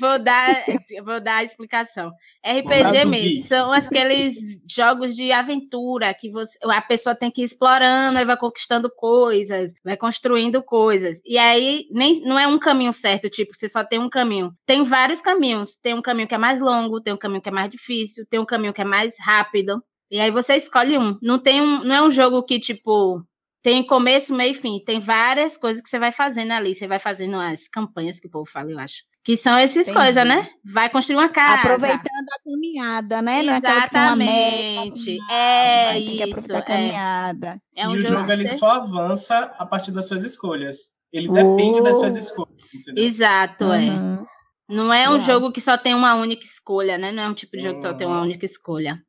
vou 0.00 0.18
dar, 0.18 0.64
vou 1.04 1.20
dar 1.20 1.36
a 1.36 1.44
explicação. 1.44 2.10
RPG 2.42 3.04
mesmo, 3.04 3.44
são 3.44 3.70
aqueles 3.70 4.36
jogos 4.66 5.14
de 5.14 5.30
aventura 5.30 6.14
que 6.14 6.30
você, 6.30 6.58
a 6.64 6.80
pessoa 6.80 7.14
tem 7.14 7.30
que 7.30 7.42
ir 7.42 7.44
explorando, 7.44 8.18
aí 8.18 8.24
vai 8.24 8.36
conquistando 8.38 8.90
coisas, 8.90 9.74
vai 9.84 9.96
construindo 9.96 10.62
coisas. 10.62 11.20
E 11.24 11.36
aí 11.36 11.86
nem 11.90 12.22
não 12.22 12.38
é 12.38 12.46
um 12.46 12.58
caminho 12.58 12.94
certo, 12.94 13.28
tipo, 13.28 13.54
você 13.54 13.68
só 13.68 13.84
tem 13.84 13.98
um 13.98 14.08
caminho. 14.08 14.52
Tem 14.64 14.82
vários 14.84 15.20
caminhos. 15.20 15.76
Tem 15.76 15.92
um 15.92 16.02
caminho 16.02 16.28
que 16.28 16.34
é 16.34 16.38
mais 16.38 16.60
longo, 16.60 17.00
tem 17.00 17.12
um 17.12 17.18
caminho 17.18 17.42
que 17.42 17.48
é 17.48 17.52
mais 17.52 17.70
difícil, 17.70 18.24
tem 18.28 18.40
um 18.40 18.46
caminho 18.46 18.72
que 18.72 18.80
é 18.80 18.84
mais 18.84 19.16
rápido. 19.20 19.82
E 20.10 20.20
aí 20.20 20.30
você 20.30 20.56
escolhe 20.56 20.98
um. 20.98 21.18
Não 21.22 21.38
tem 21.38 21.60
um, 21.60 21.84
não 21.84 21.94
é 21.94 22.02
um 22.02 22.10
jogo 22.10 22.44
que 22.44 22.60
tipo 22.60 23.22
tem 23.62 23.86
começo, 23.86 24.34
meio 24.34 24.50
e 24.50 24.54
fim. 24.54 24.80
Tem 24.84 24.98
várias 24.98 25.56
coisas 25.56 25.80
que 25.80 25.88
você 25.88 25.98
vai 25.98 26.10
fazendo 26.10 26.50
ali. 26.50 26.74
Você 26.74 26.88
vai 26.88 26.98
fazendo 26.98 27.36
as 27.36 27.68
campanhas 27.68 28.18
que 28.18 28.26
o 28.26 28.30
povo 28.30 28.44
fala, 28.44 28.72
eu 28.72 28.78
acho. 28.78 29.04
Que 29.22 29.36
são 29.36 29.56
essas 29.56 29.90
coisas, 29.90 30.26
né? 30.26 30.48
Vai 30.64 30.90
construir 30.90 31.16
uma 31.16 31.28
casa. 31.28 31.62
Aproveitando 31.62 32.28
a 32.28 32.42
caminhada, 32.44 33.22
né? 33.22 33.44
Exatamente. 33.44 35.16
Não 35.16 35.30
é, 35.30 35.94
é 35.94 35.98
isso. 36.00 36.52
A 36.52 36.58
é. 36.58 36.62
caminhada. 36.62 37.60
É. 37.76 37.82
É 37.82 37.88
um 37.88 37.94
e 37.94 37.98
o 38.00 38.02
jogo, 38.02 38.32
ele 38.32 38.48
só 38.48 38.70
avança 38.70 39.54
a 39.56 39.64
partir 39.64 39.92
das 39.92 40.08
suas 40.08 40.24
escolhas. 40.24 40.90
Ele 41.12 41.28
oh. 41.28 41.32
depende 41.32 41.80
das 41.82 42.00
suas 42.00 42.16
escolhas. 42.16 42.56
Entendeu? 42.74 43.04
Exato, 43.04 43.66
uhum. 43.66 44.14
é. 44.14 44.26
Não 44.68 44.92
é 44.92 45.08
um 45.08 45.20
jogo 45.20 45.52
que 45.52 45.60
só 45.60 45.78
tem 45.78 45.94
uma 45.94 46.14
única 46.14 46.44
escolha, 46.44 46.98
né? 46.98 47.12
Não 47.12 47.22
é 47.22 47.28
um 47.28 47.34
tipo 47.34 47.56
de 47.56 47.62
jogo 47.62 47.76
que 47.76 47.86
só 47.86 47.94
tem 47.94 48.06
uma 48.08 48.16
uhum. 48.16 48.24
única 48.24 48.44
escolha 48.44 49.00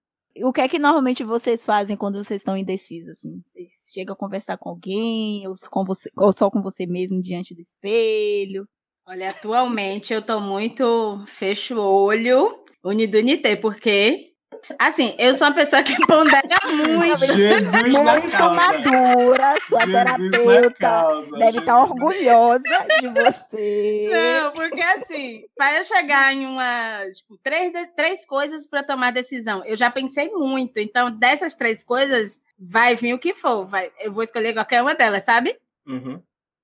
o 0.41 0.51
que 0.51 0.61
é 0.61 0.67
que 0.67 0.79
normalmente 0.79 1.23
vocês 1.23 1.65
fazem 1.65 1.95
quando 1.95 2.23
vocês 2.23 2.41
estão 2.41 2.57
indecisos? 2.57 3.09
Assim? 3.09 3.41
Vocês 3.47 3.71
chegam 3.93 4.13
a 4.13 4.17
conversar 4.17 4.57
com 4.57 4.69
alguém 4.69 5.47
ou, 5.47 5.53
com 5.69 5.83
você, 5.83 6.09
ou 6.17 6.33
só 6.33 6.49
com 6.49 6.61
você 6.61 6.85
mesmo 6.85 7.21
diante 7.21 7.53
do 7.53 7.61
espelho? 7.61 8.67
Olha, 9.05 9.29
atualmente 9.29 10.13
eu 10.13 10.21
tô 10.21 10.39
muito 10.39 11.23
fecho 11.27 11.75
o 11.77 12.05
olho, 12.05 12.63
unidunité, 12.83 13.55
porque 13.55 14.32
Assim, 14.79 15.15
eu 15.17 15.33
sou 15.33 15.47
uma 15.47 15.53
pessoa 15.53 15.83
que 15.83 15.95
pondera 16.05 16.43
muito. 16.71 17.25
Jesus 17.33 17.83
muito 17.83 18.03
na 18.03 18.21
causa. 18.21 18.55
madura, 18.55 19.55
sua 19.67 19.85
Jesus 19.85 20.31
terapeuta. 20.31 21.37
Deve 21.37 21.59
estar 21.59 21.73
tá 21.73 21.83
orgulhosa 21.83 22.63
de 22.99 23.07
você. 23.09 24.09
Não, 24.11 24.51
porque 24.51 24.81
assim, 24.81 25.45
para 25.55 25.77
eu 25.77 25.83
chegar 25.83 26.33
em 26.33 26.45
uma, 26.45 27.05
tipo, 27.13 27.37
três, 27.37 27.71
três 27.95 28.25
coisas 28.25 28.67
para 28.67 28.83
tomar 28.83 29.11
decisão, 29.11 29.63
eu 29.65 29.75
já 29.75 29.91
pensei 29.91 30.29
muito. 30.29 30.77
Então, 30.77 31.11
dessas 31.11 31.55
três 31.55 31.83
coisas, 31.83 32.41
vai 32.57 32.95
vir 32.95 33.13
o 33.13 33.19
que 33.19 33.33
for. 33.33 33.65
Vai, 33.65 33.91
eu 33.99 34.11
vou 34.11 34.23
escolher 34.23 34.53
qualquer 34.53 34.81
uma 34.81 34.95
delas, 34.95 35.23
sabe? 35.23 35.57
Uhum. 35.85 36.21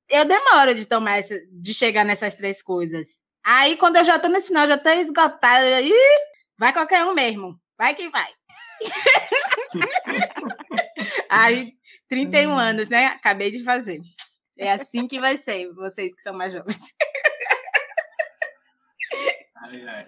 Eu 0.09 0.25
demoro 0.25 0.73
de 0.73 0.85
tomar 0.85 1.17
essa, 1.17 1.39
de 1.51 1.73
chegar 1.73 2.03
nessas 2.03 2.35
três 2.35 2.61
coisas. 2.61 3.19
Aí, 3.43 3.75
quando 3.77 3.97
eu 3.97 4.03
já 4.03 4.17
tô 4.17 4.27
nesse 4.27 4.47
final, 4.47 4.67
já 4.67 4.77
tô 4.77 4.89
esgotada. 4.89 5.81
Ih, 5.81 5.93
vai 6.57 6.73
qualquer 6.73 7.05
um 7.05 7.13
mesmo. 7.13 7.59
Vai 7.79 7.95
que 7.95 8.09
vai. 8.09 8.29
Aí, 11.29 11.73
31 12.09 12.51
hum. 12.51 12.59
anos, 12.59 12.89
né? 12.89 13.05
Acabei 13.05 13.51
de 13.51 13.63
fazer. 13.63 14.01
É 14.57 14.73
assim 14.73 15.07
que 15.07 15.17
vai 15.17 15.37
ser, 15.37 15.71
vocês 15.73 16.13
que 16.13 16.21
são 16.21 16.33
mais 16.33 16.51
jovens. 16.51 16.93
Ai, 19.55 19.87
ai. 19.87 20.05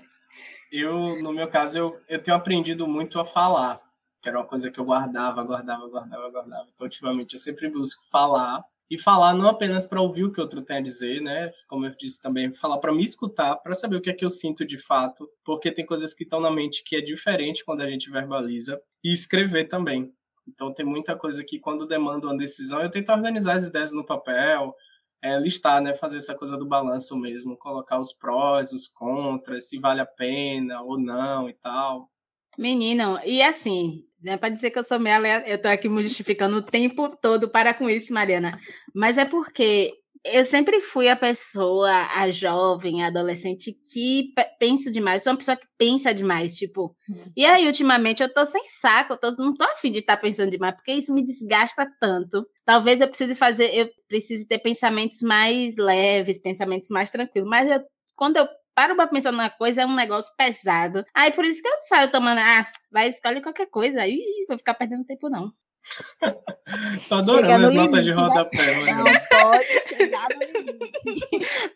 Eu, 0.70 1.22
no 1.22 1.32
meu 1.32 1.50
caso, 1.50 1.78
eu, 1.78 2.02
eu 2.10 2.22
tenho 2.22 2.36
aprendido 2.36 2.86
muito 2.86 3.18
a 3.18 3.26
falar, 3.26 3.82
que 4.22 4.28
era 4.28 4.38
uma 4.38 4.48
coisa 4.48 4.70
que 4.70 4.80
eu 4.80 4.86
guardava, 4.86 5.44
guardava, 5.44 5.88
guardava, 5.88 6.30
guardava. 6.30 6.68
Então, 6.74 6.86
ultimamente, 6.86 7.34
eu 7.34 7.40
sempre 7.40 7.70
busco 7.70 8.04
falar 8.12 8.62
e 8.92 8.98
falar 8.98 9.34
não 9.34 9.48
apenas 9.48 9.86
para 9.86 10.02
ouvir 10.02 10.26
o 10.26 10.34
que 10.34 10.42
outro 10.42 10.62
tem 10.62 10.76
a 10.76 10.82
dizer, 10.82 11.22
né? 11.22 11.50
Como 11.70 11.86
eu 11.86 11.96
disse 11.98 12.22
também, 12.22 12.54
falar 12.54 12.78
para 12.78 12.94
me 12.94 13.02
escutar, 13.02 13.56
para 13.56 13.74
saber 13.74 13.96
o 13.96 14.02
que 14.02 14.10
é 14.10 14.14
que 14.14 14.26
eu 14.26 14.30
sinto 14.30 14.66
de 14.66 14.78
fato, 14.78 15.30
porque 15.46 15.72
tem 15.72 15.86
coisas 15.86 16.14
que 16.14 16.26
estão 16.26 16.42
na 16.42 16.52
mente 16.52 16.84
que 16.84 16.98
é 16.98 17.02
diferente 17.02 17.64
quando 17.64 17.84
a 17.84 17.90
gente 17.90 18.12
verbaliza 18.12 18.82
e 19.02 19.14
escrever 19.14 19.70
também. 19.70 20.14
Então 20.46 20.74
tem 20.74 20.86
muita 20.86 21.16
coisa 21.16 21.42
que 21.42 21.58
quando 21.58 21.88
demanda 21.88 22.28
uma 22.28 22.38
decisão, 22.38 22.82
eu 22.82 22.92
tento 22.92 23.14
organizar 23.14 23.56
as 23.56 23.64
ideias 23.64 23.94
no 23.94 24.06
papel, 24.06 24.76
é, 25.24 25.40
listar, 25.40 25.82
né, 25.82 25.96
fazer 25.96 26.18
essa 26.18 26.36
coisa 26.36 26.58
do 26.58 26.68
balanço 26.68 27.18
mesmo, 27.18 27.56
colocar 27.56 27.98
os 27.98 28.12
prós, 28.12 28.74
os 28.74 28.90
contras, 28.90 29.70
se 29.70 29.80
vale 29.80 30.02
a 30.02 30.06
pena 30.06 30.82
ou 30.82 31.00
não 31.00 31.48
e 31.48 31.54
tal. 31.54 32.10
Menino, 32.58 33.18
e 33.24 33.42
assim, 33.42 34.04
não 34.24 34.34
é 34.34 34.38
para 34.38 34.50
dizer 34.50 34.72
que 34.72 34.80
eu 34.80 34.84
sou 34.84 35.00
meia, 35.00 35.44
eu 35.48 35.56
estou 35.56 35.72
aqui 35.72 35.90
me 35.90 36.04
justificando 36.04 36.58
o 36.58 36.62
tempo 36.62 37.10
todo, 37.18 37.50
para 37.50 37.74
com 37.74 37.90
isso, 37.90 38.14
Mariana. 38.14 38.60
Mas 38.94 39.18
é 39.18 39.26
porque 39.26 39.94
eu 40.24 40.46
sempre 40.46 40.82
fui 40.82 41.08
a 41.08 41.16
pessoa, 41.16 41.92
a 42.16 42.30
jovem, 42.30 43.04
a 43.04 43.08
adolescente 43.08 43.74
que 43.92 44.32
penso 44.60 44.92
demais. 44.92 45.24
sou 45.24 45.34
uma 45.34 45.38
pessoa 45.38 45.58
que 45.58 45.66
pensa 45.78 46.14
demais, 46.14 46.54
tipo. 46.54 46.96
Hum. 47.10 47.32
E 47.36 47.44
aí, 47.44 47.66
ultimamente, 47.66 48.22
eu 48.22 48.32
tô 48.32 48.46
sem 48.46 48.64
saco, 48.66 49.14
eu 49.14 49.18
tô, 49.18 49.32
não 49.38 49.56
tô 49.56 49.64
afim 49.64 49.92
de 49.92 50.00
estar 50.00 50.16
tá 50.16 50.22
pensando 50.22 50.52
demais, 50.52 50.76
porque 50.76 50.92
isso 50.94 51.14
me 51.14 51.24
desgasta 51.24 51.88
tanto. 52.00 52.46
Talvez 52.64 53.02
eu 53.02 53.08
precise 53.08 53.34
fazer, 53.34 53.74
eu 53.74 53.90
precise 54.08 54.48
ter 54.48 54.60
pensamentos 54.60 55.22
mais 55.22 55.76
leves, 55.76 56.40
pensamentos 56.40 56.90
mais 56.90 57.10
tranquilos. 57.10 57.50
Mas 57.50 57.70
eu, 57.70 57.82
quando 58.16 58.38
eu 58.38 58.48
paro 58.76 58.96
pra 58.96 59.08
pensar 59.08 59.32
numa 59.32 59.50
coisa, 59.50 59.82
é 59.82 59.86
um 59.86 59.96
negócio 59.96 60.32
pesado. 60.38 61.04
Aí 61.14 61.32
por 61.32 61.46
isso 61.46 61.62
que 61.62 61.68
eu 61.68 61.78
saio 61.88 62.12
tomando, 62.12 62.40
ah, 62.40 62.66
vai 62.92 63.10
escolher 63.10 63.42
qualquer 63.42 63.68
coisa, 63.68 64.02
aí 64.02 64.20
vou 64.48 64.58
ficar 64.58 64.74
perdendo 64.74 65.06
tempo, 65.06 65.30
não. 65.30 65.52
Tô 67.10 67.16
adorando 67.16 67.68
as 67.68 67.74
notas 67.74 68.06
de 68.06 68.14
né? 68.14 68.22
rodapé. 68.22 68.94
Não 68.94 69.04
pode 69.30 69.66
chegar 69.88 70.28
no 70.30 70.40
limite. 70.40 70.92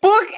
Porque, 0.00 0.36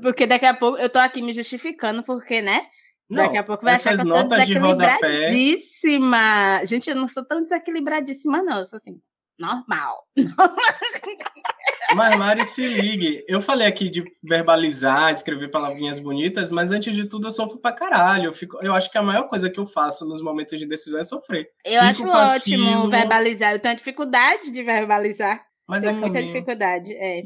porque 0.00 0.26
daqui 0.26 0.46
a 0.46 0.54
pouco 0.54 0.78
eu 0.78 0.88
tô 0.88 0.98
aqui 0.98 1.20
me 1.20 1.32
justificando, 1.32 2.02
porque, 2.02 2.40
né? 2.40 2.66
Não, 3.08 3.24
Daqui 3.24 3.36
a 3.36 3.42
pouco 3.42 3.64
vai 3.64 3.74
achar 3.74 3.96
que 3.96 4.02
eu 4.02 4.06
sou 4.06 4.28
desequilibradíssima. 4.28 6.64
Gente, 6.64 6.90
eu 6.90 6.96
não 6.96 7.08
sou 7.08 7.24
tão 7.24 7.42
desequilibradíssima, 7.42 8.40
não. 8.42 8.58
Eu 8.58 8.64
sou 8.64 8.76
assim, 8.76 9.00
normal. 9.36 10.06
Mas, 11.94 12.16
Mari, 12.16 12.44
se 12.44 12.66
ligue. 12.66 13.24
Eu 13.26 13.40
falei 13.40 13.66
aqui 13.66 13.88
de 13.88 14.04
verbalizar, 14.22 15.10
escrever 15.10 15.50
palavrinhas 15.50 15.98
bonitas, 15.98 16.50
mas 16.50 16.72
antes 16.72 16.94
de 16.94 17.08
tudo 17.08 17.26
eu 17.26 17.30
sofro 17.30 17.58
pra 17.58 17.72
caralho. 17.72 18.26
Eu, 18.26 18.32
fico, 18.32 18.58
eu 18.62 18.74
acho 18.74 18.90
que 18.90 18.98
a 18.98 19.02
maior 19.02 19.28
coisa 19.28 19.50
que 19.50 19.58
eu 19.58 19.66
faço 19.66 20.06
nos 20.06 20.22
momentos 20.22 20.58
de 20.58 20.66
decisão 20.66 21.00
é 21.00 21.02
sofrer. 21.02 21.48
Eu 21.64 21.82
fico 21.94 22.08
acho 22.08 22.08
ótimo 22.08 22.64
aquilo. 22.68 22.90
verbalizar. 22.90 23.52
Eu 23.52 23.58
tenho 23.58 23.76
dificuldade 23.76 24.50
de 24.50 24.62
verbalizar. 24.62 25.44
Mas 25.68 25.82
tenho 25.82 25.94
é 25.94 25.98
muita 25.98 26.14
caminho. 26.14 26.32
dificuldade, 26.32 26.92
é. 26.94 27.22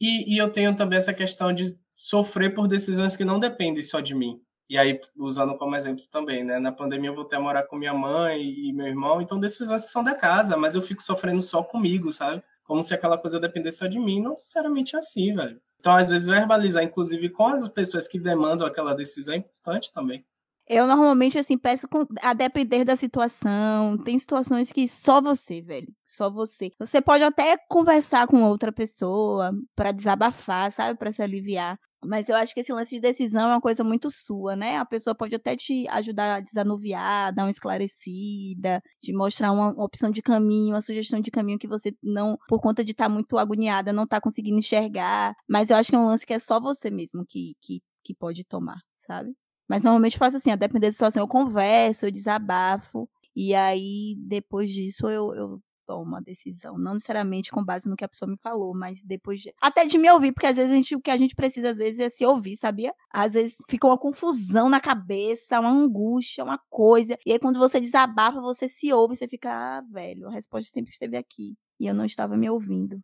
E, 0.00 0.34
e 0.34 0.38
eu 0.38 0.50
tenho 0.50 0.74
também 0.74 0.98
essa 0.98 1.14
questão 1.14 1.52
de 1.52 1.74
sofrer 1.94 2.54
por 2.54 2.68
decisões 2.68 3.16
que 3.16 3.24
não 3.24 3.40
dependem 3.40 3.82
só 3.82 4.00
de 4.00 4.14
mim. 4.14 4.40
E 4.68 4.76
aí, 4.76 4.98
usando 5.16 5.56
como 5.56 5.76
exemplo 5.76 6.02
também, 6.10 6.42
né? 6.44 6.58
Na 6.58 6.72
pandemia 6.72 7.10
eu 7.10 7.14
voltei 7.14 7.38
a 7.38 7.40
morar 7.40 7.62
com 7.62 7.76
minha 7.76 7.94
mãe 7.94 8.42
e 8.42 8.72
meu 8.72 8.86
irmão, 8.86 9.22
então 9.22 9.38
decisões 9.38 9.84
que 9.84 9.90
são 9.92 10.02
da 10.02 10.14
casa, 10.14 10.56
mas 10.56 10.74
eu 10.74 10.82
fico 10.82 11.02
sofrendo 11.02 11.40
só 11.40 11.62
comigo, 11.62 12.12
sabe? 12.12 12.42
Como 12.66 12.82
se 12.82 12.92
aquela 12.94 13.16
coisa 13.16 13.38
dependesse 13.38 13.78
só 13.78 13.86
de 13.86 13.98
mim, 13.98 14.20
não 14.20 14.32
necessariamente 14.32 14.96
é 14.96 14.98
assim, 14.98 15.34
velho. 15.34 15.60
Então, 15.78 15.94
às 15.94 16.10
vezes, 16.10 16.26
verbalizar, 16.26 16.82
inclusive 16.82 17.30
com 17.30 17.46
as 17.46 17.68
pessoas 17.68 18.08
que 18.08 18.18
demandam 18.18 18.66
aquela 18.66 18.94
decisão, 18.94 19.34
é 19.34 19.38
importante 19.38 19.92
também. 19.92 20.24
Eu 20.68 20.84
normalmente, 20.86 21.38
assim, 21.38 21.56
peço 21.56 21.86
a 22.20 22.34
depender 22.34 22.84
da 22.84 22.96
situação. 22.96 23.96
Tem 23.98 24.18
situações 24.18 24.72
que 24.72 24.88
só 24.88 25.20
você, 25.20 25.62
velho. 25.62 25.86
Só 26.04 26.28
você. 26.28 26.72
Você 26.80 27.00
pode 27.00 27.22
até 27.22 27.56
conversar 27.68 28.26
com 28.26 28.42
outra 28.42 28.72
pessoa 28.72 29.52
para 29.76 29.92
desabafar, 29.92 30.72
sabe? 30.72 30.98
para 30.98 31.12
se 31.12 31.22
aliviar. 31.22 31.78
Mas 32.04 32.28
eu 32.28 32.36
acho 32.36 32.52
que 32.52 32.60
esse 32.60 32.72
lance 32.72 32.94
de 32.96 33.00
decisão 33.00 33.42
é 33.42 33.54
uma 33.54 33.60
coisa 33.60 33.82
muito 33.84 34.10
sua, 34.10 34.54
né? 34.56 34.76
A 34.76 34.84
pessoa 34.84 35.14
pode 35.14 35.34
até 35.34 35.56
te 35.56 35.88
ajudar 35.88 36.36
a 36.36 36.40
desanuviar, 36.40 37.32
dar 37.34 37.44
uma 37.44 37.50
esclarecida, 37.50 38.82
te 39.00 39.12
mostrar 39.12 39.52
uma 39.52 39.70
opção 39.82 40.10
de 40.10 40.22
caminho, 40.22 40.74
uma 40.74 40.80
sugestão 40.80 41.20
de 41.20 41.30
caminho 41.30 41.58
que 41.58 41.66
você 41.66 41.92
não, 42.02 42.36
por 42.48 42.60
conta 42.60 42.84
de 42.84 42.92
estar 42.92 43.06
tá 43.06 43.08
muito 43.08 43.38
agoniada, 43.38 43.92
não 43.92 44.04
está 44.04 44.20
conseguindo 44.20 44.58
enxergar. 44.58 45.34
Mas 45.48 45.70
eu 45.70 45.76
acho 45.76 45.90
que 45.90 45.96
é 45.96 45.98
um 45.98 46.06
lance 46.06 46.26
que 46.26 46.34
é 46.34 46.38
só 46.38 46.60
você 46.60 46.90
mesmo 46.90 47.24
que, 47.26 47.54
que, 47.60 47.80
que 48.04 48.14
pode 48.14 48.44
tomar, 48.44 48.78
sabe? 49.06 49.32
Mas 49.68 49.82
normalmente 49.82 50.14
eu 50.14 50.18
faço 50.18 50.36
assim, 50.36 50.50
a 50.50 50.56
depender 50.56 50.86
da 50.86 50.92
situação, 50.92 51.22
eu 51.22 51.28
converso, 51.28 52.06
eu 52.06 52.10
desabafo. 52.10 53.08
E 53.34 53.54
aí, 53.54 54.16
depois 54.18 54.70
disso, 54.70 55.08
eu, 55.08 55.34
eu 55.34 55.60
tomo 55.86 56.02
uma 56.02 56.20
decisão. 56.20 56.76
Não 56.76 56.94
necessariamente 56.94 57.50
com 57.50 57.64
base 57.64 57.88
no 57.88 57.96
que 57.96 58.04
a 58.04 58.08
pessoa 58.08 58.30
me 58.30 58.36
falou, 58.36 58.74
mas 58.74 59.02
depois 59.04 59.40
de... 59.40 59.54
Até 59.60 59.86
de 59.86 59.96
me 59.96 60.10
ouvir, 60.10 60.32
porque 60.32 60.46
às 60.46 60.56
vezes 60.56 60.72
a 60.72 60.74
gente, 60.74 60.96
o 60.96 61.00
que 61.00 61.10
a 61.10 61.16
gente 61.16 61.34
precisa, 61.34 61.70
às 61.70 61.78
vezes, 61.78 62.00
é 62.00 62.08
se 62.08 62.26
ouvir, 62.26 62.56
sabia? 62.56 62.92
Às 63.10 63.34
vezes 63.34 63.56
fica 63.70 63.86
uma 63.86 63.98
confusão 63.98 64.68
na 64.68 64.80
cabeça, 64.80 65.60
uma 65.60 65.70
angústia, 65.70 66.44
uma 66.44 66.58
coisa. 66.68 67.16
E 67.24 67.32
aí, 67.32 67.38
quando 67.38 67.58
você 67.58 67.80
desabafa, 67.80 68.40
você 68.40 68.68
se 68.68 68.92
ouve, 68.92 69.16
você 69.16 69.28
fica, 69.28 69.50
ah, 69.50 69.82
velho, 69.90 70.28
a 70.28 70.32
resposta 70.32 70.70
sempre 70.70 70.90
esteve 70.90 71.16
aqui. 71.16 71.54
E 71.78 71.86
eu 71.86 71.94
não 71.94 72.04
estava 72.04 72.36
me 72.36 72.50
ouvindo. 72.50 73.00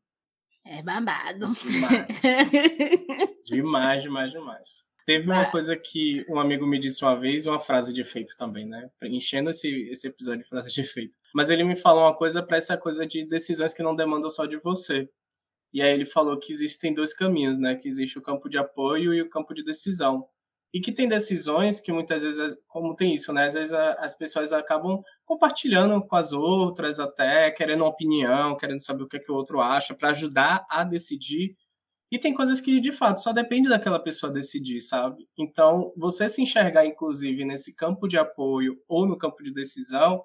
É 0.64 0.82
babado. 0.82 1.52
Demais. 1.54 2.22
demais, 3.44 4.02
demais, 4.02 4.30
demais. 4.30 4.91
Teve 5.05 5.28
uma 5.28 5.50
coisa 5.50 5.76
que 5.76 6.24
um 6.28 6.38
amigo 6.38 6.66
me 6.66 6.78
disse 6.78 7.03
uma 7.03 7.18
vez, 7.18 7.46
uma 7.46 7.59
frase 7.59 7.92
de 7.92 8.00
efeito 8.00 8.36
também, 8.36 8.66
né? 8.66 8.88
Enchendo 9.03 9.50
esse, 9.50 9.88
esse 9.90 10.07
episódio 10.07 10.42
de 10.42 10.48
frase 10.48 10.70
de 10.70 10.80
efeito. 10.80 11.14
Mas 11.34 11.50
ele 11.50 11.64
me 11.64 11.74
falou 11.74 12.05
uma 12.05 12.14
coisa 12.14 12.42
para 12.42 12.57
essa 12.57 12.76
coisa 12.76 13.07
de 13.07 13.26
decisões 13.26 13.74
que 13.74 13.82
não 13.82 13.96
demandam 13.96 14.30
só 14.30 14.46
de 14.46 14.57
você. 14.59 15.09
E 15.72 15.82
aí 15.82 15.92
ele 15.92 16.05
falou 16.05 16.38
que 16.38 16.53
existem 16.53 16.94
dois 16.94 17.12
caminhos, 17.12 17.59
né? 17.59 17.74
Que 17.74 17.88
existe 17.88 18.18
o 18.18 18.22
campo 18.22 18.48
de 18.48 18.59
apoio 18.59 19.12
e 19.12 19.22
o 19.22 19.28
campo 19.28 19.55
de 19.55 19.64
decisão. 19.64 20.26
E 20.72 20.80
que 20.80 20.92
tem 20.92 21.09
decisões 21.09 21.80
que 21.80 21.92
muitas 21.92 22.22
vezes, 22.22 22.57
como 22.68 22.94
tem 22.94 23.12
isso, 23.12 23.32
né? 23.32 23.46
Às 23.46 23.55
vezes 23.55 23.72
as 23.72 24.14
pessoas 24.14 24.53
acabam 24.53 25.03
compartilhando 25.24 26.00
com 26.07 26.16
as 26.16 26.32
outras, 26.32 27.00
até 27.00 27.50
querendo 27.50 27.80
uma 27.80 27.90
opinião, 27.90 28.57
querendo 28.57 28.80
saber 28.80 29.03
o 29.03 29.09
que, 29.09 29.16
é 29.16 29.20
que 29.20 29.32
o 29.32 29.34
outro 29.34 29.61
acha, 29.61 29.94
para 29.94 30.11
ajudar 30.11 30.64
a 30.70 30.84
decidir 30.84 31.57
e 32.12 32.18
tem 32.18 32.34
coisas 32.34 32.60
que, 32.60 32.78
de 32.78 32.92
fato, 32.92 33.22
só 33.22 33.32
depende 33.32 33.70
daquela 33.70 33.98
pessoa 33.98 34.30
decidir, 34.30 34.82
sabe? 34.82 35.26
Então, 35.34 35.94
você 35.96 36.28
se 36.28 36.42
enxergar, 36.42 36.84
inclusive, 36.84 37.42
nesse 37.42 37.74
campo 37.74 38.06
de 38.06 38.18
apoio 38.18 38.76
ou 38.86 39.06
no 39.06 39.16
campo 39.16 39.42
de 39.42 39.50
decisão, 39.50 40.22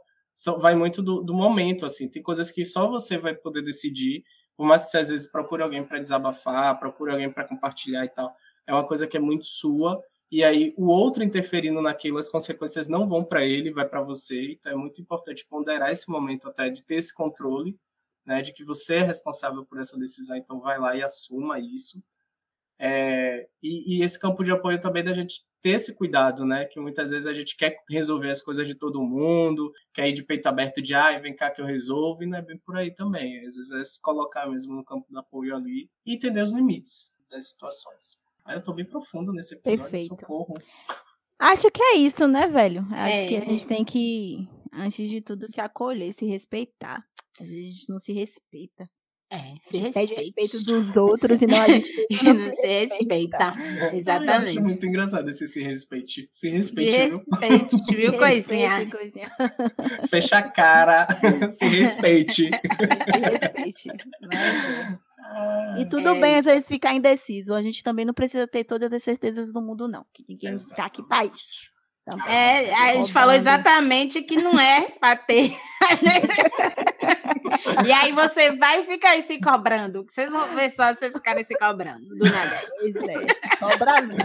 vai 0.59 0.75
muito 0.75 1.01
do, 1.01 1.21
do 1.21 1.33
momento, 1.33 1.85
assim. 1.85 2.11
Tem 2.11 2.21
coisas 2.21 2.51
que 2.51 2.65
só 2.65 2.89
você 2.89 3.17
vai 3.17 3.33
poder 3.33 3.61
decidir, 3.61 4.25
por 4.57 4.67
mais 4.67 4.83
que 4.83 4.91
você, 4.91 4.97
às 4.97 5.07
vezes, 5.07 5.31
procure 5.31 5.63
alguém 5.63 5.81
para 5.81 5.99
desabafar, 5.99 6.77
procure 6.77 7.13
alguém 7.13 7.31
para 7.31 7.45
compartilhar 7.45 8.03
e 8.03 8.09
tal. 8.09 8.35
É 8.67 8.73
uma 8.73 8.85
coisa 8.85 9.07
que 9.07 9.15
é 9.15 9.21
muito 9.21 9.45
sua, 9.45 9.97
e 10.29 10.43
aí 10.43 10.73
o 10.77 10.87
outro 10.87 11.23
interferindo 11.23 11.81
naquilo, 11.81 12.17
as 12.17 12.27
consequências 12.27 12.89
não 12.89 13.07
vão 13.07 13.23
para 13.23 13.45
ele, 13.45 13.71
vai 13.71 13.87
para 13.87 14.01
você. 14.01 14.57
Então, 14.59 14.73
é 14.73 14.75
muito 14.75 15.01
importante 15.01 15.47
ponderar 15.49 15.89
esse 15.89 16.09
momento 16.11 16.49
até 16.49 16.69
de 16.69 16.83
ter 16.83 16.95
esse 16.95 17.15
controle 17.15 17.79
né, 18.27 18.41
de 18.41 18.51
que 18.51 18.65
você 18.65 18.97
é 18.97 19.03
responsável 19.03 19.65
por 19.65 19.79
essa 19.79 19.97
decisão, 19.97 20.35
então 20.35 20.59
vai 20.59 20.77
lá 20.77 20.93
e 20.95 21.01
assuma 21.01 21.59
isso. 21.59 22.03
É, 22.77 23.47
e, 23.63 23.97
e, 23.97 24.03
esse 24.03 24.19
campo 24.19 24.43
de 24.43 24.51
apoio 24.51 24.79
também 24.79 25.03
da 25.03 25.13
gente 25.13 25.43
ter 25.61 25.71
esse 25.71 25.95
cuidado, 25.95 26.45
né? 26.45 26.65
Que 26.65 26.79
muitas 26.79 27.09
vezes 27.09 27.25
a 27.25 27.33
gente 27.33 27.57
quer 27.57 27.75
resolver 27.89 28.29
as 28.29 28.41
coisas 28.41 28.67
de 28.67 28.75
todo 28.75 29.01
mundo, 29.01 29.71
quer 29.91 30.07
ir 30.09 30.13
de 30.13 30.21
peito 30.21 30.45
aberto 30.45 30.79
de 30.79 30.93
ai, 30.93 31.19
vem 31.19 31.35
cá 31.35 31.49
que 31.49 31.59
eu 31.59 31.65
resolvo, 31.65 32.21
e 32.21 32.27
não 32.27 32.37
é 32.37 32.41
bem 32.41 32.57
por 32.59 32.77
aí 32.77 32.93
também. 32.93 33.39
Às 33.39 33.55
vezes 33.55 33.71
é 33.71 33.83
se 33.83 33.99
colocar 33.99 34.47
mesmo 34.47 34.75
no 34.75 34.85
campo 34.85 35.07
do 35.09 35.17
apoio 35.17 35.55
ali 35.55 35.89
e 36.05 36.13
entender 36.13 36.43
os 36.43 36.53
limites 36.53 37.15
das 37.31 37.49
situações. 37.49 38.21
Aí 38.45 38.55
eu 38.55 38.61
tô 38.61 38.73
bem 38.73 38.85
profundo 38.85 39.33
nesse 39.33 39.55
episódio, 39.55 39.89
Perfeito. 39.89 40.09
socorro. 40.09 40.53
Acho 41.39 41.71
que 41.71 41.81
é 41.81 41.95
isso, 41.95 42.27
né, 42.27 42.47
velho? 42.47 42.81
Acho 42.91 43.15
é. 43.15 43.27
que 43.27 43.37
a 43.37 43.45
gente 43.45 43.65
tem 43.65 43.83
que, 43.83 44.47
antes 44.71 45.09
de 45.09 45.21
tudo, 45.21 45.47
se 45.47 45.59
acolher, 45.59 46.13
se 46.13 46.25
respeitar. 46.25 47.03
A 47.39 47.45
gente 47.45 47.89
não 47.89 47.99
se 47.99 48.11
respeita. 48.13 48.89
É, 49.29 49.55
se 49.59 49.77
respeita. 49.77 50.15
Pede 50.15 50.25
respeito 50.25 50.63
dos 50.63 50.95
outros 50.95 51.41
e 51.41 51.47
não 51.47 51.61
a 51.61 51.67
gente 51.67 51.91
não 52.23 52.37
se, 52.37 52.55
se 52.55 52.67
respeita. 52.67 53.53
Exatamente. 53.93 54.55
Eu 54.55 54.63
acho 54.63 54.69
muito 54.69 54.85
engraçado 54.85 55.29
esse 55.29 55.45
se 55.47 55.61
respeite. 55.61 56.29
Se 56.31 56.49
respeite, 56.49 56.91
se 56.91 56.97
respeite 57.07 57.95
viu, 57.95 58.13
coisinha? 58.17 58.89
coisinha. 58.89 59.29
Fecha 60.09 60.37
a 60.37 60.49
cara, 60.49 61.07
se 61.51 61.65
respeite. 61.65 62.49
se 62.49 63.19
respeite. 63.19 63.89
E 65.77 65.85
tudo 65.89 66.09
é... 66.09 66.21
bem 66.21 66.35
às 66.35 66.45
vezes 66.45 66.67
ficar 66.69 66.93
indeciso. 66.93 67.53
A 67.53 67.61
gente 67.61 67.83
também 67.83 68.05
não 68.05 68.13
precisa 68.13 68.47
ter 68.47 68.63
todas 68.63 68.93
as 68.93 69.03
certezas 69.03 69.51
do 69.51 69.61
mundo, 69.61 69.89
não. 69.89 70.05
Que 70.13 70.23
ninguém 70.27 70.55
está 70.55 70.85
aqui 70.85 71.03
para 71.03 71.25
isso. 71.25 71.75
Então, 72.07 72.25
é, 72.25 72.73
a 72.73 72.95
gente 72.95 73.11
falou 73.11 73.33
exatamente 73.33 74.21
que 74.21 74.37
não 74.37 74.57
é 74.57 74.91
para 74.91 75.17
ter. 75.17 75.53
E 77.85 77.91
aí 77.91 78.11
você 78.11 78.51
vai 78.51 78.83
ficar 78.83 79.11
aí 79.11 79.23
se 79.23 79.39
cobrando. 79.39 80.05
Vocês 80.11 80.29
vão 80.29 80.55
ver 80.55 80.71
só 80.71 80.93
vocês 80.93 81.13
ficarem 81.13 81.43
se 81.43 81.55
cobrando 81.57 82.07
do 82.15 82.25
nada. 82.25 82.61
É, 82.81 83.55
cobrando. 83.57 84.15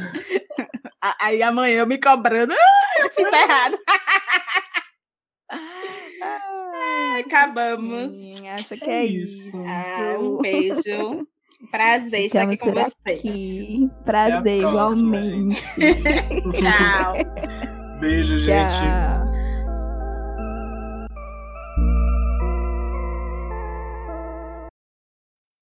Aí 1.20 1.42
amanhã 1.42 1.80
eu 1.80 1.86
me 1.86 1.98
cobrando. 1.98 2.52
Ah, 2.52 3.00
eu 3.00 3.10
fiz 3.10 3.32
errado. 3.32 3.78
acabamos. 7.18 8.12
Sim, 8.12 8.48
acho 8.48 8.76
que 8.76 8.90
é 8.90 9.04
isso. 9.04 9.56
Ah, 9.66 10.16
um 10.18 10.38
beijo. 10.38 11.26
Prazer 11.70 12.26
estar 12.26 12.42
aqui 12.42 12.56
com 12.56 12.72
vocês. 12.72 12.94
Aqui. 13.06 13.88
Prazer, 14.04 14.62
próxima, 14.62 15.16
igualmente. 15.16 15.62
Tchau. 16.54 17.14
Beijo, 18.00 18.38
gente. 18.38 18.70
Tchau. 18.70 19.21